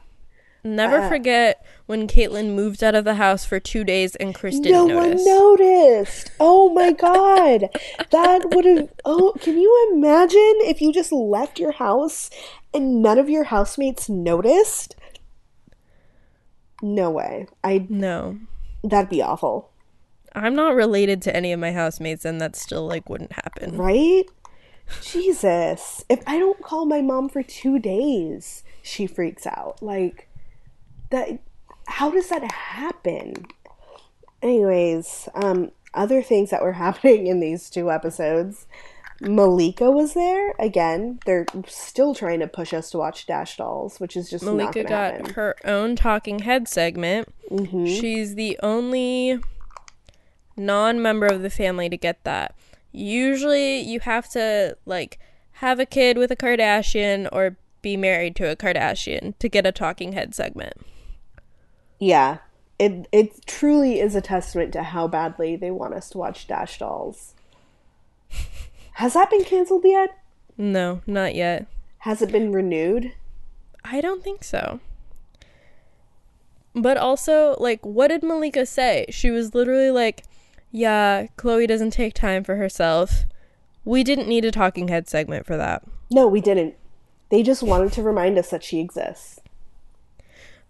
Never 0.65 0.99
uh, 0.99 1.09
forget 1.09 1.65
when 1.87 2.07
Caitlyn 2.07 2.55
moved 2.55 2.83
out 2.83 2.95
of 2.95 3.03
the 3.03 3.15
house 3.15 3.43
for 3.43 3.59
two 3.59 3.83
days 3.83 4.15
and 4.15 4.33
Kris 4.33 4.59
didn't 4.59 4.71
no 4.71 4.87
notice. 4.87 5.25
one 5.25 5.25
noticed. 5.25 6.31
Oh 6.39 6.69
my 6.69 6.93
god. 6.93 7.69
that 8.11 8.49
would 8.51 8.65
have 8.65 8.89
Oh, 9.03 9.33
can 9.41 9.57
you 9.57 9.91
imagine 9.93 10.55
if 10.61 10.81
you 10.81 10.93
just 10.93 11.11
left 11.11 11.59
your 11.59 11.73
house 11.73 12.29
and 12.73 13.01
none 13.01 13.19
of 13.19 13.29
your 13.29 13.43
housemates 13.45 14.07
noticed? 14.07 14.95
No 16.81 17.09
way. 17.09 17.47
I 17.63 17.85
No. 17.89 18.39
That'd 18.83 19.09
be 19.09 19.21
awful, 19.21 19.69
I'm 20.35 20.55
not 20.55 20.75
related 20.75 21.21
to 21.23 21.35
any 21.35 21.51
of 21.51 21.59
my 21.59 21.71
housemates, 21.71 22.25
and 22.25 22.41
that 22.41 22.55
still 22.55 22.85
like 22.87 23.09
wouldn't 23.09 23.33
happen. 23.33 23.77
right? 23.77 24.23
Jesus. 25.01 26.03
If 26.09 26.21
I 26.27 26.37
don't 26.39 26.61
call 26.61 26.85
my 26.85 27.01
mom 27.01 27.29
for 27.29 27.41
2 27.41 27.79
days, 27.79 28.63
she 28.81 29.07
freaks 29.07 29.47
out. 29.47 29.81
Like 29.81 30.27
that 31.09 31.39
how 31.87 32.09
does 32.11 32.29
that 32.29 32.43
happen? 32.51 33.45
Anyways, 34.41 35.29
um 35.35 35.71
other 35.93 36.21
things 36.21 36.49
that 36.49 36.61
were 36.63 36.73
happening 36.85 37.27
in 37.27 37.39
these 37.39 37.69
two 37.69 37.91
episodes. 37.91 38.67
Malika 39.21 39.89
was 39.91 40.13
there 40.13 40.53
again. 40.59 41.19
They're 41.25 41.45
still 41.67 42.13
trying 42.13 42.39
to 42.39 42.47
push 42.47 42.73
us 42.73 42.89
to 42.91 42.97
watch 42.97 43.25
Dash 43.25 43.57
Dolls, 43.57 43.99
which 43.99 44.17
is 44.17 44.29
just 44.29 44.43
Malika 44.43 44.83
got 44.83 45.13
happen. 45.13 45.33
her 45.33 45.55
own 45.65 45.95
talking 45.95 46.39
head 46.39 46.67
segment. 46.67 47.29
Mhm. 47.49 47.87
She's 47.87 48.35
the 48.35 48.59
only 48.61 49.39
non 50.57 51.01
member 51.01 51.27
of 51.27 51.41
the 51.41 51.49
family 51.49 51.89
to 51.89 51.97
get 51.97 52.23
that. 52.23 52.55
Usually, 52.91 53.79
you 53.79 54.01
have 54.01 54.29
to, 54.31 54.77
like, 54.85 55.19
have 55.53 55.79
a 55.79 55.85
kid 55.85 56.17
with 56.17 56.31
a 56.31 56.35
Kardashian 56.35 57.27
or 57.31 57.57
be 57.81 57.97
married 57.97 58.35
to 58.37 58.49
a 58.49 58.55
Kardashian 58.55 59.37
to 59.39 59.49
get 59.49 59.65
a 59.65 59.71
talking 59.71 60.13
head 60.13 60.35
segment. 60.35 60.73
Yeah, 61.99 62.37
it 62.79 63.07
it 63.11 63.45
truly 63.45 63.99
is 63.99 64.15
a 64.15 64.21
testament 64.21 64.73
to 64.73 64.83
how 64.83 65.07
badly 65.07 65.55
they 65.55 65.71
want 65.71 65.93
us 65.93 66.09
to 66.09 66.17
watch 66.17 66.47
Dash 66.47 66.79
Dolls. 66.79 67.33
Has 68.93 69.13
that 69.13 69.29
been 69.29 69.43
canceled 69.43 69.83
yet? 69.85 70.17
No, 70.57 71.01
not 71.07 71.35
yet. 71.35 71.67
Has 71.99 72.21
it 72.21 72.31
been 72.31 72.51
renewed? 72.51 73.13
I 73.83 74.01
don't 74.01 74.23
think 74.23 74.43
so. 74.43 74.79
But 76.75 76.97
also, 76.97 77.55
like, 77.59 77.85
what 77.85 78.07
did 78.07 78.23
Malika 78.23 78.65
say? 78.65 79.05
She 79.09 79.29
was 79.29 79.53
literally 79.53 79.91
like, 79.91 80.23
yeah, 80.71 81.27
Khloé 81.37 81.67
doesn't 81.67 81.91
take 81.91 82.13
time 82.13 82.43
for 82.43 82.55
herself. 82.55 83.25
We 83.85 84.03
didn't 84.03 84.27
need 84.27 84.45
a 84.45 84.51
talking 84.51 84.87
head 84.87 85.07
segment 85.07 85.45
for 85.45 85.57
that. 85.57 85.83
No, 86.09 86.27
we 86.27 86.41
didn't. 86.41 86.75
They 87.29 87.43
just 87.43 87.63
wanted 87.63 87.93
to 87.93 88.03
remind 88.03 88.37
us 88.37 88.49
that 88.49 88.63
she 88.63 88.79
exists. 88.79 89.39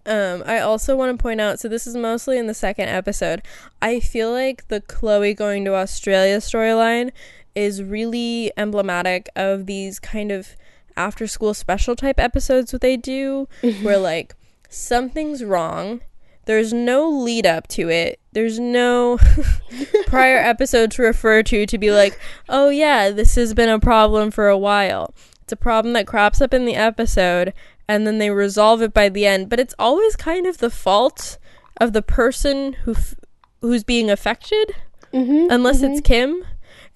Um, 0.06 0.44
I 0.46 0.60
also 0.60 0.98
want 0.98 1.18
to 1.18 1.22
point 1.22 1.40
out 1.40 1.60
so 1.60 1.70
this 1.70 1.88
is 1.88 1.96
mostly 1.96 2.38
in 2.38 2.48
the 2.48 2.54
second 2.54 2.90
episode. 2.90 3.42
I 3.82 4.02
feel 4.02 4.32
like 4.32 4.68
the 4.68 4.82
Khloé 4.82 5.36
going 5.36 5.64
to 5.66 5.76
Australia 5.76 6.38
storyline 6.38 7.12
is 7.56 7.84
really 7.84 8.52
emblematic 8.58 9.30
of 9.36 9.66
these 9.66 10.00
kind 10.00 10.32
of 10.32 10.56
after 10.96 11.26
school 11.28 11.54
special 11.54 11.96
type 11.96 12.20
episodes 12.20 12.72
that 12.72 12.82
they 12.82 12.98
do 12.98 13.48
where 13.82 13.98
like 13.98 14.36
something's 14.70 15.44
wrong. 15.44 16.02
There's 16.46 16.74
no 16.74 17.10
lead 17.10 17.46
up 17.46 17.68
to 17.70 17.90
it. 17.90 18.20
There's 18.34 18.60
no 18.60 19.18
prior 20.08 20.38
episode 20.54 20.92
to 20.92 21.02
refer 21.04 21.42
to 21.44 21.66
to 21.66 21.78
be 21.78 21.92
like, 21.92 22.20
"Oh 22.50 22.70
yeah, 22.70 23.10
this 23.12 23.36
has 23.36 23.54
been 23.54 23.70
a 23.70 23.80
problem 23.80 24.30
for 24.32 24.50
a 24.50 24.58
while." 24.58 25.14
It's 25.42 25.54
a 25.54 25.58
problem 25.58 25.94
that 25.94 26.08
crops 26.08 26.42
up 26.42 26.54
in 26.54 26.66
the 26.66 26.76
episode 26.76 27.54
and 27.88 28.08
then 28.08 28.18
they 28.18 28.30
resolve 28.30 28.82
it 28.82 28.94
by 28.94 29.10
the 29.10 29.26
end, 29.26 29.50
but 29.50 29.60
it's 29.60 29.76
always 29.78 30.16
kind 30.16 30.48
of 30.48 30.60
the 30.60 30.70
fault 30.70 31.38
of 31.78 31.92
the 31.94 32.02
person 32.02 32.74
who 32.84 32.92
f- 32.94 33.16
who's 33.62 33.84
being 33.84 34.10
affected 34.10 34.76
Mm-hmm, 35.14 35.52
unless 35.52 35.82
it's 35.84 36.02
Kim. 36.02 36.44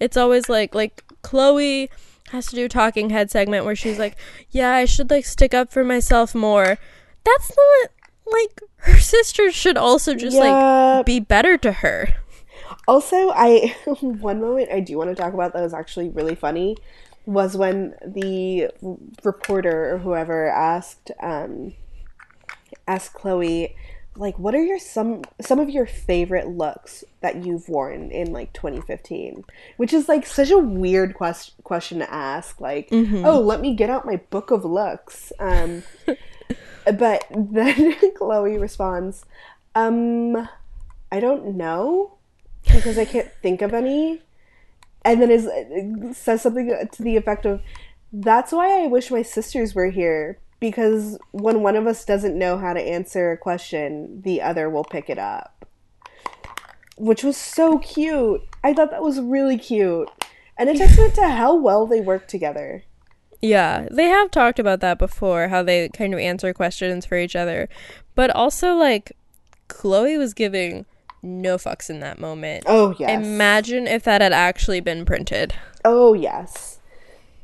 It's 0.00 0.16
always 0.16 0.48
like 0.48 0.74
like 0.74 1.04
Khloé 1.22 1.88
has 2.30 2.46
to 2.46 2.56
do 2.56 2.66
a 2.66 2.68
talking 2.68 3.10
head 3.10 3.30
segment 3.30 3.64
where 3.64 3.76
she's 3.76 3.98
like, 3.98 4.16
"Yeah, 4.50 4.72
I 4.72 4.84
should 4.84 5.10
like 5.10 5.24
stick 5.24 5.54
up 5.54 5.72
for 5.72 5.84
myself 5.84 6.34
more." 6.34 6.78
That's 7.24 7.50
not 7.56 7.90
like 8.32 8.60
her 8.78 8.98
sister 8.98 9.50
should 9.50 9.76
also 9.76 10.14
just 10.14 10.36
like 10.36 11.06
be 11.06 11.20
better 11.20 11.56
to 11.58 11.72
her. 11.72 12.14
Also, 12.86 13.30
I 13.30 13.74
one 14.00 14.40
moment 14.40 14.70
I 14.72 14.80
do 14.80 14.98
want 14.98 15.10
to 15.10 15.16
talk 15.16 15.34
about 15.34 15.52
that 15.52 15.62
was 15.62 15.74
actually 15.74 16.10
really 16.10 16.34
funny 16.34 16.76
was 17.26 17.56
when 17.56 17.94
the 18.06 18.70
reporter 19.22 19.94
or 19.94 19.98
whoever 19.98 20.48
asked 20.48 21.10
um 21.22 21.74
asked 22.86 23.12
Khloé 23.12 23.74
like 24.18 24.38
what 24.38 24.54
are 24.54 24.62
your 24.62 24.78
some 24.78 25.22
some 25.40 25.58
of 25.58 25.70
your 25.70 25.86
favorite 25.86 26.48
looks 26.48 27.04
that 27.20 27.44
you've 27.44 27.68
worn 27.68 28.10
in 28.10 28.32
like 28.32 28.52
2015 28.52 29.44
which 29.76 29.92
is 29.92 30.08
like 30.08 30.26
such 30.26 30.50
a 30.50 30.58
weird 30.58 31.14
quest- 31.14 31.54
question 31.64 31.98
to 31.98 32.12
ask 32.12 32.60
like 32.60 32.88
oh 33.24 33.40
let 33.40 33.60
me 33.60 33.74
get 33.74 33.90
out 33.90 34.04
my 34.06 34.16
book 34.30 34.50
of 34.50 34.64
looks. 34.64 35.32
Um 35.38 35.82
but 36.84 37.24
then 37.30 37.92
Khloé 38.16 38.60
responds 38.60 39.24
um 39.74 40.48
I 41.10 41.20
don't 41.20 41.56
know 41.56 42.18
because 42.64 42.98
I 42.98 43.04
can't 43.04 43.30
think 43.42 43.62
of 43.62 43.72
any. 43.72 44.22
And 45.04 45.22
then 45.22 45.30
is 45.30 45.48
says 46.16 46.42
something 46.42 46.68
to 46.92 47.02
the 47.02 47.16
effect 47.16 47.46
of, 47.46 47.62
"That's 48.12 48.52
why 48.52 48.82
I 48.82 48.86
wish 48.88 49.10
my 49.10 49.22
sisters 49.22 49.74
were 49.74 49.90
here 49.90 50.38
because 50.60 51.18
when 51.32 51.62
one 51.62 51.76
of 51.76 51.86
us 51.86 52.04
doesn't 52.04 52.38
know 52.38 52.58
how 52.58 52.72
to 52.72 52.80
answer 52.80 53.32
a 53.32 53.38
question, 53.38 54.22
the 54.22 54.42
other 54.42 54.68
will 54.68 54.84
pick 54.84 55.08
it 55.08 55.18
up." 55.18 55.64
Which 56.96 57.22
was 57.22 57.36
so 57.36 57.78
cute. 57.78 58.42
I 58.64 58.74
thought 58.74 58.90
that 58.90 59.02
was 59.02 59.20
really 59.20 59.58
cute, 59.58 60.10
and 60.56 60.68
a 60.68 60.74
testament 60.76 61.14
to 61.14 61.28
how 61.28 61.54
well 61.54 61.86
they 61.86 62.00
work 62.00 62.26
together. 62.26 62.82
Yeah, 63.40 63.86
they 63.90 64.08
have 64.08 64.30
talked 64.30 64.58
about 64.58 64.80
that 64.80 64.98
before, 64.98 65.48
how 65.48 65.62
they 65.62 65.88
kind 65.90 66.12
of 66.12 66.18
answer 66.18 66.52
questions 66.52 67.06
for 67.06 67.16
each 67.16 67.36
other. 67.36 67.68
But 68.16 68.30
also 68.30 68.74
like 68.74 69.12
Khloé 69.68 70.18
was 70.18 70.34
giving 70.34 70.86
no 71.22 71.56
fucks 71.56 71.88
in 71.88 72.00
that 72.00 72.18
moment. 72.18 72.64
Oh 72.66 72.94
yes. 72.98 73.24
Imagine 73.24 73.86
if 73.86 74.02
that 74.04 74.20
had 74.20 74.32
actually 74.32 74.80
been 74.80 75.04
printed. 75.04 75.54
Oh 75.84 76.14
yes. 76.14 76.80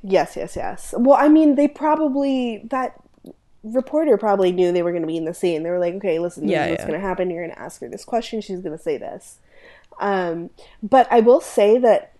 Yes, 0.02 0.36
yes, 0.36 0.56
yes. 0.56 0.94
Well, 0.96 1.16
I 1.18 1.28
mean, 1.28 1.54
they 1.54 1.68
probably 1.68 2.66
that 2.70 3.00
reporter 3.64 4.16
probably 4.16 4.52
knew 4.52 4.70
they 4.72 4.82
were 4.82 4.92
going 4.92 5.02
to 5.02 5.08
be 5.08 5.16
in 5.16 5.24
the 5.24 5.34
scene. 5.34 5.62
They 5.62 5.70
were 5.70 5.78
like, 5.78 5.94
"Okay, 5.94 6.18
listen, 6.18 6.44
this 6.46 6.52
Yeah, 6.52 6.64
is 6.66 6.70
what's 6.70 6.82
yeah. 6.82 6.88
going 6.88 7.00
to 7.00 7.06
happen. 7.06 7.30
You're 7.30 7.44
going 7.44 7.56
to 7.56 7.62
ask 7.62 7.80
her 7.80 7.88
this 7.88 8.04
question. 8.04 8.40
She's 8.40 8.60
going 8.60 8.76
to 8.76 8.82
say 8.82 8.98
this." 8.98 9.38
Um, 9.98 10.50
but 10.82 11.08
I 11.10 11.20
will 11.20 11.40
say 11.40 11.78
that 11.78 12.12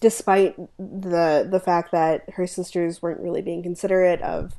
despite 0.00 0.56
the 0.78 1.46
the 1.50 1.60
fact 1.60 1.92
that 1.92 2.28
her 2.30 2.46
sisters 2.46 3.02
weren't 3.02 3.20
really 3.20 3.42
being 3.42 3.62
considerate 3.62 4.22
of 4.22 4.54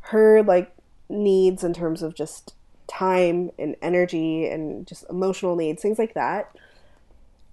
her 0.00 0.42
like 0.42 0.70
needs 1.08 1.64
in 1.64 1.72
terms 1.72 2.02
of 2.02 2.14
just 2.14 2.54
time 2.86 3.50
and 3.58 3.76
energy 3.80 4.46
and 4.46 4.86
just 4.86 5.04
emotional 5.08 5.56
needs, 5.56 5.82
things 5.82 5.98
like 5.98 6.14
that. 6.14 6.54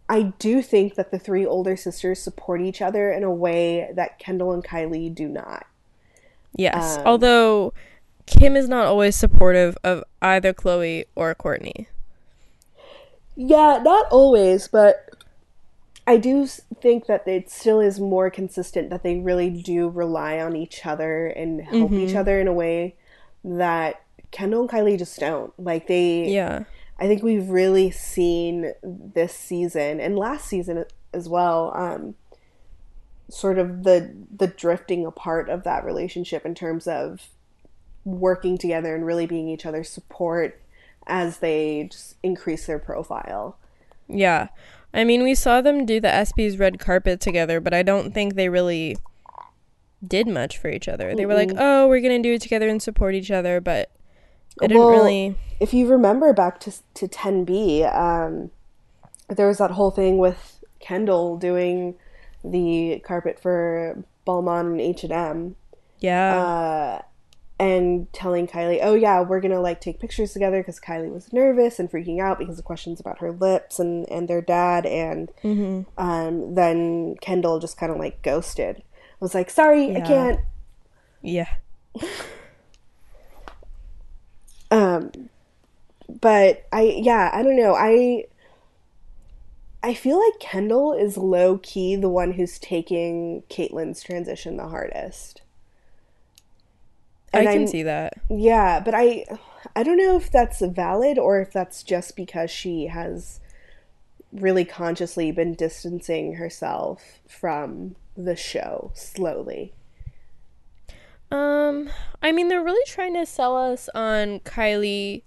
I 0.10 0.34
do 0.40 0.62
think 0.62 0.96
that 0.96 1.12
the 1.12 1.20
three 1.20 1.46
older 1.46 1.78
sisters 1.78 2.20
support 2.22 2.62
each 2.62 2.82
other 2.82 3.12
in 3.14 3.24
a 3.24 3.32
way 3.32 3.90
that 3.96 4.20
Kendall 4.20 4.52
and 4.52 4.62
Kylie 4.64 5.14
do 5.14 5.30
not. 5.30 5.66
Yes. 6.56 6.98
Um, 6.98 7.08
Although 7.08 7.74
Kim 8.26 8.56
is 8.56 8.68
not 8.68 8.86
always 8.86 9.16
supportive 9.16 9.78
of 9.84 10.04
either 10.22 10.54
Khloé 10.54 11.06
or 11.16 11.34
Kourtney. 11.36 11.88
Yeah, 13.36 13.80
not 13.84 14.08
always, 14.12 14.68
but 14.68 15.10
I 16.06 16.18
do 16.18 16.48
think 16.48 17.06
that 17.08 17.28
it 17.28 17.50
still 17.50 17.80
is 17.80 18.00
more 18.00 18.30
consistent 18.30 18.90
that 18.90 19.04
they 19.04 19.20
really 19.20 19.50
do 19.50 19.90
rely 19.90 20.40
on 20.40 20.56
each 20.56 20.86
other 20.86 21.28
and 21.28 21.62
help 21.62 21.92
each 21.92 22.16
other 22.16 22.40
in 22.40 22.48
a 22.48 22.54
way 22.54 22.96
that 23.44 24.02
Kendall 24.32 24.62
and 24.62 24.70
Kylie 24.70 24.98
just 24.98 25.20
don't. 25.20 25.54
Like 25.60 25.88
they 25.88 26.28
Yeah. 26.28 26.64
I 27.00 27.08
think 27.08 27.24
we've 27.24 27.50
really 27.50 27.90
seen 27.92 28.74
this 28.84 29.34
season 29.34 30.00
and 30.00 30.18
last 30.18 30.48
season 30.48 30.86
as 31.14 31.28
well, 31.28 31.72
um, 31.76 32.16
sort 33.32 33.58
of 33.58 33.84
the 33.84 34.14
the 34.36 34.48
drifting 34.48 35.06
apart 35.06 35.50
of 35.50 35.64
that 35.64 35.86
relationship 35.86 36.46
in 36.46 36.54
terms 36.54 36.88
of 36.88 37.30
working 38.04 38.58
together 38.58 38.96
and 38.96 39.06
really 39.06 39.26
being 39.26 39.48
each 39.48 39.66
other's 39.66 39.90
support 39.90 40.62
as 41.08 41.38
they 41.38 41.88
just 41.92 42.16
increase 42.24 42.66
their 42.66 42.80
profile. 42.80 43.58
Yeah. 44.08 44.48
I 44.94 45.04
mean, 45.04 45.24
we 45.24 45.36
saw 45.36 45.62
them 45.62 45.86
do 45.86 46.00
the 46.02 46.10
ESPYS 46.10 46.60
red 46.60 46.80
carpet 46.80 47.22
together, 47.22 47.60
but 47.60 47.74
I 47.74 47.82
don't 47.82 48.14
think 48.14 48.36
they 48.36 48.50
really 48.50 48.98
did 50.06 50.28
much 50.28 50.58
for 50.58 50.70
each 50.70 50.88
other. 50.88 51.16
They 51.16 51.26
were 51.26 51.36
like, 51.36 51.52
"Oh, 51.58 51.88
we're 51.88 52.02
going 52.02 52.22
to 52.22 52.28
do 52.28 52.34
it 52.34 52.42
together 52.42 52.68
and 52.68 52.82
support 52.82 53.16
each 53.16 53.32
other," 53.32 53.62
but 53.62 53.92
it 54.62 54.68
didn't 54.68 54.78
Well, 54.80 54.90
really 54.90 55.36
If 55.60 55.74
you 55.74 55.88
remember 55.88 56.34
back 56.34 56.60
to 56.62 56.74
to 56.96 57.08
10B, 57.08 57.84
um, 57.96 58.52
there 59.30 59.48
was 59.48 59.60
that 59.60 59.72
whole 59.72 59.92
thing 59.92 60.18
with 60.18 60.64
Kendall 60.80 61.38
doing 61.38 61.96
the 62.44 63.02
carpet 63.06 63.40
for 63.40 64.04
Balmain 64.26 64.72
and 64.72 64.82
H 64.82 65.04
and 65.04 65.14
M. 65.14 65.56
Yeah. 66.00 66.38
uh, 66.38 67.02
and 67.60 68.12
telling 68.12 68.48
Kylie, 68.48 68.80
"Oh 68.82 68.96
yeah, 68.96 69.22
we're 69.22 69.40
gonna 69.40 69.62
like 69.62 69.82
take 69.82 70.00
pictures 70.00 70.34
together," 70.34 70.62
because 70.62 70.80
Kylie 70.80 71.14
was 71.14 71.32
nervous 71.32 71.80
and 71.80 71.92
freaking 71.92 72.20
out 72.20 72.40
because 72.40 72.58
of 72.58 72.66
questions 72.66 73.00
about 73.00 73.20
her 73.20 73.32
lips 73.32 73.80
and 73.80 74.10
and 74.10 74.28
their 74.28 74.42
dad, 74.42 74.86
and 74.88 75.32
mm-hmm. 75.44 75.82
um, 76.04 76.56
then 76.56 77.16
Kendall 77.22 77.60
just 77.60 77.78
kind 77.78 77.92
of 77.92 78.00
like 78.00 78.24
ghosted. 78.24 78.78
I 78.78 79.18
was 79.20 79.36
like, 79.36 79.52
"Sorry, 79.52 79.96
I 79.96 80.02
can't." 80.02 80.40
Yeah. 81.22 81.50
Um, 84.72 85.12
but 86.22 86.66
I 86.72 86.82
yeah, 86.82 87.30
I 87.34 87.44
don't 87.44 87.58
know. 87.58 87.76
I 87.76 88.26
I 89.84 89.94
feel 89.94 90.20
like 90.20 90.40
Kendall 90.40 90.94
is 90.94 91.18
low 91.18 91.58
key 91.58 91.96
the 91.96 92.10
one 92.10 92.34
who's 92.34 92.60
taking 92.60 93.44
Caitlyn's 93.50 94.04
transition 94.04 94.58
the 94.58 94.68
hardest. 94.68 95.42
And 97.34 97.48
I 97.48 97.52
can 97.54 97.62
I'm- 97.62 97.68
see 97.68 97.84
that. 97.84 98.14
Yeah, 98.30 98.80
but 98.80 98.94
I 98.94 99.26
I 99.76 99.84
don't 99.84 99.98
know 99.98 100.18
if 100.18 100.32
that's 100.32 100.62
valid 100.62 101.18
or 101.18 101.40
if 101.42 101.52
that's 101.52 101.84
just 101.84 102.16
because 102.16 102.52
she 102.52 102.88
has 102.88 103.40
really 104.32 104.66
consciously 104.66 105.32
been 105.32 105.54
distancing 105.54 106.36
herself 106.36 107.20
from 107.28 107.96
the 108.16 108.36
show 108.36 108.92
slowly. 108.94 109.74
Um, 111.32 111.90
I 112.22 112.32
mean, 112.32 112.50
they're 112.50 112.64
really 112.64 112.84
trying 112.86 113.14
to 113.14 113.26
sell 113.26 113.56
us 113.56 113.90
on 113.96 114.40
Kylie 114.42 115.22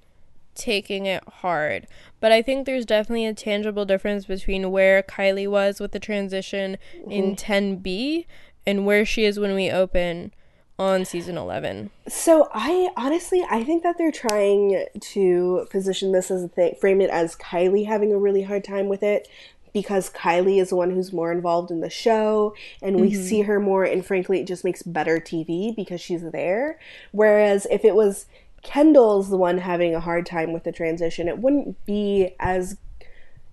taking 0.55 1.07
it 1.07 1.25
hard, 1.27 1.87
but 2.25 2.33
I 2.33 2.41
think 2.41 2.65
there's 2.65 2.87
definitely 2.87 3.27
a 3.27 3.35
tangible 3.35 3.85
difference 3.85 4.25
between 4.25 4.71
where 4.71 5.03
Kylie 5.03 5.47
was 5.47 5.79
with 5.79 5.93
the 5.93 5.99
transition 5.99 6.79
in 7.07 7.37
mm-hmm. 7.37 7.53
10B 7.53 8.25
and 8.67 8.87
where 8.87 9.05
she 9.05 9.27
is 9.27 9.39
when 9.39 9.55
we 9.55 9.71
open 9.71 10.33
on 10.79 11.05
season 11.05 11.37
11. 11.37 11.91
So 12.09 12.49
I 12.55 12.89
honestly 12.97 13.45
I 13.51 13.63
think 13.63 13.83
that 13.83 13.99
they're 13.99 14.11
trying 14.11 14.87
to 14.99 15.67
position 15.69 16.13
this 16.13 16.31
as 16.31 16.43
a 16.43 16.49
thing, 16.49 16.77
frame 16.81 17.03
it 17.03 17.11
as 17.11 17.37
Kylie 17.37 17.87
having 17.87 18.11
a 18.11 18.17
really 18.17 18.45
hard 18.45 18.65
time 18.65 18.89
with 18.89 19.03
it 19.03 19.29
because 19.75 20.09
Kylie 20.09 20.63
is 20.63 20.71
the 20.71 20.77
one 20.77 20.93
who's 20.93 21.13
more 21.13 21.31
involved 21.31 21.71
in 21.71 21.81
the 21.81 21.91
show 21.91 22.55
and 22.81 23.03
we 23.03 23.11
mm-hmm. 23.11 23.23
see 23.23 23.43
her 23.43 23.61
more 23.61 23.85
and 23.85 24.07
frankly 24.07 24.41
it 24.41 24.47
just 24.47 24.65
makes 24.65 24.83
better 24.83 25.21
TV 25.21 25.77
because 25.77 26.01
she's 26.01 26.23
there. 26.31 26.79
Whereas 27.13 27.67
if 27.71 27.85
it 27.85 27.95
was 27.95 28.25
Kendall's 28.65 29.29
the 29.31 29.37
one 29.37 29.59
having 29.59 29.95
a 29.95 30.01
hard 30.01 30.27
time 30.27 30.53
with 30.53 30.65
the 30.65 30.73
transition, 30.73 31.29
it 31.29 31.39
wouldn't 31.39 31.85
be 31.87 32.35
as 32.41 32.77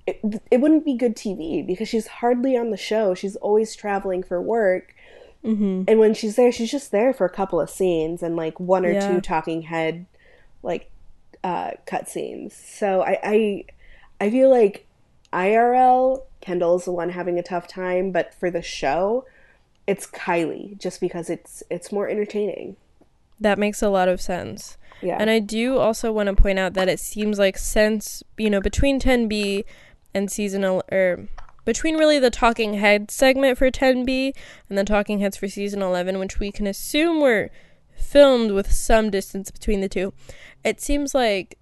it, 0.08 0.20
it 0.50 0.60
wouldn't 0.62 0.84
be 0.84 0.96
good 0.96 1.16
TV 1.16 1.66
because 1.66 1.88
she's 1.88 2.08
hardly 2.08 2.58
on 2.58 2.72
the 2.72 2.78
show. 2.78 3.14
She's 3.14 3.36
always 3.36 3.76
traveling 3.76 4.24
for 4.24 4.42
work. 4.42 4.96
Mm-hmm. 5.46 5.84
And 5.88 6.00
when 6.00 6.14
she's 6.16 6.36
there, 6.36 6.52
she's 6.52 6.72
just 6.72 6.92
there 6.92 7.14
for 7.14 7.26
a 7.26 7.30
couple 7.30 7.62
of 7.62 7.70
scenes 7.70 8.24
and 8.24 8.36
like 8.36 8.60
one 8.60 8.86
or 8.86 8.92
Yeah. 8.92 9.12
two 9.12 9.22
talking 9.22 9.62
head 9.64 10.06
like 10.64 10.90
uh 11.44 11.72
cut 11.86 12.08
scenes. 12.10 12.56
So 12.56 13.02
I 13.04 13.20
I 13.24 13.66
I 14.20 14.30
feel 14.32 14.50
like 14.50 14.88
IRL 15.34 16.24
Kendall's 16.42 16.86
the 16.86 16.92
one 16.92 17.10
having 17.10 17.38
a 17.38 17.44
tough 17.44 17.68
time, 17.68 18.12
but 18.12 18.34
for 18.34 18.50
the 18.50 18.62
show, 18.62 19.26
it's 19.88 20.08
Kylie 20.08 20.78
just 20.80 21.00
because 21.02 21.30
it's 21.30 21.64
it's 21.70 21.92
more 21.92 22.08
entertaining. 22.10 22.76
That 23.42 23.60
makes 23.60 23.82
a 23.82 23.90
lot 23.90 24.08
of 24.08 24.22
sense. 24.22 24.78
Yeah. 25.02 25.18
And 25.20 25.30
I 25.30 25.40
do 25.40 25.78
also 25.78 26.12
want 26.12 26.28
to 26.28 26.36
point 26.36 26.60
out 26.60 26.74
that 26.76 26.88
it 26.88 27.00
seems 27.00 27.40
like 27.40 27.58
since, 27.58 28.24
you 28.38 28.50
know, 28.50 28.62
between 28.62 29.00
10B 29.00 29.66
and 30.14 30.32
season 30.32 30.64
el- 30.64 30.84
or 30.92 31.28
between 31.66 31.98
really 31.98 32.20
the 32.20 32.30
talking 32.30 32.76
head 32.76 33.12
segment 33.12 33.58
for 33.58 33.70
10B 33.70 34.34
and 34.70 34.78
the 34.78 34.84
talking 34.84 35.20
heads 35.20 35.38
for 35.38 35.48
season 35.48 35.82
11, 35.82 36.20
which 36.20 36.40
we 36.40 36.52
can 36.52 36.68
assume 36.68 37.20
were 37.20 37.50
filmed 37.96 38.52
with 38.52 38.72
some 38.72 39.10
distance 39.10 39.52
between 39.52 39.82
the 39.82 39.90
two. 39.90 40.14
It 40.64 40.82
seems 40.82 41.14
like 41.14 41.58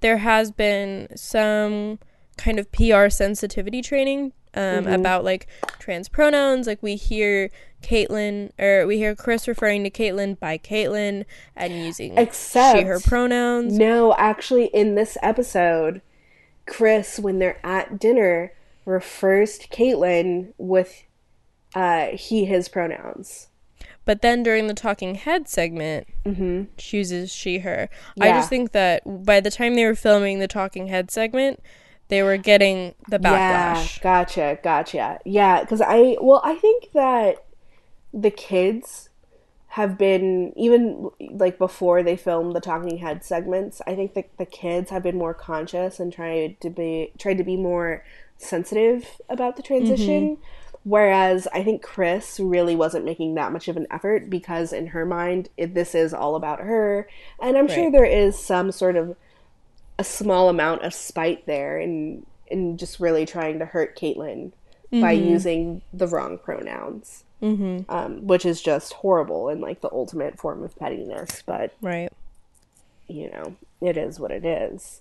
there 0.00 0.18
has 0.18 0.50
been 0.50 1.08
some 1.16 1.98
kind 2.36 2.58
of 2.58 2.70
PR 2.72 3.08
sensitivity 3.08 3.82
training 3.82 4.32
um, 4.56 4.84
Mhm. 4.84 4.94
about 4.94 5.24
like 5.24 5.46
trans 5.78 6.08
pronouns. 6.08 6.66
Like 6.66 6.82
we 6.82 6.96
hear 6.96 7.50
Caitlyn 7.82 8.50
or 8.58 8.86
we 8.86 8.96
hear 8.98 9.14
Kris 9.14 9.46
referring 9.46 9.84
to 9.84 9.90
Caitlyn 9.90 10.38
by 10.38 10.56
Caitlyn 10.58 11.24
and 11.56 11.72
using 11.74 12.16
Except 12.16 12.78
she 12.78 12.84
her 12.84 12.98
pronouns. 13.00 13.76
No, 13.78 14.14
actually, 14.16 14.66
in 14.66 14.94
this 14.94 15.18
episode, 15.22 16.00
Kris, 16.66 17.18
when 17.18 17.38
they're 17.38 17.58
at 17.64 17.98
dinner, 17.98 18.52
refers 18.86 19.58
to 19.58 19.68
Caitlyn 19.68 20.52
with 20.58 21.02
uh, 21.74 22.08
he, 22.12 22.44
his 22.44 22.68
pronouns. 22.68 23.48
But 24.06 24.20
then 24.22 24.42
during 24.42 24.66
the 24.66 24.74
talking 24.74 25.14
head 25.16 25.48
segment, 25.48 26.06
Mm-hmm. 26.24 26.64
chooses 26.76 27.32
she 27.34 27.58
her. 27.60 27.88
I 28.20 28.28
just 28.30 28.48
think 28.48 28.72
that 28.72 29.02
by 29.24 29.40
the 29.40 29.50
time 29.50 29.74
they 29.74 29.84
were 29.84 29.94
filming 29.94 30.38
the 30.38 30.46
talking 30.48 30.86
head 30.86 31.10
segment, 31.10 31.60
they 32.08 32.22
were 32.22 32.36
getting 32.36 32.94
the 33.08 33.18
backlash. 33.18 33.96
Yeah, 33.96 34.02
gotcha, 34.02 34.58
gotcha. 34.62 35.18
Yeah, 35.24 35.60
because 35.60 35.80
I, 35.80 36.16
well, 36.20 36.40
I 36.44 36.54
think 36.56 36.92
that 36.92 37.44
the 38.12 38.30
kids 38.30 39.08
have 39.68 39.98
been, 39.98 40.52
even 40.56 41.10
like 41.32 41.58
before 41.58 42.02
they 42.02 42.16
filmed 42.16 42.54
the 42.54 42.60
talking 42.60 42.98
head 42.98 43.24
segments, 43.24 43.82
I 43.86 43.94
think 43.94 44.14
that 44.14 44.36
the 44.38 44.46
kids 44.46 44.90
have 44.90 45.02
been 45.02 45.18
more 45.18 45.34
conscious 45.34 45.98
and 45.98 46.12
tried 46.12 46.60
to 46.60 46.70
be, 46.70 47.12
tried 47.18 47.38
to 47.38 47.44
be 47.44 47.56
more 47.56 48.04
sensitive 48.36 49.20
about 49.28 49.56
the 49.56 49.62
mm-hmm. 49.62 49.74
transition. 49.74 50.38
Whereas 50.84 51.48
I 51.54 51.64
think 51.64 51.82
Kris 51.82 52.38
really 52.38 52.76
wasn't 52.76 53.06
making 53.06 53.34
that 53.34 53.52
much 53.52 53.68
of 53.68 53.78
an 53.78 53.86
effort 53.90 54.28
because 54.28 54.70
in 54.70 54.88
her 54.88 55.06
mind, 55.06 55.48
it, 55.56 55.74
this 55.74 55.94
is 55.94 56.12
all 56.12 56.36
about 56.36 56.60
her. 56.60 57.08
And 57.40 57.56
I'm 57.56 57.68
sure 57.68 57.90
there 57.90 58.04
is 58.04 58.38
some 58.38 58.70
sort 58.70 58.94
of 58.96 59.16
a 59.98 60.04
small 60.04 60.48
amount 60.48 60.82
of 60.82 60.92
spite 60.94 61.46
there 61.46 61.78
and 61.78 62.26
and 62.50 62.78
just 62.78 63.00
really 63.00 63.24
trying 63.26 63.58
to 63.58 63.64
hurt 63.64 63.96
Caitlyn 63.98 64.52
by 64.92 65.10
using 65.12 65.82
the 65.92 66.06
wrong 66.06 66.38
pronouns, 66.38 67.24
Mm-hmm. 67.42 67.90
um, 67.92 68.26
which 68.26 68.46
is 68.46 68.62
just 68.62 68.92
horrible 68.94 69.48
and 69.48 69.60
like 69.60 69.80
the 69.80 69.90
ultimate 69.90 70.38
form 70.38 70.62
of 70.62 70.76
pettiness. 70.78 71.42
But 71.44 71.72
Right. 71.82 72.12
you 73.08 73.30
know, 73.30 73.56
it 73.80 73.96
is 73.96 74.20
what 74.20 74.30
it 74.30 74.44
is. 74.44 75.00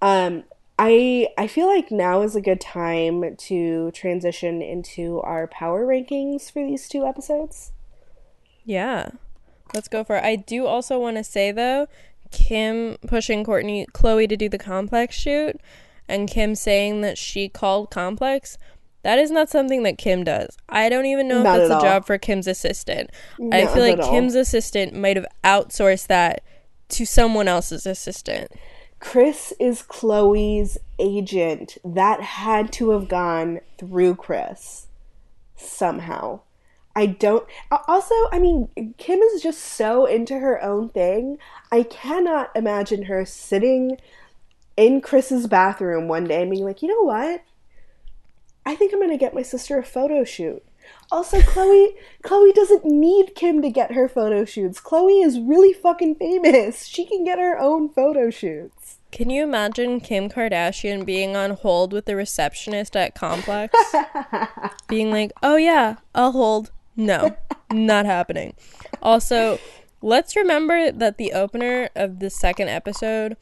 Um, 0.00 0.44
I 0.78 1.28
I 1.36 1.46
feel 1.46 1.66
like 1.66 1.90
now 1.90 2.22
is 2.22 2.36
a 2.36 2.40
good 2.40 2.60
time 2.60 3.36
to 3.36 3.90
transition 3.90 4.62
into 4.62 5.20
our 5.22 5.46
power 5.46 5.84
rankings 5.86 6.50
for 6.50 6.62
these 6.64 6.88
two 6.88 7.04
episodes. 7.06 7.72
Yeah. 8.64 9.10
Let's 9.74 9.88
go 9.88 10.04
for 10.04 10.16
it. 10.16 10.24
I 10.24 10.36
do 10.36 10.66
also 10.66 10.98
want 10.98 11.16
to 11.18 11.24
say 11.24 11.52
though, 11.52 11.88
Kim 12.30 12.96
pushing 13.06 13.44
Kourtney 13.44 13.86
Khloé 13.92 14.28
to 14.28 14.36
do 14.36 14.48
the 14.48 14.58
complex 14.58 15.14
shoot 15.16 15.60
and 16.08 16.28
Kim 16.28 16.54
saying 16.54 17.00
that 17.02 17.18
she 17.18 17.48
called 17.48 17.90
complex 17.90 18.58
that 19.02 19.18
is 19.18 19.30
not 19.30 19.48
something 19.48 19.84
that 19.84 19.96
Kim 19.96 20.24
does. 20.24 20.56
I 20.68 20.88
don't 20.88 21.06
even 21.06 21.28
know 21.28 21.42
Not 21.42 21.60
if 21.60 21.68
that's 21.68 21.70
a 21.70 21.74
all. 21.76 21.80
job 21.80 22.06
for 22.06 22.18
Kim's 22.18 22.46
assistant. 22.46 23.10
I 23.52 23.66
feel 23.66 23.82
like 23.82 23.94
at 23.94 24.00
all. 24.00 24.10
Kim's 24.10 24.34
assistant 24.34 24.94
might 24.94 25.16
have 25.16 25.26
outsourced 25.44 26.08
that 26.08 26.42
to 26.90 27.06
someone 27.06 27.48
else's 27.48 27.86
assistant. 27.86 28.50
Kris 29.00 29.52
is 29.60 29.82
Khloé's 29.82 30.78
agent. 30.98 31.78
That 31.84 32.20
had 32.20 32.72
to 32.74 32.90
have 32.90 33.08
gone 33.08 33.60
through 33.78 34.16
Kris 34.16 34.88
somehow. 35.56 36.40
I 36.98 37.06
don't. 37.06 37.46
Also, 37.86 38.14
I 38.32 38.40
mean, 38.40 38.94
Kim 38.98 39.20
is 39.20 39.40
just 39.40 39.60
so 39.60 40.04
into 40.04 40.40
her 40.40 40.60
own 40.60 40.88
thing. 40.88 41.38
I 41.70 41.84
cannot 41.84 42.50
imagine 42.56 43.04
her 43.04 43.24
sitting 43.24 43.98
in 44.76 45.00
Kris's 45.00 45.46
bathroom 45.46 46.08
one 46.08 46.24
day 46.24 46.42
and 46.42 46.50
being 46.50 46.64
like, 46.64 46.82
you 46.82 46.88
know 46.88 47.02
what? 47.02 47.44
I 48.66 48.74
think 48.74 48.92
I'm 48.92 48.98
going 48.98 49.12
to 49.12 49.16
get 49.16 49.32
my 49.32 49.42
sister 49.42 49.78
a 49.78 49.84
photo 49.84 50.24
shoot. 50.24 50.60
Also, 51.12 51.38
Khloé, 51.40 51.90
Khloé 52.24 52.52
doesn't 52.52 52.84
need 52.84 53.36
Kim 53.36 53.62
to 53.62 53.70
get 53.70 53.92
her 53.92 54.08
photo 54.08 54.44
shoots. 54.44 54.80
Khloé 54.80 55.24
is 55.24 55.38
really 55.38 55.72
fucking 55.72 56.16
famous. 56.16 56.84
She 56.84 57.06
can 57.06 57.22
get 57.22 57.38
her 57.38 57.56
own 57.60 57.90
photo 57.90 58.28
shoots. 58.28 58.96
Can 59.12 59.30
you 59.30 59.44
imagine 59.44 60.00
Kim 60.00 60.28
Kardashian 60.28 61.06
being 61.06 61.36
on 61.36 61.52
hold 61.52 61.92
with 61.92 62.06
the 62.06 62.16
receptionist 62.16 62.96
at 62.96 63.14
Complex? 63.14 63.72
being 64.88 65.12
like, 65.12 65.30
oh 65.44 65.54
yeah, 65.54 65.98
I'll 66.12 66.32
hold. 66.32 66.72
No, 66.98 67.36
not 67.72 68.06
happening. 68.06 68.54
Also, 69.00 69.60
let's 70.02 70.34
remember 70.34 70.90
that 70.90 71.16
the 71.16 71.32
opener 71.32 71.88
of 71.94 72.18
the 72.18 72.28
second 72.28 72.68
episode 72.68 73.36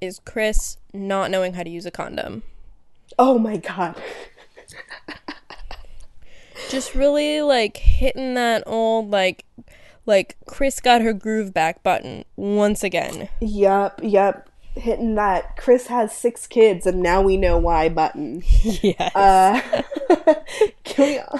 is 0.00 0.20
Kris 0.24 0.76
not 0.92 1.30
knowing 1.30 1.54
how 1.54 1.62
to 1.62 1.70
use 1.70 1.86
a 1.86 1.90
condom. 1.90 2.42
Oh 3.18 3.38
my 3.38 3.56
god. 3.56 3.96
Just 6.68 6.94
really 6.94 7.40
like 7.40 7.78
hitting 7.78 8.34
that 8.34 8.62
old 8.66 9.10
like 9.10 9.46
like 10.04 10.36
Kris 10.46 10.78
got 10.78 11.00
her 11.00 11.14
groove 11.14 11.54
back 11.54 11.82
button 11.82 12.26
once 12.36 12.84
again. 12.84 13.30
Yep, 13.40 14.00
yep. 14.02 14.50
Hitting 14.74 15.14
that 15.14 15.56
Kris 15.56 15.86
has 15.86 16.14
six 16.14 16.46
kids 16.46 16.86
and 16.86 17.00
now 17.02 17.22
we 17.22 17.38
know 17.38 17.56
why 17.56 17.88
button. 17.88 18.42
Yes. 18.62 19.16
Uh, 19.16 19.82
can 20.84 21.04
we, 21.32 21.38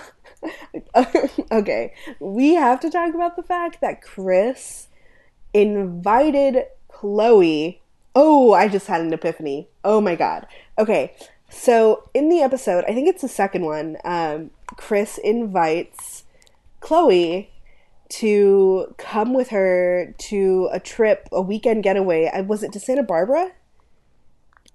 okay, 1.53 1.93
we 2.21 2.55
have 2.55 2.81
to 2.81 2.91
talk 2.91 3.15
about 3.15 3.37
the 3.37 3.43
fact 3.43 3.81
that 3.81 4.03
Kris 4.03 4.89
invited 5.55 6.65
Khloé. 6.91 7.79
Oh, 8.15 8.53
I 8.53 8.69
just 8.69 8.87
had 8.87 9.01
an 9.01 9.13
epiphany. 9.13 9.69
Oh 9.85 10.01
my 10.01 10.15
god. 10.17 10.47
Okay, 10.79 11.15
so 11.49 12.09
in 12.15 12.29
the 12.29 12.41
episode, 12.41 12.85
I 12.89 12.93
think 12.95 13.09
it's 13.09 13.23
the 13.23 13.29
second 13.29 13.65
one, 13.65 13.97
um, 14.05 14.51
Kris 14.77 15.19
invites 15.19 16.25
Khloé 16.81 17.49
to 18.11 18.95
come 18.97 19.35
with 19.35 19.49
her 19.51 20.15
to 20.19 20.69
a 20.73 20.81
trip, 20.81 21.29
a 21.33 21.43
weekend 21.43 21.83
getaway. 21.83 22.31
Was 22.47 22.63
it 22.63 22.73
to 22.73 22.81
Santa 22.81 23.03
Barbara? 23.03 23.53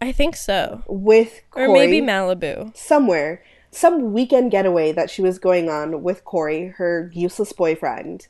I 0.01 0.11
think 0.11 0.35
so. 0.35 0.83
With 0.87 1.41
Corey 1.51 1.65
Or 1.65 1.73
maybe 1.73 2.01
Malibu. 2.01 2.75
somewhere, 2.75 3.41
some 3.73 4.13
weekend 4.13 4.51
getaway 4.51 4.91
that 4.91 5.09
she 5.09 5.21
was 5.21 5.39
going 5.39 5.69
on 5.69 6.03
with 6.03 6.23
Corey, 6.25 6.67
her 6.77 7.11
useless 7.13 7.53
boyfriend. 7.53 8.27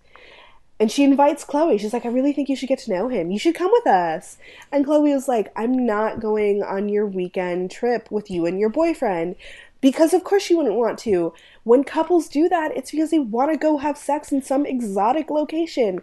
And 0.80 0.92
she 0.92 1.04
invites 1.04 1.46
Khloé. 1.46 1.80
She's 1.80 1.94
like, 1.94 2.06
I 2.06 2.10
really 2.10 2.34
think 2.34 2.50
you 2.50 2.56
should 2.56 2.70
get 2.70 2.80
to 2.80 2.94
know 2.94 3.08
him. 3.08 3.32
You 3.32 3.40
should 3.40 3.56
come 3.56 3.72
with 3.72 3.88
us. 3.88 4.38
And 4.72 4.86
Khloé 4.86 5.14
was 5.14 5.28
like, 5.28 5.52
I'm 5.56 5.86
not 5.86 6.20
going 6.20 6.64
on 6.64 6.90
your 6.90 7.06
weekend 7.06 7.72
trip 7.72 8.10
with 8.12 8.30
you 8.32 8.46
and 8.46 8.60
your 8.60 8.70
boyfriend. 8.70 9.36
Because 9.82 10.14
of 10.14 10.24
course 10.24 10.44
she 10.44 10.56
wouldn't 10.56 10.76
want 10.76 10.98
to. 11.00 11.34
When 11.64 11.84
couples 11.84 12.28
do 12.28 12.50
that, 12.50 12.76
it's 12.76 12.92
because 12.92 13.12
they 13.12 13.20
want 13.20 13.52
to 13.52 13.58
go 13.58 13.78
have 13.78 13.98
sex 13.98 14.32
in 14.32 14.42
some 14.42 14.66
exotic 14.66 15.30
location. 15.30 16.02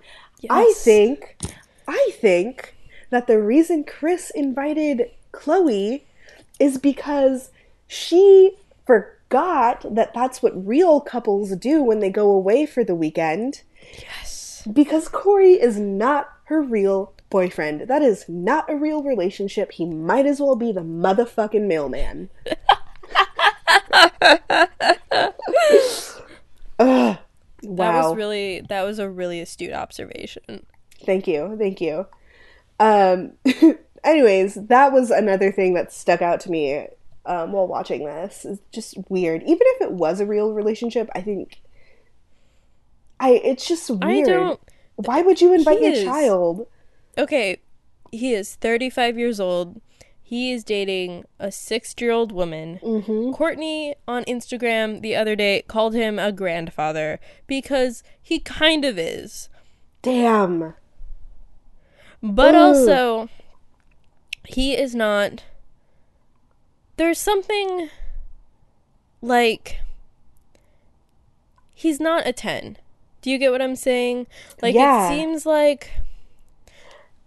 I 0.48 0.72
think, 0.76 1.36
I 1.88 2.10
think 2.20 2.74
that 3.10 3.26
the 3.26 3.40
reason 3.40 3.84
Kris 3.84 4.30
invited 4.34 5.10
Khloé 5.32 6.02
is 6.58 6.78
because 6.78 7.50
she 7.86 8.52
forgot 9.30 9.84
that 9.94 10.12
that's 10.12 10.42
what 10.42 10.66
real 10.66 11.00
couples 11.00 11.54
do 11.56 11.82
when 11.82 12.00
they 12.00 12.10
go 12.10 12.30
away 12.30 12.66
for 12.66 12.82
the 12.82 12.96
weekend. 12.96 13.62
Yes. 13.98 14.66
Because 14.72 15.08
Corey 15.08 15.52
is 15.52 15.78
not 15.78 16.28
her 16.44 16.60
real 16.60 17.14
boyfriend. 17.30 17.82
That 17.82 18.02
is 18.02 18.28
not 18.28 18.68
a 18.68 18.74
real 18.74 19.04
relationship. 19.04 19.72
He 19.72 19.86
might 19.86 20.26
as 20.26 20.40
well 20.40 20.56
be 20.56 20.72
the 20.72 20.80
motherfucking 20.80 21.66
mailman. 21.66 22.28
Ugh. 26.78 27.18
That 27.62 28.02
was 28.02 28.16
really 28.16 28.62
that 28.68 28.82
was 28.82 28.98
a 28.98 29.08
really 29.08 29.40
astute 29.40 29.72
observation. 29.72 30.66
Thank 31.04 31.28
you. 31.28 31.56
Thank 31.58 31.80
you. 31.80 32.06
Um 32.80 33.34
anyways, 34.04 34.54
that 34.54 34.92
was 34.92 35.10
another 35.10 35.52
thing 35.52 35.74
that 35.74 35.92
stuck 35.92 36.20
out 36.20 36.40
to 36.40 36.50
me 36.50 36.88
um, 37.26 37.52
while 37.52 37.66
watching 37.66 38.04
this. 38.04 38.44
It's 38.44 38.60
just 38.72 38.96
weird. 39.08 39.42
Even 39.42 39.58
if 39.60 39.82
it 39.82 39.92
was 39.92 40.20
a 40.20 40.26
real 40.26 40.52
relationship, 40.52 41.08
I 41.14 41.20
think 41.22 41.60
I 43.18 43.32
it's 43.44 43.66
just 43.66 43.90
weird. 43.90 44.28
I 44.28 44.32
don't 44.32 44.60
Why 44.96 45.22
would 45.22 45.40
you 45.40 45.52
invite 45.52 45.80
your 45.80 45.92
is- 45.92 46.04
child? 46.04 46.66
Okay, 47.18 47.58
he 48.12 48.32
is 48.34 48.54
35 48.54 49.18
years 49.18 49.40
old. 49.40 49.80
He 50.22 50.52
is 50.52 50.62
dating 50.62 51.24
a 51.40 51.50
6 51.50 51.94
year 51.98 52.12
old 52.12 52.30
woman. 52.30 52.78
Mm-hmm. 52.84 53.32
Kourtney 53.32 53.94
on 54.06 54.24
Instagram 54.24 55.02
the 55.02 55.16
other 55.16 55.34
day 55.34 55.62
called 55.66 55.92
him 55.92 56.20
a 56.20 56.30
grandfather 56.30 57.18
because 57.48 58.04
he 58.22 58.38
kind 58.38 58.84
of 58.84 58.96
is. 58.96 59.48
Damn. 60.02 60.74
But 62.22 62.54
Ooh. 62.54 62.58
also, 62.58 63.28
he 64.46 64.74
is 64.74 64.94
not. 64.94 65.42
There's 67.00 67.18
something 67.18 67.88
like. 69.22 69.80
He's 71.72 71.98
not 71.98 72.26
a 72.26 72.32
10. 72.34 72.76
Do 73.22 73.30
you 73.30 73.38
get 73.38 73.50
what 73.50 73.62
I'm 73.62 73.74
saying? 73.74 74.26
Like 74.60 74.74
Yeah. 74.74 75.06
it 75.06 75.16
seems 75.16 75.46
like 75.46 75.92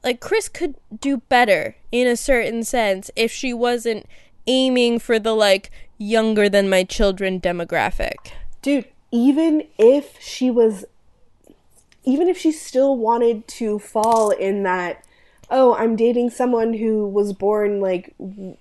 like 0.04 0.20
Kris 0.20 0.48
could 0.48 0.76
do 1.02 1.24
better 1.28 1.76
in 1.92 2.06
a 2.06 2.16
certain 2.16 2.64
sense 2.64 3.10
if 3.16 3.32
she 3.32 3.52
wasn't 3.52 4.06
aiming 4.46 5.00
for 5.00 5.18
the 5.18 5.34
like 5.34 5.72
younger 5.98 6.48
than 6.50 6.70
my 6.70 6.84
children 6.84 7.42
demographic. 7.42 8.32
Dude, 8.62 8.86
even 9.10 9.64
if 9.80 10.22
she 10.22 10.52
was 10.52 10.86
even 12.04 12.28
if 12.28 12.38
she 12.38 12.52
still 12.52 12.96
wanted 12.96 13.48
to 13.48 13.80
fall 13.80 14.30
in 14.30 14.62
that 14.62 15.04
oh, 15.56 15.76
I'm 15.76 15.96
dating 15.96 16.32
someone 16.32 16.74
who 16.74 17.08
was 17.08 17.32
born 17.32 17.80
like 17.80 18.14
w- 18.20 18.58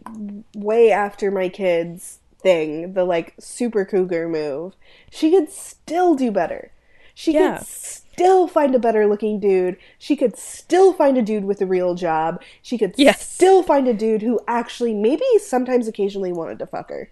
way 0.55 0.93
after 0.93 1.31
my 1.31 1.49
kids 1.49 2.19
thing, 2.41 2.93
the 2.93 3.05
like 3.05 3.35
super 3.41 3.85
cougar 3.85 4.29
move. 4.29 4.75
She 5.11 5.31
could 5.31 5.51
still 5.51 6.15
do 6.15 6.31
better. 6.31 6.71
She 7.15 7.33
Yeah. 7.33 7.57
could 7.59 7.67
still 7.67 8.47
find 8.47 8.75
a 8.75 8.79
better 8.79 9.07
looking 9.07 9.41
dude. 9.41 9.79
She 9.99 10.17
could 10.17 10.37
still 10.37 10.93
find 10.93 11.17
a 11.17 11.23
dude 11.23 11.45
with 11.45 11.63
a 11.63 11.67
real 11.67 11.95
job. 11.95 12.43
She 12.61 12.77
could 12.77 12.95
Yes. 12.99 13.27
still 13.27 13.63
find 13.63 13.89
a 13.89 13.95
dude 13.95 14.21
who 14.23 14.39
actually 14.47 14.93
maybe 14.93 15.25
sometimes 15.39 15.89
occasionally 15.89 16.33
wanted 16.33 16.59
to 16.59 16.67
fuck 16.67 16.91
her. 16.91 17.11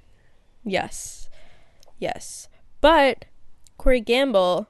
Yes. 0.64 1.28
Yes. 1.98 2.48
But 2.82 3.24
Corey 3.78 4.00
Gamble, 4.00 4.68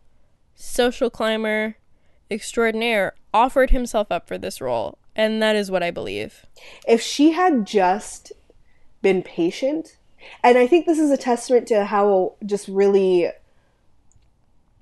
social 0.54 1.10
climber 1.10 1.76
extraordinaire, 2.30 3.14
offered 3.34 3.70
himself 3.70 4.12
up 4.12 4.28
for 4.28 4.38
this 4.38 4.60
role. 4.60 4.98
And 5.16 5.42
that 5.42 5.56
is 5.56 5.70
what 5.70 5.82
I 5.82 5.90
believe. 5.90 6.46
if 6.86 7.00
she 7.02 7.32
had 7.32 7.66
just 7.66 8.32
been 9.02 9.22
patient, 9.22 9.96
and 10.44 10.56
I 10.56 10.66
think 10.66 10.86
this 10.86 10.98
is 10.98 11.10
a 11.10 11.16
testament 11.16 11.66
to 11.68 11.84
how 11.86 12.34
just 12.44 12.68
really 12.68 13.30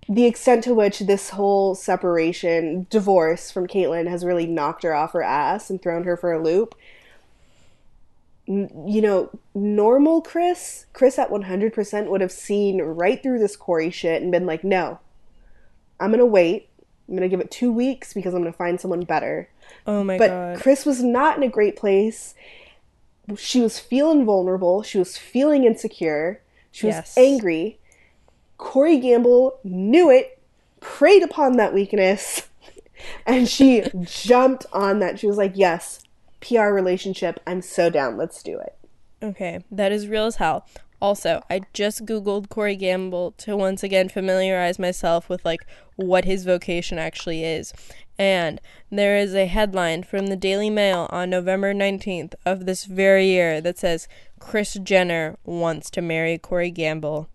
the 0.09 0.24
extent 0.24 0.64
to 0.64 0.74
which 0.74 1.01
this 1.01 1.31
whole 1.31 1.74
separation, 1.74 2.87
divorce 2.89 3.51
from 3.51 3.66
Caitlyn 3.66 4.09
has 4.09 4.24
really 4.24 4.47
knocked 4.47 4.83
her 4.83 4.95
off 4.95 5.12
her 5.12 5.22
ass 5.22 5.68
and 5.70 5.81
thrown 5.83 6.05
her 6.05 6.16
for 6.16 6.33
a 6.33 6.43
loop. 6.43 6.74
N- 8.49 8.70
You 8.87 9.03
know, 9.03 9.31
normal 9.55 10.22
Kris, 10.22 10.87
Kris 10.95 11.18
at 11.18 11.31
100% 11.31 12.07
would 12.09 12.20
have 12.22 12.33
seen 12.33 12.81
right 12.81 13.22
through 13.22 13.39
this 13.39 13.57
Corey 13.57 13.91
shit 13.91 14.22
and 14.22 14.33
been 14.33 14.47
like, 14.47 14.64
no, 14.64 14.99
I'm 16.01 16.11
going 16.11 16.20
to 16.20 16.26
wait. 16.26 16.68
I'm 17.09 17.17
going 17.17 17.23
to 17.23 17.29
give 17.29 17.41
it 17.41 17.51
two 17.51 17.73
weeks 17.73 18.13
because 18.13 18.35
I'm 18.35 18.43
going 18.43 18.53
to 18.53 18.57
find 18.59 18.81
someone 18.81 19.03
better. 19.03 19.49
Oh 19.87 20.05
my 20.05 20.19
But 20.19 20.29
god. 20.29 20.55
But 20.55 20.63
Kris 20.63 20.85
was 20.85 21.03
not 21.03 21.37
in 21.37 21.43
a 21.43 21.49
great 21.49 21.77
place. 21.77 22.35
She 23.37 23.61
was 23.61 23.79
feeling 23.79 24.25
vulnerable. 24.25 24.83
She 24.83 24.99
was 24.99 25.17
feeling 25.17 25.65
insecure. 25.65 26.41
She 26.71 26.87
was 26.87 26.97
Yes. 26.97 27.19
angry. 27.19 27.79
Corey 28.57 28.99
Gamble 28.99 29.59
knew 29.65 30.11
it, 30.11 30.39
preyed 30.81 31.23
upon 31.23 31.57
that 31.57 31.73
weakness, 31.73 32.49
and 33.27 33.49
she 33.49 33.85
jumped 34.03 34.67
on 34.73 34.99
that. 34.99 35.19
She 35.19 35.27
was 35.27 35.37
like, 35.37 35.53
Yes, 35.55 36.03
PR 36.41 36.67
relationship. 36.69 37.41
I'm 37.47 37.63
so 37.63 37.89
down. 37.91 38.17
Let's 38.17 38.43
do 38.43 38.59
it. 38.59 38.75
Okay, 39.23 39.65
that 39.71 39.93
is 39.93 40.09
real 40.09 40.27
as 40.27 40.37
hell. 40.37 40.67
Also, 41.01 41.42
I 41.49 41.61
just 41.72 42.05
googled 42.05 42.49
Corey 42.49 42.74
Gamble 42.74 43.32
to 43.38 43.57
once 43.57 43.82
again 43.82 44.09
familiarize 44.09 44.78
myself 44.78 45.28
with 45.28 45.44
like 45.44 45.61
what 45.96 46.24
his 46.24 46.44
vocation 46.44 46.99
actually 46.99 47.44
is. 47.44 47.72
And 48.18 48.61
there 48.90 49.16
is 49.16 49.34
a 49.34 49.46
headline 49.46 50.03
from 50.03 50.26
the 50.26 50.36
Daily 50.36 50.70
Mail 50.70 51.07
on 51.11 51.30
November 51.30 51.72
19th 51.72 52.34
of 52.44 52.66
this 52.66 52.84
very 52.84 53.26
year 53.26 53.61
that 53.61 53.78
says 53.78 54.09
Kris 54.40 54.74
Jenner 54.74 55.36
wants 55.44 55.88
to 55.90 56.03
marry 56.03 56.36
Corey 56.36 56.72
Gamble. 56.72 57.28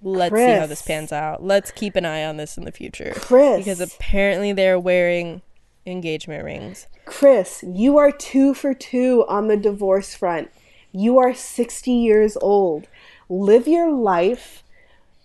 Let's 0.00 0.36
see 0.36 0.52
how 0.52 0.66
this 0.66 0.82
pans 0.82 1.10
out. 1.10 1.42
Let's 1.42 1.72
keep 1.72 1.96
an 1.96 2.04
eye 2.04 2.24
on 2.24 2.36
this 2.36 2.56
in 2.56 2.64
the 2.64 2.70
future. 2.70 3.12
Kris. 3.16 3.58
Because 3.58 3.80
apparently 3.80 4.52
they're 4.52 4.78
wearing 4.78 5.42
engagement 5.84 6.44
rings. 6.44 6.86
Kris, 7.04 7.64
you 7.66 7.98
are 7.98 8.12
two 8.12 8.54
for 8.54 8.74
two 8.74 9.24
on 9.28 9.48
the 9.48 9.56
divorce 9.56 10.14
front. 10.14 10.50
You 10.92 11.18
are 11.18 11.34
60 11.34 11.90
years 11.90 12.36
old. 12.40 12.86
Live 13.28 13.68
your 13.68 13.90
life. 13.90 14.62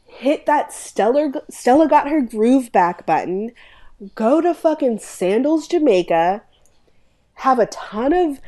Hit 0.06 0.46
that 0.46 0.72
Stellar, 0.72 1.32
Stella 1.50 1.88
got 1.88 2.10
her 2.10 2.22
groove 2.22 2.72
back 2.72 3.06
button. 3.06 3.52
Go 4.16 4.42
to 4.42 4.54
fucking 4.54 5.00
Sandals, 5.00 5.68
Jamaica. 5.68 6.44
Have 7.36 7.60
a 7.60 7.66
ton 7.68 8.14
of 8.14 8.40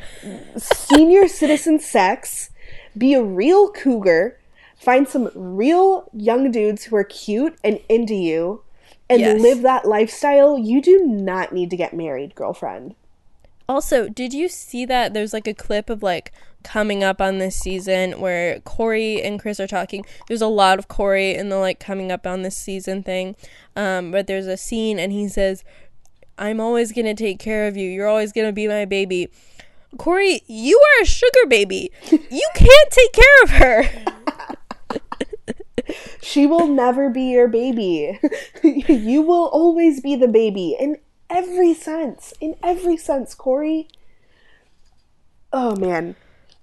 senior 0.61 1.27
citizen 1.27 1.79
sex. 1.79 2.51
Be 2.97 3.13
a 3.13 3.23
real 3.23 3.71
cougar. 3.71 4.39
Find 4.77 5.07
some 5.07 5.31
real 5.33 6.09
young 6.13 6.51
dudes 6.51 6.83
who 6.83 6.95
are 6.95 7.03
cute 7.03 7.57
and 7.63 7.79
into 7.89 8.13
you. 8.13 8.61
And 9.09 9.21
Yes. 9.21 9.41
live 9.41 9.61
that 9.61 9.87
lifestyle. 9.87 10.57
You 10.57 10.81
do 10.81 10.99
not 11.05 11.53
need 11.53 11.69
to 11.69 11.77
get 11.77 11.93
married, 11.93 12.35
girlfriend. 12.35 12.95
Also, 13.67 14.07
did 14.09 14.33
you 14.33 14.47
see 14.47 14.85
that 14.85 15.13
there's 15.13 15.33
like 15.33 15.47
a 15.47 15.53
clip 15.53 15.89
of 15.89 16.03
like 16.03 16.31
coming 16.63 17.03
up 17.03 17.21
on 17.21 17.37
this 17.37 17.55
season 17.55 18.19
where 18.19 18.59
Corey 18.61 19.21
and 19.21 19.39
Kris 19.39 19.59
are 19.59 19.67
talking? 19.67 20.05
There's 20.27 20.41
a 20.41 20.47
lot 20.47 20.79
of 20.79 20.87
Corey 20.87 21.35
in 21.35 21.49
the 21.49 21.57
like 21.57 21.79
coming 21.79 22.11
up 22.11 22.27
on 22.27 22.43
this 22.43 22.57
season 22.57 23.03
thing. 23.03 23.35
Um, 23.75 24.11
but 24.11 24.27
there's 24.27 24.47
a 24.47 24.57
scene 24.57 24.99
and 24.99 25.11
he 25.11 25.27
says, 25.27 25.63
I'm 26.37 26.59
always 26.59 26.91
gonna 26.91 27.15
take 27.15 27.39
care 27.39 27.67
of 27.67 27.77
you. 27.77 27.89
You're 27.89 28.07
always 28.07 28.31
gonna 28.31 28.53
be 28.53 28.67
my 28.67 28.85
baby. 28.85 29.29
Corey, 29.97 30.41
you 30.47 30.77
are 30.77 31.03
a 31.03 31.05
sugar 31.05 31.45
baby. 31.47 31.91
You 32.11 32.47
can't 32.53 32.91
take 32.91 33.13
care 33.13 33.43
of 33.43 33.49
her. 33.51 33.89
She 36.21 36.47
will 36.47 36.67
never 36.67 37.09
be 37.09 37.31
your 37.31 37.47
baby. 37.47 38.19
you 38.63 39.21
will 39.21 39.47
always 39.47 40.01
be 40.01 40.15
the 40.15 40.27
baby 40.27 40.75
in 40.79 40.97
every 41.29 41.73
sense. 41.73 42.33
In 42.39 42.55
every 42.63 42.97
sense, 42.97 43.33
Corey. 43.33 43.87
Oh 45.51 45.75
man. 45.75 46.15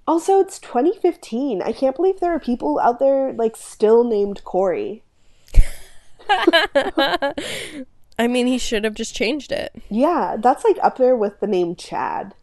Also, 0.06 0.40
it's 0.40 0.58
2015. 0.58 1.62
I 1.62 1.72
can't 1.72 1.94
believe 1.94 2.20
there 2.20 2.34
are 2.34 2.40
people 2.40 2.80
out 2.80 2.98
there 2.98 3.32
like 3.32 3.56
still 3.56 4.04
named 4.04 4.42
Corey. 4.44 5.04
I 8.18 8.26
mean, 8.28 8.46
he 8.46 8.58
should 8.58 8.84
have 8.84 8.94
just 8.94 9.14
changed 9.14 9.52
it. 9.52 9.72
Yeah, 9.88 10.36
that's 10.38 10.64
like 10.64 10.78
up 10.82 10.98
there 10.98 11.16
with 11.16 11.40
the 11.40 11.46
name 11.46 11.76
Chad. 11.76 12.34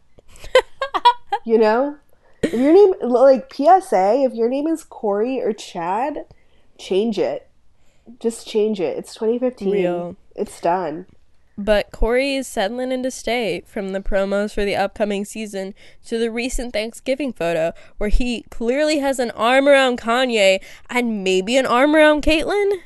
you 1.44 1.58
know? 1.58 1.96
If 2.42 2.54
your 2.54 2.72
name 2.72 2.94
like 3.02 3.52
PSA, 3.52 4.22
if 4.24 4.32
your 4.34 4.48
name 4.48 4.66
is 4.66 4.84
Corey 4.84 5.40
or 5.40 5.52
Chad, 5.52 6.24
change 6.78 7.18
it. 7.18 7.48
Just 8.18 8.46
change 8.46 8.80
it. 8.80 8.96
It's 8.96 9.14
2015. 9.14 9.70
Real. 9.70 10.16
It's 10.34 10.60
done. 10.60 11.06
But 11.62 11.90
Corey 11.92 12.36
is 12.36 12.46
settling 12.48 12.90
in 12.90 13.02
to 13.02 13.10
stay 13.10 13.62
from 13.66 13.92
the 13.92 14.00
promos 14.00 14.54
for 14.54 14.64
the 14.64 14.76
upcoming 14.76 15.26
season 15.26 15.74
to 16.06 16.18
the 16.18 16.30
recent 16.30 16.72
Thanksgiving 16.72 17.34
photo 17.34 17.74
where 17.98 18.08
he 18.08 18.46
clearly 18.48 19.00
has 19.00 19.18
an 19.18 19.30
arm 19.32 19.68
around 19.68 20.00
Kanye 20.00 20.62
and 20.88 21.22
maybe 21.22 21.58
an 21.58 21.66
arm 21.66 21.94
around 21.94 22.22
Caitlyn. 22.22 22.78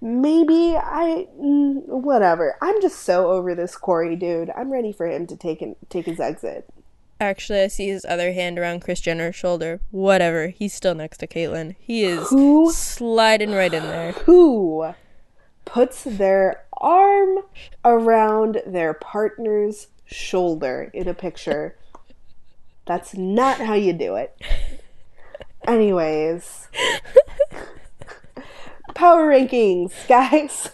Maybe 0.00 0.76
I 0.76 1.26
mm, 1.40 1.82
whatever. 1.88 2.56
I'm 2.62 2.80
just 2.80 3.00
so 3.00 3.32
over 3.32 3.52
this 3.56 3.76
Corey 3.76 4.14
dude. 4.14 4.50
I'm 4.56 4.70
ready 4.70 4.92
for 4.92 5.08
him 5.08 5.26
to 5.26 5.36
take 5.36 5.60
an, 5.60 5.74
take 5.88 6.06
his 6.06 6.20
exit. 6.20 6.68
Actually, 7.20 7.62
I 7.62 7.68
see 7.68 7.88
his 7.88 8.04
other 8.04 8.32
hand 8.32 8.60
around 8.60 8.80
Kris 8.82 9.00
Jenner's 9.00 9.34
shoulder. 9.34 9.80
Whatever. 9.90 10.48
He's 10.48 10.72
still 10.72 10.94
next 10.94 11.18
to 11.18 11.26
Caitlyn. 11.26 11.74
He 11.80 12.04
is 12.04 12.28
Who 12.28 12.72
sliding 12.72 13.52
right 13.52 13.74
in 13.74 13.82
there. 13.84 14.12
who 14.12 14.94
puts 15.64 16.02
their 16.04 16.64
arm 16.82 17.38
around 17.84 18.60
their 18.66 18.92
partner's 18.92 19.88
shoulder 20.04 20.90
in 20.92 21.08
a 21.08 21.14
picture? 21.14 21.76
That's 22.86 23.14
not 23.14 23.58
how 23.58 23.74
you 23.74 23.92
do 23.92 24.16
it. 24.16 24.36
Anyways, 25.66 26.68
power 28.94 29.28
rankings, 29.28 29.92
guys. 30.08 30.70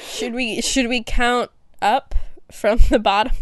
Should 0.00 0.34
we 0.34 0.60
should 0.60 0.88
we 0.88 1.02
count 1.02 1.50
up 1.80 2.14
from 2.50 2.78
the 2.90 2.98
bottom? 2.98 3.32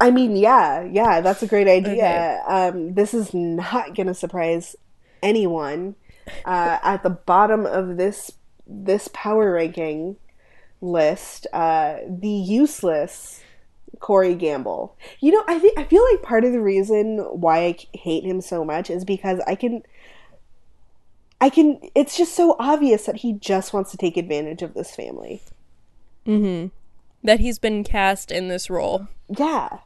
I 0.00 0.10
mean, 0.12 0.36
yeah, 0.36 0.82
yeah, 0.82 1.20
that's 1.20 1.42
a 1.42 1.46
great 1.48 1.66
idea. 1.66 1.92
Okay. 1.92 2.40
Um, 2.46 2.94
this 2.94 3.12
is 3.14 3.34
not 3.34 3.96
gonna 3.96 4.14
surprise 4.14 4.76
anyone. 5.22 5.96
Uh, 6.44 6.78
at 6.82 7.02
the 7.02 7.10
bottom 7.10 7.64
of 7.64 7.96
this 7.96 8.32
this 8.68 9.08
power 9.12 9.52
ranking 9.52 10.16
list, 10.80 11.46
uh, 11.52 11.96
the 12.06 12.28
useless 12.28 13.42
Corey 14.00 14.34
Gamble. 14.34 14.96
You 15.20 15.32
know, 15.32 15.44
I 15.46 15.58
think 15.58 15.78
I 15.78 15.84
feel 15.84 16.04
like 16.12 16.22
part 16.22 16.44
of 16.44 16.52
the 16.52 16.60
reason 16.60 17.18
why 17.18 17.64
I 17.64 17.76
hate 17.96 18.24
him 18.24 18.40
so 18.40 18.64
much 18.64 18.90
is 18.90 19.04
because 19.04 19.40
I 19.46 19.54
can. 19.54 19.82
I 21.40 21.50
can. 21.50 21.80
It's 21.94 22.16
just 22.16 22.34
so 22.34 22.56
obvious 22.58 23.06
that 23.06 23.16
he 23.16 23.32
just 23.32 23.72
wants 23.72 23.90
to 23.92 23.96
take 23.96 24.16
advantage 24.16 24.62
of 24.62 24.74
this 24.74 24.94
family. 24.94 25.42
Mm-hmm. 26.26 26.68
That 27.24 27.40
he's 27.40 27.58
been 27.58 27.84
cast 27.84 28.30
in 28.30 28.48
this 28.48 28.68
role. 28.68 29.08
Yeah, 29.28 29.78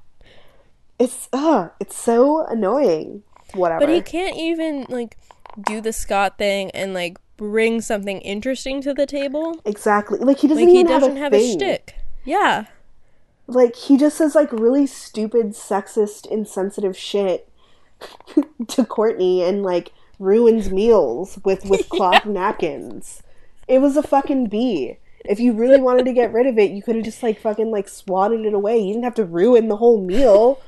it's 0.98 1.28
uh, 1.32 1.68
it's 1.80 1.96
so 1.96 2.46
annoying. 2.46 3.22
Whatever. 3.54 3.80
But 3.80 3.94
he 3.94 4.00
can't 4.00 4.36
even 4.36 4.86
like 4.88 5.18
do 5.66 5.80
the 5.80 5.92
Scott 5.92 6.38
thing 6.38 6.70
and 6.70 6.94
like 6.94 7.18
bring 7.50 7.80
something 7.80 8.20
interesting 8.20 8.80
to 8.82 8.94
the 8.94 9.06
table. 9.06 9.60
Exactly. 9.64 10.18
Like 10.18 10.38
he 10.38 10.48
doesn't 10.48 10.64
Like 10.64 10.72
he 10.72 10.80
even 10.80 10.92
doesn't 10.92 11.16
have 11.16 11.32
a 11.32 11.36
a 11.36 11.52
shtick. 11.52 11.96
Yeah. 12.24 12.66
Like 13.48 13.74
he 13.74 13.96
just 13.96 14.16
says 14.16 14.34
like 14.34 14.52
really 14.52 14.86
stupid, 14.86 15.48
sexist, 15.48 16.26
insensitive 16.26 16.96
shit 16.96 17.48
to 18.68 18.84
Kourtney 18.84 19.46
and 19.46 19.62
like 19.62 19.92
ruins 20.18 20.70
meals 20.70 21.38
with 21.44 21.64
with 21.64 21.88
cloth 21.90 22.24
napkins. 22.26 23.22
It 23.66 23.80
was 23.80 23.96
a 23.96 24.02
fucking 24.02 24.46
bee. 24.46 24.98
If 25.24 25.38
you 25.38 25.52
really 25.52 25.80
wanted 25.80 26.04
to 26.06 26.12
get 26.12 26.32
rid 26.32 26.46
of 26.46 26.58
it, 26.58 26.70
you 26.70 26.82
could 26.82 26.96
have 26.96 27.04
just 27.04 27.22
like 27.22 27.40
fucking 27.40 27.70
like 27.70 27.88
swatted 27.88 28.44
it 28.44 28.54
away. 28.54 28.78
You 28.78 28.92
didn't 28.92 29.04
have 29.04 29.14
to 29.16 29.24
ruin 29.24 29.68
the 29.68 29.76
whole 29.76 30.00
meal. 30.00 30.60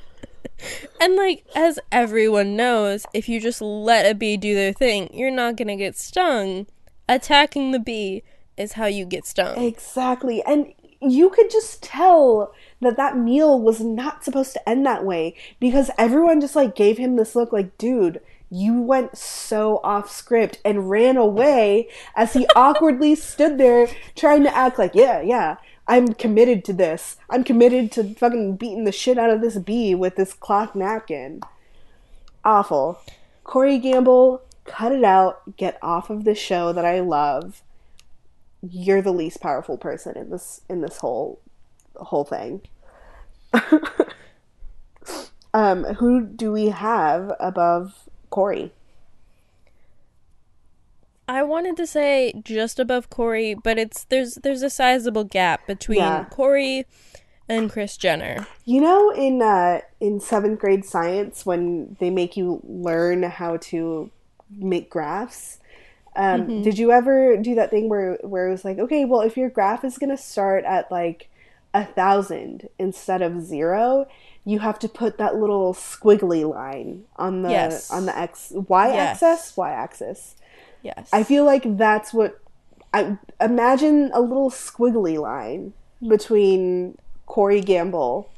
And 1.00 1.16
like 1.16 1.44
as 1.55 1.78
everyone 1.90 2.57
knows, 2.57 3.07
if 3.12 3.28
you 3.28 3.40
just 3.40 3.61
let 3.61 4.11
a 4.11 4.14
bee 4.14 4.36
do 4.36 4.55
their 4.55 4.72
thing, 4.72 5.11
you're 5.12 5.30
not 5.30 5.57
going 5.57 5.68
to 5.68 5.76
get 5.76 5.96
stung. 5.96 6.66
Attacking 7.09 7.72
the 7.72 7.78
bee 7.78 8.22
is 8.57 8.72
how 8.72 8.86
you 8.86 9.05
get 9.05 9.26
stung. 9.26 9.62
Exactly. 9.62 10.42
And 10.42 10.72
you 11.00 11.30
could 11.30 11.50
just 11.50 11.82
tell 11.82 12.55
that 12.80 12.96
that 12.96 13.18
meal 13.18 13.61
was 13.61 13.80
not 13.80 14.24
supposed 14.24 14.52
to 14.55 14.68
end 14.68 14.86
that 14.86 15.05
way 15.05 15.34
because 15.61 15.90
everyone 15.98 16.40
just 16.40 16.57
like 16.57 16.74
gave 16.74 16.98
him 16.98 17.16
this 17.16 17.34
look 17.34 17.52
like, 17.52 17.76
dude, 17.78 18.20
you 18.50 18.80
went 18.80 19.18
so 19.18 19.80
off 19.82 20.11
script 20.11 20.59
and 20.64 20.88
ran 20.88 21.16
away 21.16 21.88
as 22.14 22.32
he 22.32 22.46
awkwardly 22.57 23.14
stood 23.14 23.59
there 23.59 23.88
trying 24.14 24.44
to 24.44 24.57
act 24.57 24.78
like, 24.78 24.94
yeah, 24.94 25.20
yeah, 25.20 25.57
I'm 25.87 26.14
committed 26.14 26.64
to 26.66 26.72
this. 26.72 27.16
I'm 27.28 27.45
committed 27.45 27.93
to 27.93 28.14
fucking 28.14 28.57
beating 28.57 28.85
the 28.85 28.93
shit 28.93 29.18
out 29.18 29.30
of 29.30 29.41
this 29.41 29.59
bee 29.59 29.95
with 29.95 30.16
this 30.16 30.32
cloth 30.32 30.74
napkin. 30.74 31.41
Awful. 32.45 33.01
Corey 33.43 33.78
Gamble, 33.78 34.43
cut 34.64 34.93
it 34.93 35.05
out. 35.05 35.57
Get 35.57 35.78
off 35.82 36.09
of 36.09 36.24
the 36.24 36.35
show 36.35 36.72
that 36.72 36.85
I 36.85 37.01
love 37.01 37.62
you're 38.70 39.03
the 39.03 39.12
least 39.12 39.41
powerful 39.41 39.76
person 39.76 40.16
in 40.16 40.30
this 40.30 40.62
in 40.68 40.80
this 40.80 40.99
whole 40.99 41.41
whole 41.97 42.24
thing. 42.24 42.62
um, 45.55 45.85
who 45.85 46.24
do 46.24 46.53
we 46.53 46.66
have 46.66 47.32
above 47.39 48.09
Corey? 48.30 48.72
I 51.26 51.42
wanted 51.42 51.76
to 51.78 51.86
say 51.86 52.32
just 52.44 52.78
above 52.78 53.08
Corey, 53.10 53.54
but 53.54 53.78
it's 53.78 54.04
there's 54.04 54.34
there's 54.36 54.62
a 54.62 54.70
sizable 54.70 55.24
gap 55.24 55.66
between 55.66 55.98
Yeah. 55.98 56.24
Corey 56.30 56.84
and 57.48 57.70
Kris 57.70 57.96
Jenner. 57.96 58.46
You 58.64 58.80
know, 58.80 59.10
in 59.10 59.40
uh, 59.42 59.80
in 60.00 60.20
seventh 60.20 60.58
grade 60.60 60.84
science, 60.84 61.46
when 61.46 61.96
they 62.00 62.10
make 62.10 62.36
you 62.36 62.60
learn 62.64 63.22
how 63.22 63.56
to 63.58 64.10
make 64.50 64.90
graphs, 64.90 65.58
um, 66.16 66.62
did 66.62 66.78
you 66.78 66.92
ever 66.92 67.36
do 67.38 67.54
that 67.54 67.70
thing 67.70 67.88
where 67.88 68.18
where 68.22 68.48
it 68.48 68.50
was 68.50 68.64
like, 68.64 68.78
okay, 68.78 69.04
well, 69.04 69.22
if 69.22 69.36
your 69.36 69.48
graph 69.48 69.84
is 69.84 69.96
gonna 69.98 70.18
start 70.18 70.64
at 70.64 70.90
like 70.92 71.28
a 71.72 71.84
thousand 71.84 72.68
instead 72.78 73.20
of 73.22 73.42
zero, 73.42 74.06
you 74.44 74.58
have 74.60 74.78
to 74.78 74.88
put 74.88 75.18
that 75.18 75.36
little 75.36 75.72
squiggly 75.74 76.48
line 76.48 77.04
on 77.16 77.42
the 77.42 77.50
Yes. 77.50 77.90
on 77.90 78.04
the 78.06 78.16
x 78.16 78.52
y 78.54 78.88
Yes. 78.92 79.22
axis 79.22 79.56
y 79.56 79.70
axis. 79.72 80.36
Yes. 80.85 81.09
I 81.12 81.24
feel 81.24 81.45
like 81.45 81.76
that's 81.76 82.14
what 82.14 82.41
I 82.93 83.18
imagine 83.41 84.11
a 84.14 84.20
little 84.20 84.51
squiggly 84.51 85.18
line 85.18 85.72
between 86.07 86.97
Corey 87.26 87.61
Gamble 87.62 88.30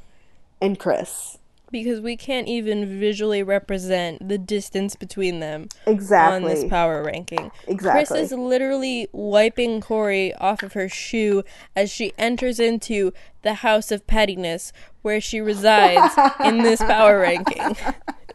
and 0.62 0.78
Kris. 0.78 1.36
because 1.70 2.00
we 2.00 2.16
can't 2.16 2.46
even 2.48 2.98
visually 3.00 3.42
represent 3.42 4.26
the 4.28 4.38
distance 4.38 4.94
between 4.96 5.40
them 5.40 5.68
Exactly. 5.86 6.36
on 6.36 6.42
this 6.44 6.64
power 6.70 7.02
ranking. 7.02 7.50
Exactly. 7.66 8.06
Kris 8.16 8.30
is 8.30 8.32
literally 8.32 9.08
wiping 9.12 9.80
Corey 9.80 10.32
off 10.36 10.62
of 10.62 10.72
her 10.74 10.88
shoe 10.88 11.42
as 11.74 11.90
she 11.90 12.12
enters 12.16 12.60
into 12.60 13.12
the 13.42 13.54
house 13.54 13.90
of 13.90 14.06
pettiness 14.06 14.72
where 15.02 15.20
she 15.20 15.40
resides 15.40 16.14
in 16.44 16.62
this 16.62 16.80
power 16.94 17.18
ranking. 17.20 17.76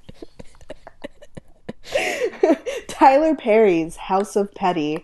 Tyler 2.87 3.35
Perry's 3.35 3.95
House 3.95 4.35
of 4.35 4.53
Petty. 4.53 5.03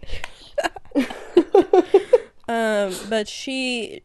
Um, 2.50 2.96
but 3.10 3.28
she, 3.28 4.04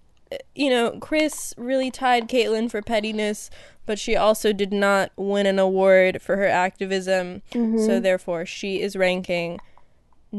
you 0.54 0.68
know, 0.68 0.98
Kris 0.98 1.54
really 1.56 1.90
tied 1.90 2.28
Caitlyn 2.28 2.70
for 2.70 2.82
pettiness, 2.82 3.50
but 3.86 3.98
she 3.98 4.16
also 4.16 4.52
did 4.52 4.72
not 4.72 5.12
win 5.16 5.46
an 5.46 5.58
award 5.58 6.20
for 6.20 6.36
her 6.36 6.48
activism. 6.48 7.42
So 7.52 8.00
therefore, 8.00 8.44
she 8.44 8.80
is 8.80 8.96
ranking 8.96 9.60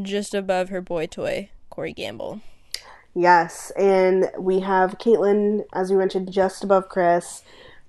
just 0.02 0.34
above 0.34 0.70
her 0.70 0.82
boy 0.82 1.06
toy, 1.06 1.50
Corey 1.70 1.94
Gamble. 1.94 2.42
Yes, 3.16 3.72
and 3.78 4.30
we 4.40 4.60
have 4.62 4.98
Caitlyn, 4.98 5.64
as 5.72 5.92
we 5.92 5.98
mentioned, 5.98 6.32
just 6.32 6.64
above 6.64 6.90
Kris, 6.90 7.44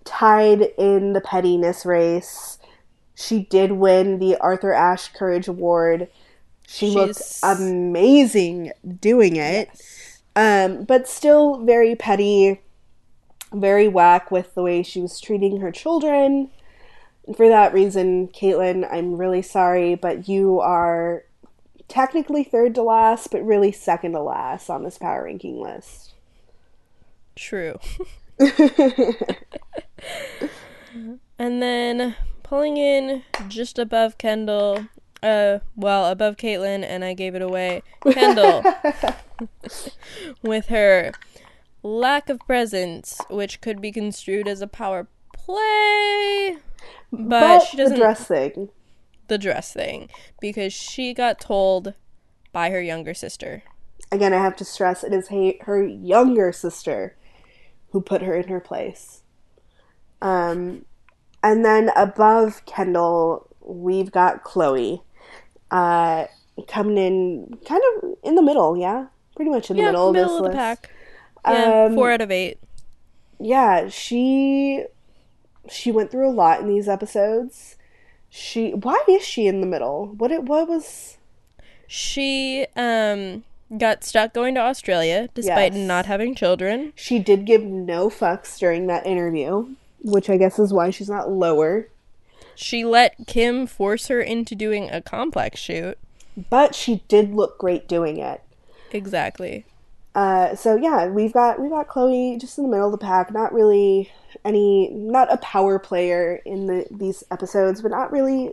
tied 0.05 0.69
in 0.79 1.15
the 1.15 1.21
pettiness 1.21 1.85
race. 1.87 2.59
She 3.15 3.45
did 3.45 3.73
win 3.73 4.19
the 4.19 4.37
Arthur 4.37 4.73
Ashe 4.73 5.09
Courage 5.09 5.49
Award. 5.49 6.09
She 6.67 6.91
looked 6.91 7.21
amazing 7.43 8.73
doing 9.01 9.37
it. 9.37 9.69
Um, 10.37 10.85
but 10.85 11.07
still 11.07 11.65
very 11.65 11.95
petty, 11.95 12.61
very 13.53 13.87
whack 13.87 14.31
with 14.31 14.55
the 14.55 14.63
way 14.63 14.83
she 14.83 15.01
was 15.01 15.21
treating 15.21 15.61
her 15.61 15.71
children. 15.71 16.51
And 17.27 17.37
for 17.37 17.49
that 17.49 17.73
reason, 17.73 18.29
Caitlyn, 18.29 18.87
I'm 18.91 19.17
really 19.17 19.43
sorry, 19.43 19.95
but 19.95 20.29
you 20.29 20.61
are 20.61 21.25
technically 21.89 22.43
third 22.45 22.75
to 22.75 22.83
last, 22.83 23.31
but 23.31 23.45
really 23.45 23.71
second 23.71 24.13
to 24.13 24.21
last 24.21 24.69
on 24.69 24.83
this 24.83 24.99
power 24.99 25.25
ranking 25.25 25.61
list. 25.61 26.15
True. 27.37 27.79
and 31.39 31.63
then 31.63 32.17
pulling 32.45 32.77
in 32.77 33.23
just 33.49 33.79
above 33.81 34.17
Kendall, 34.19 34.87
uh, 35.23 35.59
well, 35.75 36.07
above 36.07 36.37
Caitlyn, 36.37 36.85
and 36.85 37.05
I 37.05 37.15
gave 37.15 37.35
it 37.35 37.43
away. 37.43 37.83
Kendall, 38.13 38.63
with 40.43 40.67
her 40.67 41.11
lack 41.83 42.29
of 42.29 42.39
presence, 42.47 43.21
which 43.29 43.61
could 43.61 43.81
be 43.81 43.91
construed 43.91 44.47
as 44.47 44.61
a 44.61 44.69
power 44.69 45.09
play, 45.33 46.59
but, 47.13 47.61
she 47.61 47.77
doesn't. 47.77 47.97
the 47.99 48.01
dress 48.05 48.27
thing. 48.27 48.69
the 49.29 49.39
dress 49.39 49.73
thing, 49.73 50.09
because 50.41 50.73
she 50.73 51.13
got 51.13 51.41
told 51.41 51.95
by 52.53 52.71
her 52.71 52.81
younger 52.81 53.15
sister. 53.15 53.65
Again, 54.13 54.33
I 54.33 54.39
have 54.39 54.55
to 54.57 54.65
stress 54.65 55.03
it 55.03 55.13
is 55.13 55.29
he- 55.29 55.59
her 55.63 55.83
younger 55.85 56.53
sister 56.53 57.17
who 57.91 58.01
put 58.01 58.23
her 58.23 58.35
in 58.35 58.49
her 58.49 58.61
place. 58.61 59.23
Um, 60.23 60.85
and 61.45 61.65
then 61.65 61.91
above 61.95 62.65
Kendall, 62.67 63.47
we've 63.61 64.11
got 64.11 64.43
Khloé, 64.43 65.01
uh, 65.71 66.27
coming 66.67 66.99
in 66.99 67.59
kind 67.69 67.83
of 68.03 68.17
in 68.25 68.35
the 68.35 68.43
middle. 68.43 68.77
Yeah, 68.77 69.07
pretty 69.37 69.51
much 69.53 69.71
in 69.71 69.77
the 69.77 69.83
yeah, 69.85 69.91
middle, 69.93 70.13
middle 70.13 70.31
of 70.31 70.37
of 70.39 70.43
the 70.43 70.49
list. 70.49 70.57
pack. 70.57 70.91
Yeah, 71.47 71.85
Um, 71.89 71.95
four 71.95 72.11
out 72.11 72.21
of 72.23 72.31
eight. 72.31 72.59
yeah 73.39 73.89
she 73.89 74.85
she 75.69 75.93
went 75.93 76.11
through 76.11 76.29
a 76.29 76.33
lot 76.33 76.61
in 76.61 76.69
these 76.69 76.89
episodes 76.89 77.77
she 78.31 78.71
why 78.73 78.99
is 79.09 79.23
she 79.23 79.47
in 79.47 79.61
the 79.61 79.67
middle 79.67 80.07
what 80.17 80.31
it 80.33 80.45
what 80.45 80.67
was 80.69 81.19
She 81.87 82.67
um 82.77 83.45
got 83.77 84.05
stuck 84.05 84.33
going 84.33 84.55
to 84.55 84.61
Australia 84.61 85.29
despite 85.35 85.75
Yes. 85.75 85.87
not 85.87 86.07
having 86.07 86.35
children. 86.35 86.93
she 86.97 87.19
did 87.19 87.45
give 87.45 87.63
no 87.63 88.09
fucks 88.09 88.59
during 88.59 88.87
that 88.87 89.05
interview 89.07 89.75
which 90.05 90.31
i 90.31 90.37
guess 90.37 90.59
is 90.61 90.73
why 90.73 90.91
she's 90.91 91.09
not 91.11 91.31
lower 91.31 91.89
She 92.55 92.85
let 92.85 93.17
Kim 93.27 93.67
force 93.67 94.07
her 94.07 94.21
into 94.21 94.55
doing 94.55 94.89
a 94.91 95.01
complex 95.03 95.59
shoot. 95.59 95.99
but 96.51 96.75
she 96.75 97.03
did 97.09 97.35
look 97.35 97.59
great 97.59 97.89
doing 97.89 98.19
it 98.19 98.41
Exactly. 98.93 99.65
uh, 100.15 100.55
so 100.55 100.77
yeah 100.77 101.09
we've 101.09 101.33
got 101.33 101.61
we've 101.61 101.71
got 101.73 101.89
khloé 101.89 102.41
just 102.41 102.57
in 102.59 102.65
the 102.65 102.71
middle 102.71 102.87
of 102.87 102.93
the 102.93 102.99
pack 102.99 103.33
not 103.33 103.53
really 103.53 104.13
any 104.45 104.89
not 104.91 105.33
a 105.33 105.37
power 105.39 105.79
player 105.81 106.41
in 106.45 106.67
the 106.67 106.87
these 106.93 107.25
episodes 107.33 107.83
but 107.83 107.91
not 107.91 108.13
really 108.13 108.53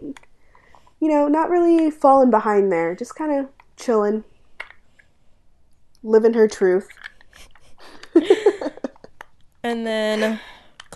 you 1.00 1.08
know 1.08 1.28
not 1.28 1.50
really 1.50 1.92
falling 1.92 2.32
behind 2.32 2.72
there 2.72 2.96
just 2.96 3.14
kind 3.16 3.34
of 3.40 3.48
chilling 3.78 4.24
living 6.04 6.34
her 6.34 6.48
truth 6.48 6.88
And 9.64 9.86
then 9.86 10.40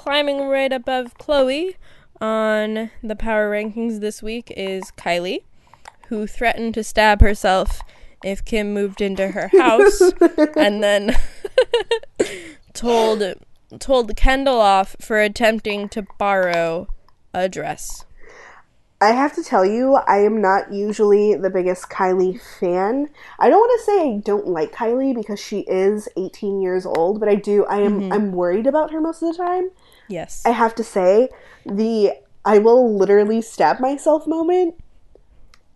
climbing 0.05 0.47
right 0.47 0.71
above 0.71 1.17
Khloé 1.17 1.77
on 2.21 2.91
the 3.01 3.15
power 3.15 3.49
rankings 3.49 4.01
this 4.01 4.21
week 4.21 4.53
is 4.55 4.91
Kylie, 4.91 5.41
who 6.09 6.27
threatened 6.27 6.75
to 6.75 6.83
stab 6.83 7.21
herself 7.21 7.81
if 8.23 8.45
Kim 8.45 8.71
moved 8.71 9.01
into 9.01 9.29
her 9.29 9.47
house 9.59 9.99
and 10.55 10.83
then 10.83 11.17
told 12.73 13.23
told 13.79 14.15
Kendall 14.15 14.61
off 14.61 14.95
for 15.01 15.19
attempting 15.19 15.89
to 15.89 16.05
borrow 16.19 16.87
a 17.33 17.49
dress. 17.49 18.05
I 19.01 19.11
have 19.11 19.33
to 19.35 19.43
tell 19.43 19.65
you, 19.65 19.95
I 20.07 20.19
am 20.19 20.39
not 20.39 20.71
usually 20.71 21.33
the 21.33 21.49
biggest 21.49 21.89
Kylie 21.89 22.39
fan. 22.59 23.09
I 23.39 23.49
don't 23.49 23.59
want 23.59 23.79
to 23.79 23.85
say 23.85 24.09
I 24.13 24.21
don't 24.23 24.47
like 24.47 24.71
Kylie 24.71 25.15
because 25.15 25.39
she 25.39 25.61
is 25.61 26.07
18 26.15 26.61
years 26.61 26.85
old, 26.85 27.19
but 27.19 27.27
I 27.27 27.35
do. 27.35 27.65
I 27.65 27.79
am. 27.81 28.01
Mm-hmm. 28.01 28.13
I'm 28.13 28.31
worried 28.33 28.67
about 28.67 28.91
her 28.91 29.01
most 29.01 29.23
of 29.23 29.35
the 29.35 29.43
time. 29.43 29.71
Yes. 30.07 30.43
I 30.45 30.51
have 30.51 30.75
to 30.75 30.83
say, 30.83 31.29
the 31.65 32.13
I 32.43 32.59
will 32.59 32.95
literally 32.95 33.41
stab 33.41 33.79
myself 33.79 34.27
moment. 34.27 34.75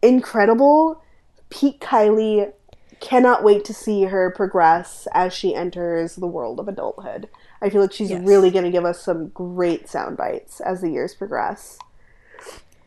Incredible. 0.02 1.02
Peak 1.50 1.82
Kylie. 1.82 2.54
Cannot 3.00 3.44
wait 3.46 3.64
to 3.66 3.74
see 3.74 4.04
her 4.04 4.30
progress 4.30 5.08
as 5.14 5.32
she 5.34 5.56
enters 5.56 6.16
the 6.16 6.28
world 6.28 6.60
of 6.60 6.68
adulthood. 6.68 7.30
I 7.62 7.70
feel 7.70 7.82
like 7.82 7.94
she's 7.94 8.10
Yes. 8.10 8.22
really 8.28 8.52
going 8.52 8.66
to 8.66 8.72
give 8.72 8.84
us 8.84 9.02
some 9.02 9.30
great 9.30 9.88
sound 9.88 10.18
bites 10.18 10.60
as 10.60 10.82
the 10.82 10.90
years 10.90 11.16
progress. 11.16 11.80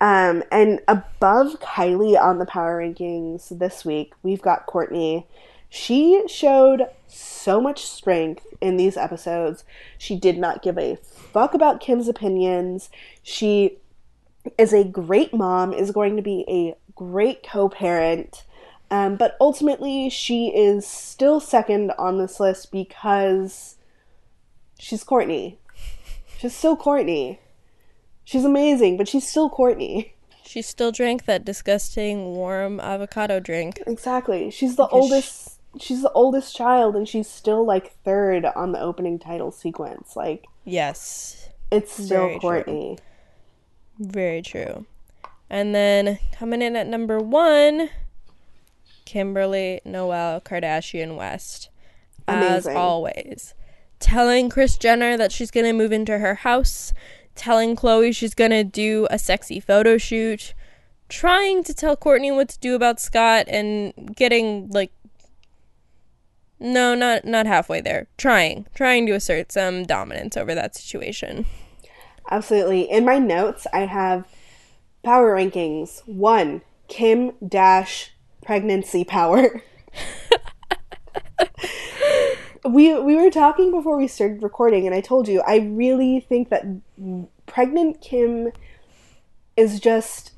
Um, 0.02 0.42
and 0.52 0.80
above 0.86 1.60
Kylie 1.60 2.20
on 2.20 2.38
the 2.38 2.44
power 2.44 2.78
rankings 2.82 3.56
this 3.58 3.84
week, 3.86 4.12
we've 4.22 4.42
got 4.42 4.66
Kourtney. 4.66 5.24
She 5.74 6.22
showed 6.28 6.86
so 7.08 7.58
much 7.58 7.86
strength 7.86 8.46
in 8.60 8.76
these 8.76 8.98
episodes. 8.98 9.64
She 9.96 10.16
did 10.16 10.36
not 10.36 10.60
give 10.62 10.76
a 10.76 10.96
fuck 10.96 11.54
about 11.54 11.80
Kim's 11.80 12.08
opinions. 12.08 12.90
She 13.22 13.78
is 14.58 14.74
a 14.74 14.84
great 14.84 15.32
mom, 15.32 15.72
is 15.72 15.90
going 15.90 16.16
to 16.16 16.22
be 16.22 16.44
a 16.46 16.74
great 16.94 17.42
co 17.42 17.70
parent. 17.70 18.44
Um, 18.90 19.16
but 19.16 19.34
ultimately, 19.40 20.10
she 20.10 20.48
is 20.48 20.86
still 20.86 21.40
second 21.40 21.92
on 21.98 22.18
this 22.18 22.38
list 22.38 22.70
because 22.70 23.76
she's 24.78 25.02
Kourtney. 25.02 25.56
She's 26.36 26.54
still 26.54 26.76
Kourtney. 26.76 27.38
She's 28.24 28.44
amazing, 28.44 28.98
but 28.98 29.08
she's 29.08 29.26
still 29.26 29.48
Kourtney. 29.48 30.10
she 30.44 30.60
still 30.60 30.92
drank 30.92 31.24
that 31.24 31.46
disgusting 31.46 32.34
warm 32.34 32.78
avocado 32.78 33.40
drink. 33.40 33.82
Exactly. 33.86 34.50
She's 34.50 34.76
the 34.76 34.84
Because 34.84 35.00
oldest. 35.00 35.51
She's 35.78 36.02
the 36.02 36.12
oldest 36.12 36.54
child, 36.54 36.96
and 36.96 37.08
she's 37.08 37.28
still 37.28 37.64
like 37.64 37.96
third 38.04 38.44
on 38.44 38.72
the 38.72 38.80
opening 38.80 39.18
title 39.18 39.50
sequence. 39.50 40.16
Like 40.16 40.46
Yes. 40.64 41.48
it's 41.70 41.92
still 41.92 42.26
Very 42.28 42.38
true. 42.38 42.50
Kourtney. 42.50 42.98
Very 43.98 44.42
true. 44.42 44.86
And 45.48 45.74
then 45.74 46.18
coming 46.32 46.62
in 46.62 46.76
at 46.76 46.86
number 46.86 47.18
one, 47.18 47.90
Kimberly 49.04 49.80
Noel 49.84 50.40
Kardashian 50.40 51.16
West. 51.16 51.68
As 52.28 52.66
always. 52.66 53.54
Telling 53.98 54.48
Kris 54.48 54.78
Jenner 54.78 55.16
that 55.16 55.32
she's 55.32 55.50
to 55.66 55.72
move 55.72 55.92
into 55.92 56.18
her 56.18 56.36
house, 56.36 56.92
telling 57.34 57.76
Khloé 57.76 58.14
she's 58.14 58.34
to 58.50 58.64
do 58.64 59.06
a 59.10 59.18
sexy 59.18 59.60
photo 59.60 59.98
shoot, 59.98 60.54
trying 61.08 61.62
to 61.64 61.74
tell 61.74 61.96
Kourtney 61.96 62.34
what 62.34 62.48
to 62.48 62.58
do 62.58 62.74
about 62.74 63.00
Scott, 63.00 63.46
and 63.48 63.92
getting 64.16 64.68
like. 64.70 64.92
No, 66.62 66.94
not 66.94 67.24
not 67.24 67.46
halfway 67.46 67.80
there. 67.80 68.06
Trying, 68.16 68.66
trying 68.72 69.04
to 69.06 69.12
assert 69.12 69.50
some 69.50 69.82
dominance 69.82 70.36
over 70.36 70.54
that 70.54 70.76
situation. 70.76 71.44
Absolutely. 72.30 72.82
In 72.82 73.04
my 73.04 73.18
notes, 73.18 73.66
I 73.72 73.80
have 73.80 74.28
power 75.02 75.36
rankings. 75.36 76.02
One, 76.06 76.62
Kim 76.86 77.32
Dash 77.46 78.12
pregnancy 78.44 79.02
power. 79.02 79.60
we 82.64 82.96
we 82.96 83.16
were 83.16 83.30
talking 83.30 83.72
before 83.72 83.96
we 83.96 84.06
started 84.06 84.40
recording, 84.40 84.86
and 84.86 84.94
I 84.94 85.00
told 85.00 85.26
you 85.26 85.40
I 85.40 85.56
really 85.56 86.20
think 86.20 86.48
that 86.50 86.62
pregnant 87.46 88.00
Kim 88.00 88.52
is 89.56 89.80
just 89.80 90.30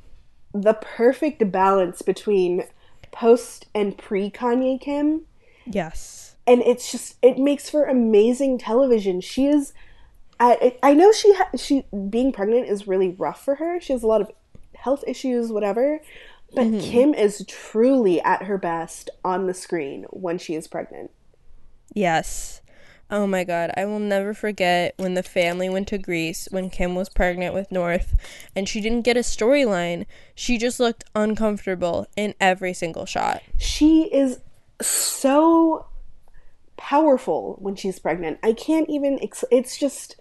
the 0.55 0.75
perfect 0.75 1.53
balance 1.53 2.01
between 2.01 2.65
post 3.13 3.67
and 3.75 3.99
pre 3.99 4.31
Kanye 4.31 4.81
Kim 4.81 5.27
Yes. 5.67 6.37
and 6.47 6.63
it's 6.63 6.91
just 6.93 7.17
it 7.23 7.39
makes 7.39 7.71
for 7.71 7.85
amazing 7.85 8.59
television. 8.59 9.21
She 9.21 9.47
is, 9.47 9.73
I 10.39 10.77
I 10.83 10.95
know 10.95 11.13
she 11.13 11.33
ha- 11.35 11.51
she 11.57 11.85
being 12.11 12.33
pregnant 12.33 12.69
is 12.69 12.87
really 12.87 13.09
rough 13.11 13.45
for 13.45 13.57
her. 13.57 13.81
She 13.81 13.93
has 13.93 14.03
a 14.03 14.07
lot 14.07 14.21
of 14.21 14.31
health 14.75 15.05
issues, 15.07 15.51
whatever. 15.51 16.01
But 16.55 16.67
mm-hmm. 16.67 16.81
Kim 16.81 17.15
is 17.15 17.45
truly 17.49 18.21
at 18.21 18.45
her 18.45 18.59
best 18.59 19.11
on 19.25 19.47
the 19.47 19.55
screen 19.55 20.05
when 20.11 20.39
she 20.39 20.55
is 20.55 20.69
pregnant. 20.69 21.11
Yes. 21.93 22.61
Oh 23.11 23.27
my 23.27 23.45
god, 23.45 23.71
I 23.77 23.85
will 23.85 23.99
never 23.99 24.33
forget 24.35 24.95
when 24.97 25.15
the 25.15 25.23
family 25.23 25.69
went 25.69 25.89
to 25.89 25.99
Greece 25.99 26.49
when 26.51 26.71
Kim 26.71 26.95
was 26.95 27.09
pregnant 27.09 27.55
with 27.55 27.71
North 27.71 28.15
and 28.57 28.69
she 28.69 28.81
didn't 28.81 29.03
get 29.03 29.17
a 29.17 29.21
storyline. 29.21 30.07
She 30.35 30.57
just 30.57 30.81
looked 30.81 31.05
uncomfortable 31.15 32.07
in 32.17 32.35
every 32.41 32.73
single 32.73 33.05
shot. 33.05 33.43
She 33.59 34.05
is 34.05 34.41
so 34.81 35.87
powerful 36.77 37.57
when 37.61 37.77
she's 37.77 37.99
pregnant. 37.99 38.39
I 38.43 38.53
can't 38.53 38.89
even. 38.89 39.19
Ex- 39.23 39.45
it's 39.51 39.79
just. 39.79 40.17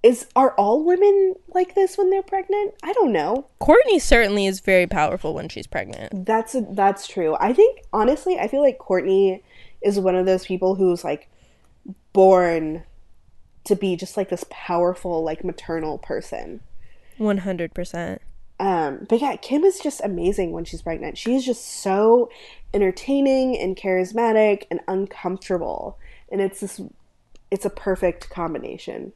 Is 0.00 0.26
are 0.36 0.52
all 0.52 0.84
women 0.84 1.34
like 1.48 1.74
this 1.74 1.98
when 1.98 2.08
they're 2.10 2.22
pregnant? 2.22 2.74
I 2.84 2.92
don't 2.92 3.12
know. 3.12 3.48
Kourtney 3.60 4.00
certainly 4.00 4.46
is 4.46 4.60
very 4.60 4.86
powerful 4.86 5.34
when 5.34 5.48
she's 5.48 5.66
pregnant. 5.66 6.24
That's 6.24 6.54
that's 6.70 7.08
true. 7.08 7.36
I 7.40 7.52
think 7.52 7.82
honestly, 7.92 8.38
I 8.38 8.46
feel 8.46 8.62
like 8.62 8.78
Kourtney 8.78 9.42
is 9.82 9.98
one 9.98 10.14
of 10.14 10.24
those 10.24 10.46
people 10.46 10.76
who's 10.76 11.02
like 11.02 11.28
born 12.12 12.84
to 13.64 13.76
be 13.76 13.96
just 13.96 14.16
like 14.16 14.28
this 14.28 14.44
powerful, 14.50 15.22
like 15.22 15.44
maternal 15.44 15.98
person. 15.98 16.60
100%. 17.18 18.18
Um, 18.60 19.06
but 19.08 19.20
yeah, 19.20 19.36
Kim 19.36 19.62
is 19.64 19.78
just 19.78 20.00
amazing 20.02 20.50
when 20.52 20.64
she's 20.64 20.82
pregnant. 20.82 21.16
She 21.16 21.34
is 21.36 21.44
just 21.44 21.64
so 21.64 22.28
entertaining 22.74 23.56
and 23.58 23.76
charismatic 23.76 24.64
and 24.70 24.80
uncomfortable, 24.88 25.98
and 26.30 26.40
it's 26.40 26.60
this, 26.60 26.80
it's 27.50 27.64
a 27.64 27.70
perfect 27.70 28.30
combination. 28.30 29.12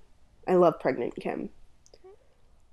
I 0.46 0.54
love 0.54 0.78
pregnant 0.80 1.14
Kim. 1.16 1.50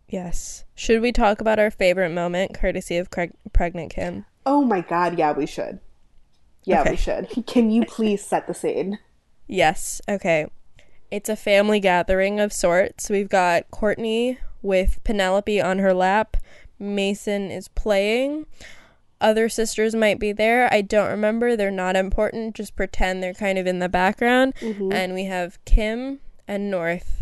Yes. 0.08 0.64
Should 0.76 1.02
we 1.02 1.12
talk 1.12 1.40
about 1.40 1.60
our 1.60 1.70
favorite 1.72 2.10
moment 2.10 2.54
courtesy 2.54 2.98
of 2.98 3.12
Craig- 3.12 3.34
pregnant 3.54 3.92
Kim? 3.94 4.26
Oh 4.46 4.64
my 4.64 4.82
god, 4.82 5.18
yeah, 5.20 5.34
we 5.34 5.46
should. 5.46 5.80
Yeah, 6.64 6.82
Okay. 6.82 6.92
we 6.92 6.96
should. 6.98 7.28
Can 7.48 7.70
you 7.70 7.86
please 7.86 8.24
set 8.24 8.48
the 8.48 8.54
scene? 8.54 9.00
Yes. 9.48 10.02
Okay. 10.10 10.48
It's 11.12 11.30
a 11.30 11.36
family 11.36 11.80
gathering 11.80 12.40
of 12.40 12.54
sorts. 12.54 13.10
We've 13.10 13.30
got 13.30 13.70
Kourtney 13.72 14.38
with 14.62 15.00
Penelope 15.04 15.62
on 15.62 15.80
her 15.80 15.94
lap. 15.94 16.38
Mason 16.78 17.52
is 17.52 17.68
playing. 17.68 18.46
Other 19.22 19.50
sisters 19.50 19.96
might 19.96 20.20
be 20.20 20.32
there. 20.32 20.72
I 20.72 20.82
don't 20.82 21.10
remember. 21.10 21.56
They're 21.56 21.72
not 21.72 21.96
important. 21.96 22.56
Just 22.56 22.76
pretend 22.76 23.22
they're 23.22 23.34
kind 23.34 23.58
of 23.58 23.68
in 23.68 23.80
the 23.80 23.90
background. 23.90 24.56
Mm-hmm. 24.62 24.94
And 24.94 25.14
we 25.14 25.26
have 25.26 25.64
Kim 25.66 26.20
and 26.48 26.72
North. 26.72 27.22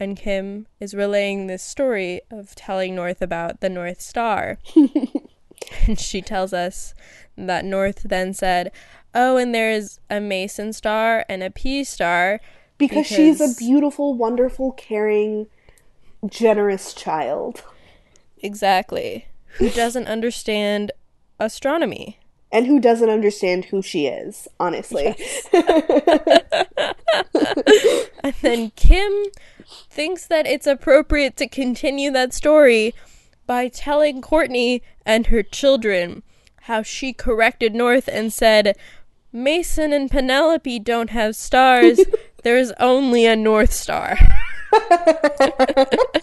And 0.00 0.16
Kim 0.16 0.66
is 0.80 0.94
relaying 0.94 1.46
this 1.46 1.62
story 1.62 2.20
of 2.30 2.54
telling 2.54 2.94
North 2.94 3.20
about 3.20 3.60
the 3.60 3.68
North 3.68 4.00
Star. 4.00 4.58
and 5.86 5.98
she 5.98 6.22
tells 6.22 6.52
us 6.52 6.94
that 7.36 7.64
North 7.64 8.02
then 8.04 8.32
said, 8.32 8.72
Oh, 9.14 9.36
and 9.36 9.54
there's 9.54 9.98
a 10.10 10.20
Mason 10.20 10.72
star 10.74 11.24
and 11.28 11.42
a 11.42 11.50
P 11.50 11.84
star. 11.84 12.40
because, 12.76 13.06
she's 13.06 13.40
a 13.40 13.54
beautiful, 13.58 14.14
wonderful, 14.14 14.72
caring, 14.72 15.46
generous 16.28 16.94
child. 16.94 17.62
Exactly. 18.38 19.26
Who 19.58 19.70
doesn't 19.82 20.06
understand 20.06 20.92
astronomy? 21.38 22.18
And 22.52 22.66
who 22.66 22.78
doesn't 22.78 23.10
understand 23.10 23.66
who 23.66 23.82
she 23.82 24.06
is, 24.06 24.48
honestly. 24.60 25.16
And 28.26 28.34
then 28.42 28.72
Kim 28.74 29.26
thinks 29.88 30.26
that 30.26 30.48
it's 30.48 30.66
appropriate 30.66 31.36
to 31.36 31.46
continue 31.46 32.10
that 32.10 32.34
story 32.34 32.92
by 33.46 33.68
telling 33.68 34.20
Kourtney 34.20 34.80
and 35.04 35.28
her 35.28 35.44
children 35.44 36.24
how 36.62 36.82
she 36.82 37.12
corrected 37.12 37.72
North 37.72 38.08
and 38.08 38.32
said, 38.32 38.76
Mason 39.32 39.92
and 39.92 40.10
Penelope 40.10 40.80
don't 40.80 41.10
have 41.10 41.36
stars. 41.36 42.00
There's 42.42 42.72
only 42.80 43.26
a 43.26 43.36
North 43.36 43.72
Star. 43.72 44.18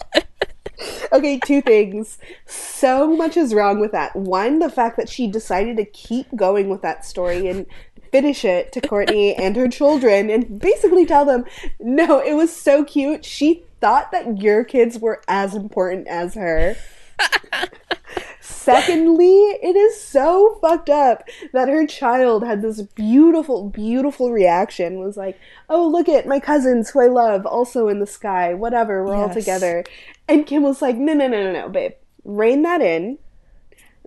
Okay, 1.12 1.38
two 1.38 1.62
things. 1.62 2.18
So 2.44 3.14
much 3.14 3.36
is 3.36 3.54
wrong 3.54 3.78
with 3.78 3.92
that. 3.92 4.16
One, 4.16 4.58
the 4.58 4.68
fact 4.68 4.96
that 4.96 5.08
she 5.08 5.28
decided 5.28 5.76
to 5.76 5.84
keep 5.84 6.26
going 6.34 6.68
with 6.68 6.82
that 6.82 7.04
story 7.04 7.46
and 7.48 7.66
finish 8.10 8.44
it 8.44 8.72
to 8.72 8.80
Kourtney 8.80 9.34
and 9.38 9.54
her 9.56 9.68
children 9.68 10.28
and 10.28 10.58
basically 10.58 11.06
tell 11.06 11.24
them, 11.24 11.44
no, 11.78 12.20
it 12.20 12.34
was 12.34 12.54
so 12.54 12.84
cute. 12.84 13.24
She 13.24 13.64
thought 13.80 14.10
that 14.10 14.42
your 14.42 14.64
kids 14.64 14.98
were 14.98 15.22
as 15.28 15.54
important 15.54 16.08
as 16.08 16.34
her. 16.34 16.76
Secondly, 18.46 19.38
it 19.62 19.74
is 19.74 19.98
so 19.98 20.58
fucked 20.60 20.90
up 20.90 21.26
that 21.54 21.68
her 21.70 21.86
child 21.86 22.44
had 22.44 22.60
this 22.60 22.82
beautiful, 22.82 23.70
beautiful 23.70 24.32
reaction. 24.32 24.98
Was 24.98 25.16
like, 25.16 25.38
"Oh, 25.70 25.88
look 25.88 26.10
at 26.10 26.26
my 26.26 26.40
cousins 26.40 26.90
who 26.90 27.00
I 27.00 27.06
love, 27.06 27.46
also 27.46 27.88
in 27.88 28.00
the 28.00 28.06
sky. 28.06 28.52
Whatever, 28.52 29.02
we're 29.02 29.14
all 29.14 29.30
together." 29.30 29.82
And 30.28 30.46
Kim 30.46 30.62
was 30.62 30.82
like, 30.82 30.96
"No, 30.96 31.14
no, 31.14 31.26
no, 31.26 31.42
no, 31.42 31.52
no, 31.52 31.68
babe. 31.70 31.92
Rein 32.22 32.60
that 32.62 32.82
in. 32.82 33.16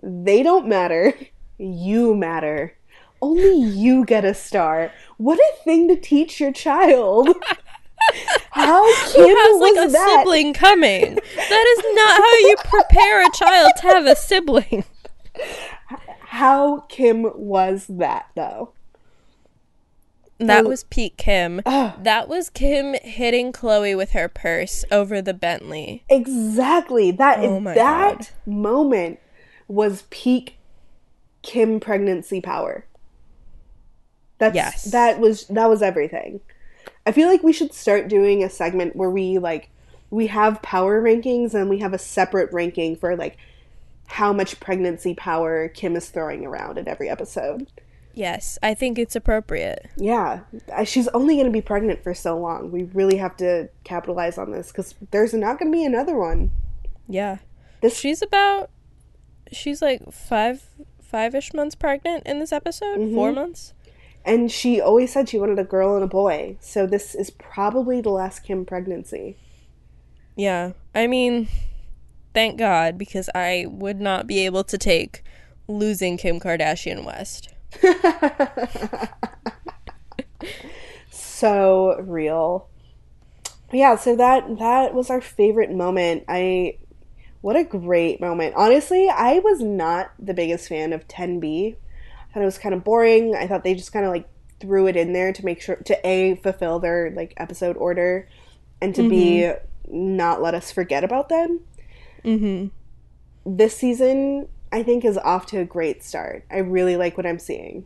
They 0.02 0.44
don't 0.44 0.68
matter. 0.68 1.14
You 1.58 2.14
matter. 2.14 2.76
Only 3.20 3.56
you 3.60 4.04
get 4.04 4.24
a 4.24 4.34
star. 4.34 4.92
What 5.16 5.40
a 5.40 5.64
thing 5.64 5.88
to 5.88 5.96
teach 5.96 6.38
your 6.38 6.52
child." 6.52 7.28
How 8.52 8.84
Kim 9.12 9.22
Who 9.22 9.36
has 9.36 9.60
was 9.60 9.60
like 9.76 9.88
a 9.88 9.92
that? 9.92 10.20
sibling 10.20 10.54
coming? 10.54 11.14
That 11.14 11.76
is 11.78 11.84
not 11.94 12.16
how 12.16 12.27
you 12.48 12.56
prepare 12.64 13.26
a 13.26 13.30
child 13.32 13.72
to 13.76 13.82
have 13.82 14.06
a 14.06 14.16
sibling. 14.16 14.84
How 16.20 16.80
Kim 16.88 17.24
was 17.34 17.86
that 17.88 18.26
though? 18.34 18.72
That 20.38 20.66
was 20.66 20.84
Pete 20.84 21.16
Kim. 21.16 21.60
Ugh. 21.66 21.94
That 22.04 22.28
was 22.28 22.48
Kim 22.48 22.94
hitting 23.02 23.52
Khloé 23.52 23.96
with 23.96 24.12
her 24.12 24.28
purse 24.28 24.84
over 24.90 25.20
the 25.20 25.34
Bentley. 25.34 26.04
Exactly. 26.08 27.10
That 27.10 27.40
Oh 27.40 27.60
that 27.60 27.74
God. 28.18 28.28
moment 28.46 29.18
was 29.66 30.04
peak 30.10 30.58
Kim 31.42 31.80
pregnancy 31.80 32.40
power. 32.40 32.84
That's 34.38 34.54
Yes. 34.54 34.84
that 34.92 35.18
was 35.18 35.44
that 35.48 35.68
was 35.68 35.82
everything. 35.82 36.40
I 37.04 37.10
feel 37.10 37.26
like 37.28 37.42
we 37.42 37.52
should 37.52 37.72
start 37.74 38.06
doing 38.08 38.44
a 38.44 38.48
segment 38.50 38.94
where 38.94 39.10
we 39.10 39.38
like 39.38 39.70
we 40.10 40.28
have 40.28 40.62
power 40.62 41.02
rankings 41.02 41.54
and 41.54 41.68
we 41.68 41.78
have 41.78 41.92
a 41.92 41.98
separate 41.98 42.52
ranking 42.52 42.96
for 42.96 43.16
like 43.16 43.36
how 44.06 44.32
much 44.32 44.58
pregnancy 44.60 45.14
power 45.14 45.68
Kim 45.68 45.96
is 45.96 46.08
throwing 46.08 46.46
around 46.46 46.78
in 46.78 46.88
every 46.88 47.08
episode. 47.08 47.66
Yes, 48.14 48.58
I 48.62 48.74
think 48.74 48.98
it's 48.98 49.14
appropriate. 49.14 49.90
Yeah, 49.96 50.40
she's 50.84 51.06
only 51.08 51.36
going 51.36 51.46
to 51.46 51.52
be 51.52 51.60
pregnant 51.60 52.02
for 52.02 52.14
so 52.14 52.36
long. 52.36 52.72
We 52.72 52.84
really 52.84 53.18
have 53.18 53.36
to 53.36 53.68
capitalize 53.84 54.38
on 54.38 54.50
this 54.50 54.72
because 54.72 54.94
there's 55.12 55.34
not 55.34 55.58
going 55.58 55.70
to 55.70 55.76
be 55.76 55.84
another 55.84 56.16
one. 56.16 56.50
Yeah. 57.06 57.38
This 57.80 57.96
She's 57.96 58.20
about 58.20 58.70
she's 59.52 59.80
like 59.80 60.12
5 60.12 60.66
5ish 61.12 61.54
months 61.54 61.74
pregnant 61.74 62.26
in 62.26 62.40
this 62.40 62.52
episode. 62.52 62.98
Mm-hmm. 62.98 63.14
4 63.14 63.32
months. 63.32 63.72
And 64.24 64.50
she 64.50 64.80
always 64.80 65.12
said 65.12 65.28
she 65.28 65.38
wanted 65.38 65.58
a 65.58 65.64
girl 65.64 65.94
and 65.94 66.02
a 66.02 66.08
boy. 66.08 66.56
So 66.60 66.86
this 66.86 67.14
is 67.14 67.30
probably 67.30 68.00
the 68.00 68.10
last 68.10 68.40
Kim 68.40 68.64
pregnancy. 68.64 69.36
Yeah. 70.38 70.72
I 70.94 71.08
mean, 71.08 71.48
thank 72.32 72.58
God 72.58 72.96
because 72.96 73.28
I 73.34 73.66
would 73.68 74.00
not 74.00 74.28
be 74.28 74.46
able 74.46 74.62
to 74.64 74.78
take 74.78 75.24
losing 75.66 76.16
Kim 76.16 76.38
Kardashian 76.38 77.04
West. 77.04 77.48
so 81.10 82.00
real. 82.00 82.68
Yeah, 83.72 83.96
so 83.96 84.14
that 84.14 84.58
that 84.60 84.94
was 84.94 85.10
our 85.10 85.20
favorite 85.20 85.72
moment. 85.72 86.24
I 86.28 86.78
what 87.40 87.56
a 87.56 87.64
great 87.64 88.20
moment. 88.20 88.54
Honestly, 88.56 89.10
I 89.10 89.40
was 89.40 89.60
not 89.60 90.12
the 90.20 90.34
biggest 90.34 90.68
fan 90.68 90.92
of 90.92 91.08
10B. 91.08 91.74
I 91.74 92.32
thought 92.32 92.42
it 92.42 92.46
was 92.46 92.58
kind 92.58 92.76
of 92.76 92.84
boring. 92.84 93.34
I 93.34 93.48
thought 93.48 93.64
they 93.64 93.74
just 93.74 93.92
kind 93.92 94.06
of 94.06 94.12
like 94.12 94.28
threw 94.60 94.86
it 94.86 94.96
in 94.96 95.12
there 95.12 95.32
to 95.32 95.44
make 95.44 95.60
sure 95.60 95.76
to 95.76 96.06
a 96.06 96.36
fulfill 96.36 96.78
their 96.78 97.10
like 97.10 97.34
episode 97.36 97.76
order 97.76 98.28
and 98.80 98.94
to 98.94 99.08
b 99.08 99.52
not 99.90 100.40
let 100.42 100.54
us 100.54 100.70
forget 100.70 101.04
about 101.04 101.28
them. 101.28 101.60
Mhm. 102.24 102.70
This 103.46 103.76
season 103.76 104.48
I 104.70 104.82
think 104.82 105.04
is 105.04 105.16
off 105.18 105.46
to 105.46 105.58
a 105.60 105.64
great 105.64 106.02
start. 106.02 106.44
I 106.50 106.58
really 106.58 106.96
like 106.96 107.16
what 107.16 107.26
I'm 107.26 107.38
seeing. 107.38 107.84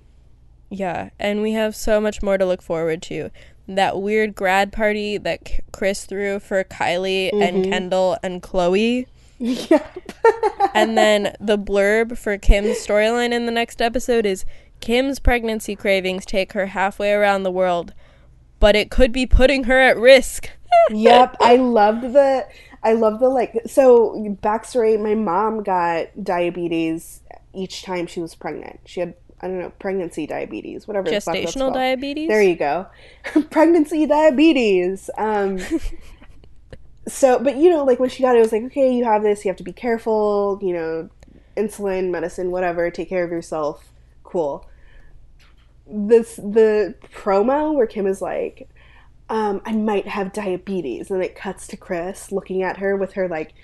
Yeah, 0.69 1.11
and 1.21 1.43
we 1.43 1.53
have 1.53 1.77
so 1.77 2.01
much 2.01 2.23
more 2.23 2.39
to 2.39 2.47
look 2.47 2.63
forward 2.63 3.03
to. 3.03 3.31
That 3.69 4.01
weird 4.01 4.35
grad 4.35 4.73
party 4.73 5.17
that 5.19 5.45
K- 5.45 5.61
Kris 5.71 6.05
threw 6.07 6.41
for 6.41 6.65
Kylie 6.65 7.31
and 7.33 7.65
Kendall 7.65 8.17
and 8.23 8.43
Khloé. 8.43 9.07
yeah. 9.39 9.87
And 10.75 10.97
then 10.99 11.37
the 11.41 11.59
blurb 11.59 12.17
for 12.19 12.37
Kim's 12.39 12.79
storyline 12.85 13.33
in 13.33 13.47
the 13.47 13.53
next 13.53 13.81
episode 13.83 14.27
is 14.27 14.45
Kim's 14.81 15.21
pregnancy 15.21 15.77
cravings 15.77 16.25
take 16.27 16.55
her 16.55 16.67
halfway 16.67 17.13
around 17.13 17.43
the 17.45 17.51
world, 17.53 17.93
but 18.59 18.75
it 18.75 18.91
could 18.91 19.13
be 19.13 19.27
putting 19.27 19.65
her 19.65 19.79
at 19.79 19.97
risk. 19.97 20.51
Yep, 20.91 21.37
I 21.41 21.57
loved 21.57 22.03
the 22.13 22.47
I 22.83 22.95
love 22.95 23.21
the 23.21 23.29
like 23.29 23.61
so 23.67 24.15
backstory, 24.43 25.01
my 25.01 25.15
mom 25.15 25.63
got 25.63 26.09
diabetes 26.23 27.21
each 27.55 27.83
time 27.83 28.07
she 28.07 28.21
was 28.21 28.35
pregnant. 28.35 28.81
She 28.87 29.01
had 29.01 29.15
I 29.41 29.49
don't 29.49 29.59
know, 29.59 29.73
pregnancy 29.79 30.27
diabetes, 30.27 30.87
whatever 30.87 31.11
the 31.11 31.17
Gestational 31.17 31.59
called. 31.59 31.75
diabetes? 31.75 32.29
There 32.29 32.43
you 32.43 32.55
go. 32.55 32.87
pregnancy 33.51 34.07
diabetes. 34.07 35.11
Um 35.17 35.59
so 37.09 37.39
but 37.39 37.57
you 37.57 37.71
know, 37.71 37.85
like 37.85 37.99
when 37.99 38.09
she 38.09 38.23
got 38.23 38.35
it, 38.35 38.39
it 38.39 38.43
was 38.43 38.53
like, 38.53 38.65
okay, 38.65 38.93
you 38.93 39.05
have 39.05 39.23
this, 39.23 39.45
you 39.45 39.49
have 39.49 39.57
to 39.59 39.65
be 39.65 39.73
careful, 39.73 40.59
you 40.63 40.73
know, 40.73 41.09
insulin, 41.57 42.11
medicine, 42.11 42.51
whatever, 42.51 42.91
take 42.91 43.09
care 43.09 43.25
of 43.25 43.31
yourself. 43.31 43.93
Cool. 44.25 44.69
This 45.87 46.37
the 46.37 46.95
promo 47.13 47.75
where 47.75 47.87
Kim 47.87 48.07
is 48.07 48.23
like, 48.23 48.69
um, 49.33 49.63
I 49.65 49.73
might 49.73 50.07
have 50.09 50.35
diabetes, 50.35 51.11
and 51.11 51.25
it 51.25 51.35
cuts 51.35 51.67
to 51.69 51.77
Kris 51.79 52.31
looking 52.31 52.63
at 52.63 52.77
her 52.77 52.95
with 52.95 53.15
her 53.15 53.27
like, 53.29 53.55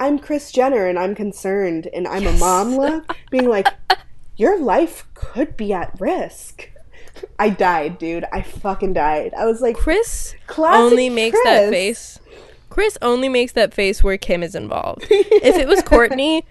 I'm 0.00 0.18
Kris 0.18 0.50
Jenner 0.50 0.86
and 0.88 0.98
I'm 0.98 1.14
concerned 1.14 1.88
and 1.94 2.06
I'm 2.08 2.26
a 2.26 2.32
mom 2.32 2.76
look, 2.76 3.16
being 3.30 3.48
like, 3.48 3.68
Your 4.36 4.60
life 4.60 5.06
could 5.14 5.56
be 5.56 5.72
at 5.72 5.98
risk. 6.00 6.70
I 7.38 7.50
died, 7.50 7.98
dude. 7.98 8.24
I 8.32 8.42
fucking 8.42 8.92
died. 8.92 9.34
I 9.38 9.46
was 9.46 9.60
like, 9.60 9.76
Kris 9.76 10.34
only 10.58 11.08
makes 11.08 11.38
that 11.44 11.70
face. 11.70 12.18
Kris 12.68 12.98
only 13.00 13.28
makes 13.28 13.52
that 13.52 13.72
face 13.72 14.02
where 14.02 14.18
Kim 14.18 14.42
is 14.42 14.56
involved. 14.56 15.06
If 15.10 15.56
it 15.56 15.68
was 15.68 15.80
Kourtney, 15.82 16.42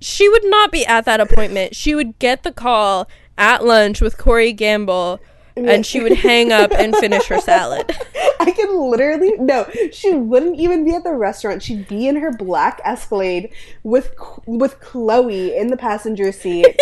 she 0.00 0.26
would 0.26 0.44
not 0.44 0.72
be 0.72 0.86
at 0.86 1.04
that 1.04 1.20
appointment. 1.20 1.76
She 1.76 1.94
would 1.94 2.18
get 2.18 2.44
the 2.44 2.52
call 2.52 3.08
at 3.36 3.62
lunch 3.62 4.00
with 4.00 4.16
Corey 4.16 4.54
Gamble 4.54 5.20
and 5.56 5.84
she 5.84 6.00
would 6.00 6.16
hang 6.16 6.52
up 6.52 6.72
and 6.72 6.94
finish 6.96 7.26
her 7.26 7.40
salad. 7.40 7.94
I 8.40 8.50
can 8.52 8.74
literally 8.90 9.32
no. 9.38 9.68
She 9.92 10.14
wouldn't 10.14 10.58
even 10.58 10.84
be 10.84 10.94
at 10.94 11.04
the 11.04 11.12
restaurant. 11.12 11.62
She'd 11.62 11.86
be 11.88 12.08
in 12.08 12.16
her 12.16 12.32
black 12.32 12.80
Escalade 12.84 13.52
with 13.82 14.14
with 14.46 14.80
Khloé 14.80 15.58
in 15.58 15.68
the 15.68 15.76
passenger 15.76 16.32
seat. 16.32 16.80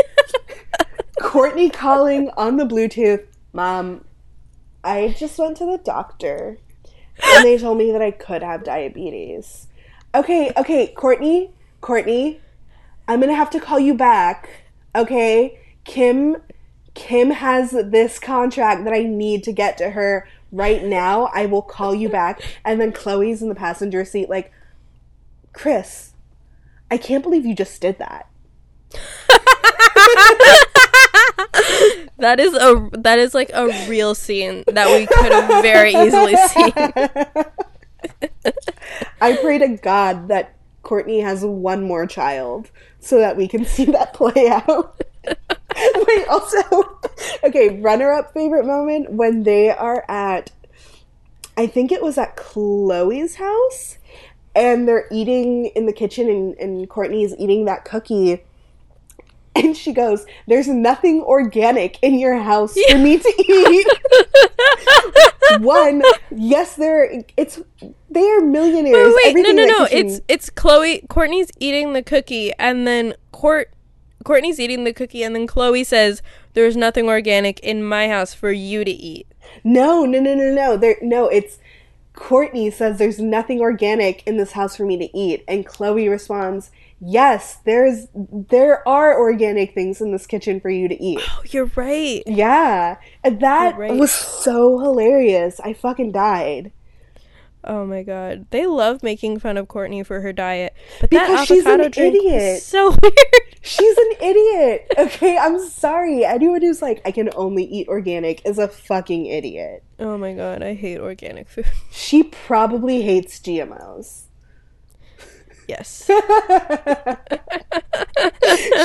Kourtney 1.20 1.72
calling 1.72 2.30
on 2.36 2.56
the 2.56 2.64
Bluetooth. 2.64 3.26
Mom, 3.52 4.04
I 4.84 5.14
just 5.18 5.38
went 5.38 5.56
to 5.56 5.66
the 5.66 5.78
doctor, 5.78 6.58
and 7.22 7.44
they 7.44 7.58
told 7.58 7.78
me 7.78 7.90
that 7.90 8.02
I 8.02 8.12
could 8.12 8.42
have 8.42 8.62
diabetes. 8.62 9.66
Okay, 10.14 10.52
okay, 10.56 10.94
Kourtney, 10.96 11.50
Kourtney, 11.82 12.38
I'm 13.08 13.20
gonna 13.20 13.34
have 13.34 13.50
to 13.50 13.60
call 13.60 13.80
you 13.80 13.94
back. 13.94 14.48
Okay, 14.94 15.58
Kim, 15.84 16.36
Kim 16.98 17.30
has 17.30 17.70
this 17.70 18.18
contract 18.18 18.84
that 18.84 18.92
I 18.92 19.04
need 19.04 19.42
to 19.44 19.52
get 19.52 19.78
to 19.78 19.90
her 19.90 20.28
right 20.50 20.84
now. 20.84 21.30
I 21.32 21.46
will 21.46 21.62
call 21.62 21.94
you 21.94 22.08
back. 22.08 22.42
And 22.64 22.80
then 22.80 22.90
Khloé's 22.92 23.40
in 23.40 23.48
the 23.48 23.54
passenger 23.54 24.04
seat, 24.04 24.28
like, 24.28 24.52
Kris, 25.52 26.14
I 26.90 26.98
can't 26.98 27.22
believe 27.22 27.46
you 27.46 27.54
just 27.54 27.80
did 27.80 27.98
that. 27.98 28.28
That 32.18 32.40
is 32.40 32.52
a 32.52 32.90
that 32.98 33.20
is 33.20 33.32
like 33.32 33.48
a 33.54 33.68
real 33.88 34.12
scene 34.16 34.64
that 34.66 34.88
we 34.88 35.06
could 35.06 35.30
have 35.30 35.62
very 35.62 35.94
easily 35.94 36.34
seen. 36.48 36.72
I 39.20 39.36
pray 39.36 39.58
to 39.58 39.78
God 39.80 40.26
that 40.26 40.56
Kourtney 40.82 41.22
has 41.22 41.44
one 41.44 41.84
more 41.84 42.08
child 42.08 42.72
so 42.98 43.18
that 43.18 43.36
we 43.36 43.46
can 43.46 43.64
see 43.64 43.84
that 43.84 44.14
play 44.14 44.48
out. 44.48 45.00
Wait, 46.06 46.28
also, 46.28 46.58
okay, 47.44 47.80
runner 47.80 48.12
up 48.12 48.32
favorite 48.32 48.64
moment 48.64 49.12
when 49.12 49.42
they 49.44 49.70
are 49.70 50.04
at, 50.08 50.50
I 51.56 51.66
think 51.66 51.92
it 51.92 52.02
was 52.02 52.18
at 52.18 52.36
Khloé's 52.36 53.36
house, 53.36 53.98
and 54.54 54.88
they're 54.88 55.06
eating 55.12 55.66
in 55.74 55.86
the 55.86 55.92
kitchen, 55.92 56.28
and, 56.28 56.54
and 56.58 56.88
Kourtney's 56.88 57.34
eating 57.38 57.64
that 57.66 57.84
cookie. 57.84 58.42
And 59.56 59.76
she 59.76 59.92
goes, 59.92 60.24
There's 60.46 60.68
nothing 60.68 61.20
organic 61.22 62.00
in 62.02 62.18
your 62.18 62.36
house 62.38 62.76
for 62.90 62.98
me 62.98 63.18
to 63.18 63.34
eat. 63.48 63.86
One, 65.60 66.02
yes, 66.30 66.76
they're 66.76 67.24
it's 67.36 67.60
they 68.10 68.28
are 68.30 68.40
millionaires. 68.40 69.12
Wait, 69.16 69.34
wait, 69.34 69.42
no, 69.42 69.50
Everything 69.50 69.56
no, 69.56 69.62
in 69.62 69.68
no. 69.68 69.86
kitchen- 69.86 70.06
It's 70.06 70.20
it's 70.28 70.50
Khloé. 70.50 71.06
Kourtney's 71.08 71.50
eating 71.58 71.92
the 71.92 72.02
cookie, 72.02 72.52
and 72.58 72.86
then 72.86 73.14
Court 73.32 73.70
Kourtney's 74.24 74.60
eating 74.60 74.84
the 74.84 74.92
cookie, 74.92 75.22
and 75.22 75.34
then 75.34 75.46
Khloé 75.46 75.84
says, 75.84 76.22
"There's 76.54 76.76
nothing 76.76 77.08
organic 77.08 77.60
in 77.60 77.84
my 77.84 78.08
house 78.08 78.34
for 78.34 78.52
you 78.52 78.84
to 78.84 78.90
eat." 78.90 79.26
no, 79.64 80.04
no, 80.04 80.20
no, 80.20 80.34
no, 80.34 80.52
no. 80.52 80.76
There, 80.76 80.96
no. 81.00 81.28
It's 81.28 81.58
Kourtney 82.14 82.72
says 82.72 82.98
there's 82.98 83.20
nothing 83.20 83.60
organic 83.60 84.26
in 84.26 84.36
this 84.36 84.52
house 84.52 84.76
for 84.76 84.84
me 84.84 84.96
to 84.98 85.16
eat, 85.16 85.44
and 85.46 85.64
Khloé 85.64 86.10
responds, 86.10 86.70
"Yes, 87.00 87.58
there's 87.64 88.08
there 88.14 88.86
are 88.88 89.18
organic 89.18 89.72
things 89.72 90.00
in 90.00 90.10
this 90.10 90.26
kitchen 90.26 90.58
for 90.60 90.68
you 90.68 90.88
to 90.88 91.02
eat." 91.02 91.20
Oh, 91.22 91.42
you're 91.50 91.70
right. 91.76 92.22
Yeah, 92.26 92.96
and 93.22 93.40
that 93.40 93.78
right. 93.78 93.92
was 93.92 94.10
so 94.10 94.78
hilarious. 94.78 95.60
I 95.60 95.72
fucking 95.72 96.12
died 96.12 96.72
Oh 97.70 97.84
my 97.84 98.02
god. 98.02 98.46
They 98.50 98.64
love 98.66 99.02
making 99.02 99.40
fun 99.40 99.58
of 99.58 99.68
Kourtney 99.68 100.04
for 100.04 100.22
her 100.22 100.32
diet. 100.32 100.74
But 101.02 101.10
that 101.10 101.26
Because 101.28 101.46
she's 101.46 101.66
an 101.66 101.80
avocado 101.80 101.88
drink 101.90 102.14
was 102.14 102.24
idiot. 102.24 102.62
so 102.62 102.88
weird. 103.02 103.14
She's 103.60 103.98
an 103.98 104.10
idiot. 104.22 104.86
Okay, 104.96 105.36
I'm 105.36 105.60
sorry. 105.68 106.24
Anyone 106.24 106.62
who's 106.62 106.80
like, 106.80 107.02
I 107.04 107.10
can 107.10 107.28
only 107.36 107.64
eat 107.64 107.86
organic 107.88 108.40
is 108.46 108.58
a 108.58 108.68
fucking 108.68 109.26
idiot. 109.26 109.84
Oh 109.98 110.16
my 110.16 110.32
god, 110.32 110.62
I 110.62 110.72
hate 110.74 110.98
organic 110.98 111.46
food. 111.48 111.66
She 111.90 112.22
probably 112.22 113.02
hates 113.02 113.38
GMOs. 113.38 114.22
Yes. 115.68 116.06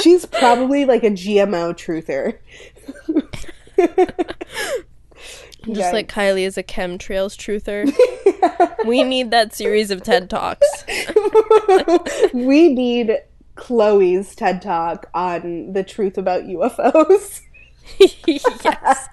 She's 0.02 0.26
probably 0.26 0.84
like 0.84 1.06
a 1.06 1.12
GMO 1.12 1.72
truther. 1.74 2.38
Just 5.72 5.94
like 5.94 6.10
Kylie 6.10 6.46
is 6.46 6.58
a 6.58 6.64
chemtrails 6.64 7.38
truther. 7.38 7.90
we 8.86 9.04
need 9.04 9.32
that 9.32 9.54
series 9.54 9.92
of 9.92 10.04
TED 10.04 10.30
Talks. 10.30 10.68
we 12.34 12.74
need 12.74 13.18
Khloé's 13.56 14.36
TED 14.36 14.62
Talk 14.62 15.10
on 15.14 15.74
the 15.74 15.84
truth 15.84 16.18
about 16.18 16.44
UFOs. 16.44 17.42
yes. 18.28 19.08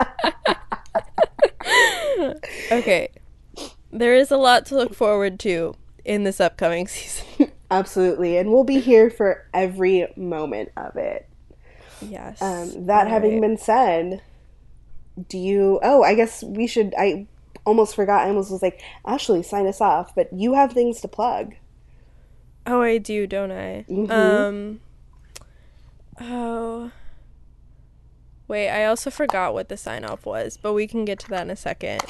okay. 2.73 3.09
There 3.93 4.15
is 4.15 4.31
a 4.31 4.37
lot 4.37 4.67
to 4.67 4.77
look 4.77 4.95
forward 4.95 5.39
to 5.41 5.75
in 6.05 6.25
this 6.25 6.41
upcoming 6.41 6.89
season. 6.89 7.53
Absolutely. 7.71 8.37
And 8.37 8.51
we'll 8.51 8.65
be 8.65 8.81
here 8.81 9.11
for 9.11 9.47
every 9.55 10.13
moment 10.17 10.71
of 10.77 10.97
it. 10.97 11.29
Yes. 12.03 12.41
Um, 12.43 12.87
that 12.87 13.07
having 13.09 13.41
been 13.41 13.57
said, 13.59 14.23
do 15.29 15.39
you. 15.39 15.81
Oh, 15.83 16.03
I 16.03 16.15
guess 16.15 16.43
we 16.43 16.67
should. 16.67 16.95
I 16.99 17.27
almost 17.65 17.95
forgot. 17.95 18.25
I 18.25 18.29
almost 18.29 18.51
was 18.51 18.63
like, 18.63 18.81
Ashley, 19.07 19.43
sign 19.43 19.67
us 19.67 19.81
off. 19.81 20.15
But 20.15 20.33
you 20.33 20.55
have 20.55 20.73
things 20.73 21.01
to 21.03 21.09
plug. 21.09 21.55
Oh, 22.67 22.81
I 22.83 22.99
do, 22.99 23.27
don't 23.27 23.53
I? 23.53 23.85
Mhm. 23.89 24.11
Um. 24.11 24.81
Oh. 26.21 26.93
Wait, 28.49 28.69
I 28.69 28.85
also 28.87 29.11
forgot 29.11 29.55
what 29.55 29.69
the 29.69 29.77
sign 29.77 30.05
off 30.05 30.27
was, 30.27 30.59
but 30.61 30.73
we 30.73 30.89
can 30.89 31.05
get 31.05 31.21
to 31.21 31.29
that 31.29 31.43
in 31.43 31.51
a 31.51 31.57
second. 31.57 32.03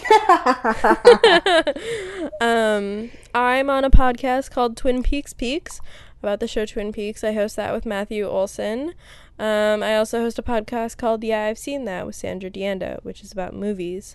um, 2.41 3.11
I'm 3.35 3.69
on 3.69 3.85
a 3.85 3.91
podcast 3.91 4.51
called 4.51 4.75
Twin 4.75 5.03
Peaks 5.03 5.35
Peaks 5.35 5.83
about 6.23 6.41
the 6.41 6.49
show 6.49 6.65
Twin 6.65 6.93
Peaks. 6.93 7.23
I 7.23 7.33
host 7.33 7.57
that 7.57 7.75
with 7.75 7.85
Matthew 7.85 8.27
Olson. 8.27 8.95
Um, 9.41 9.83
I 9.83 9.97
also 9.97 10.21
host 10.21 10.39
a 10.39 10.43
podcast 10.43 10.99
called 10.99 11.25
Yeah, 11.25 11.47
I've 11.47 11.59
Seen 11.59 11.87
That 11.87 12.05
with 12.05 12.15
Sandra 12.15 12.51
Dianda, 12.51 12.99
which 13.03 13.23
is 13.23 13.33
about 13.33 13.55
movies. 13.55 14.15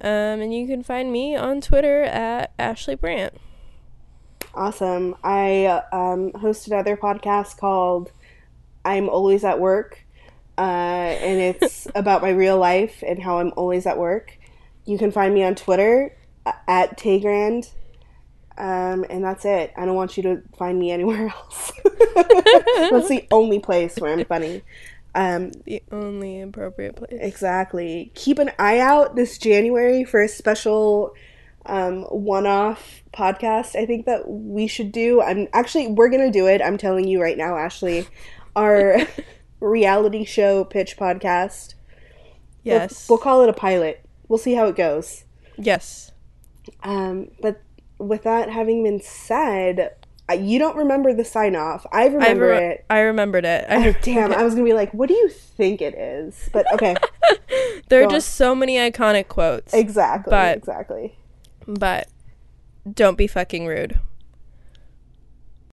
Um, 0.00 0.40
and 0.40 0.52
you 0.52 0.66
can 0.66 0.82
find 0.82 1.12
me 1.12 1.36
on 1.36 1.60
Twitter 1.60 2.02
at 2.02 2.52
Ashley 2.58 2.96
Brandt. 2.96 3.34
Awesome. 4.52 5.14
I 5.22 5.82
um, 5.92 6.32
host 6.32 6.66
another 6.66 6.96
podcast 6.96 7.58
called 7.58 8.10
I'm 8.84 9.08
Always 9.08 9.44
at 9.44 9.60
Work. 9.60 10.04
Uh, 10.58 10.62
and 10.62 11.40
it's 11.40 11.86
about 11.94 12.20
my 12.20 12.30
real 12.30 12.58
life 12.58 13.04
and 13.06 13.22
how 13.22 13.38
I'm 13.38 13.52
always 13.56 13.86
at 13.86 13.98
work. 13.98 14.36
You 14.84 14.98
can 14.98 15.12
find 15.12 15.32
me 15.32 15.44
on 15.44 15.54
Twitter 15.54 16.16
uh, 16.44 16.52
at 16.66 16.98
Taygrand. 16.98 17.70
Um, 18.58 19.04
and 19.10 19.22
that's 19.22 19.44
it. 19.44 19.72
I 19.76 19.84
don't 19.84 19.94
want 19.96 20.16
you 20.16 20.22
to 20.24 20.42
find 20.58 20.78
me 20.78 20.90
anywhere 20.90 21.28
else. 21.36 21.72
that's 22.14 23.08
the 23.08 23.26
only 23.30 23.58
place 23.58 23.96
where 23.96 24.12
I'm 24.12 24.24
funny. 24.24 24.62
Um, 25.14 25.50
The 25.64 25.82
only 25.92 26.40
appropriate 26.42 26.96
place. 26.96 27.10
Exactly. 27.12 28.10
Keep 28.14 28.38
an 28.38 28.50
eye 28.58 28.78
out 28.78 29.16
this 29.16 29.38
January 29.38 30.04
for 30.04 30.22
a 30.22 30.28
special 30.28 31.14
um, 31.66 32.02
one-off 32.04 33.02
podcast. 33.12 33.74
I 33.76 33.86
think 33.86 34.06
that 34.06 34.28
we 34.28 34.66
should 34.66 34.92
do. 34.92 35.20
I'm 35.22 35.48
actually 35.52 35.88
we're 35.88 36.10
gonna 36.10 36.30
do 36.30 36.46
it. 36.46 36.60
I'm 36.62 36.76
telling 36.78 37.08
you 37.08 37.20
right 37.20 37.36
now, 37.36 37.56
Ashley. 37.56 38.06
Our 38.54 38.98
reality 39.60 40.24
show 40.24 40.64
pitch 40.64 40.96
podcast. 40.96 41.74
We'll- 42.64 42.74
Yes. 42.80 43.08
We'll, 43.08 43.18
call 43.18 43.42
it 43.42 43.48
a 43.48 43.52
pilot. 43.52 44.04
We'll 44.28 44.38
see 44.38 44.54
how 44.54 44.66
it 44.66 44.76
goes. 44.76 45.24
yes. 45.56 46.10
Um, 46.82 47.30
but 47.40 47.60
with 47.98 48.22
that 48.24 48.50
having 48.50 48.82
been 48.84 49.00
said, 49.00 49.94
you 50.38 50.58
don't 50.58 50.76
remember 50.76 51.12
the 51.14 51.24
sign 51.24 51.54
off. 51.56 51.86
I 51.92 52.02
I, 52.02 52.06
remember 52.06 52.48
re- 52.48 52.66
it. 52.66 52.84
I 52.90 52.98
remembered 53.00 53.44
it. 53.44 53.64
I 53.68 53.88
Oh, 53.88 53.94
damn, 54.02 54.32
I 54.32 54.42
was 54.42 54.54
gonna 54.54 54.64
be 54.64 54.72
like, 54.72 54.92
what 54.92 55.08
do 55.08 55.14
you 55.14 55.28
think 55.28 55.80
it 55.80 55.94
is? 55.94 56.50
But 56.52 56.66
okay, 56.74 56.96
there 57.88 58.00
are 58.00 58.04
Go 58.04 58.08
on. 58.08 58.10
just 58.14 58.34
so 58.34 58.54
many 58.54 58.76
iconic 58.76 59.28
quotes. 59.28 59.72
exactly, 59.72 60.30
But- 60.30 60.56
exactly. 60.58 61.16
but 61.66 62.08
don't 62.92 63.16
be 63.18 63.26
fucking 63.26 63.66
rude. 63.66 63.98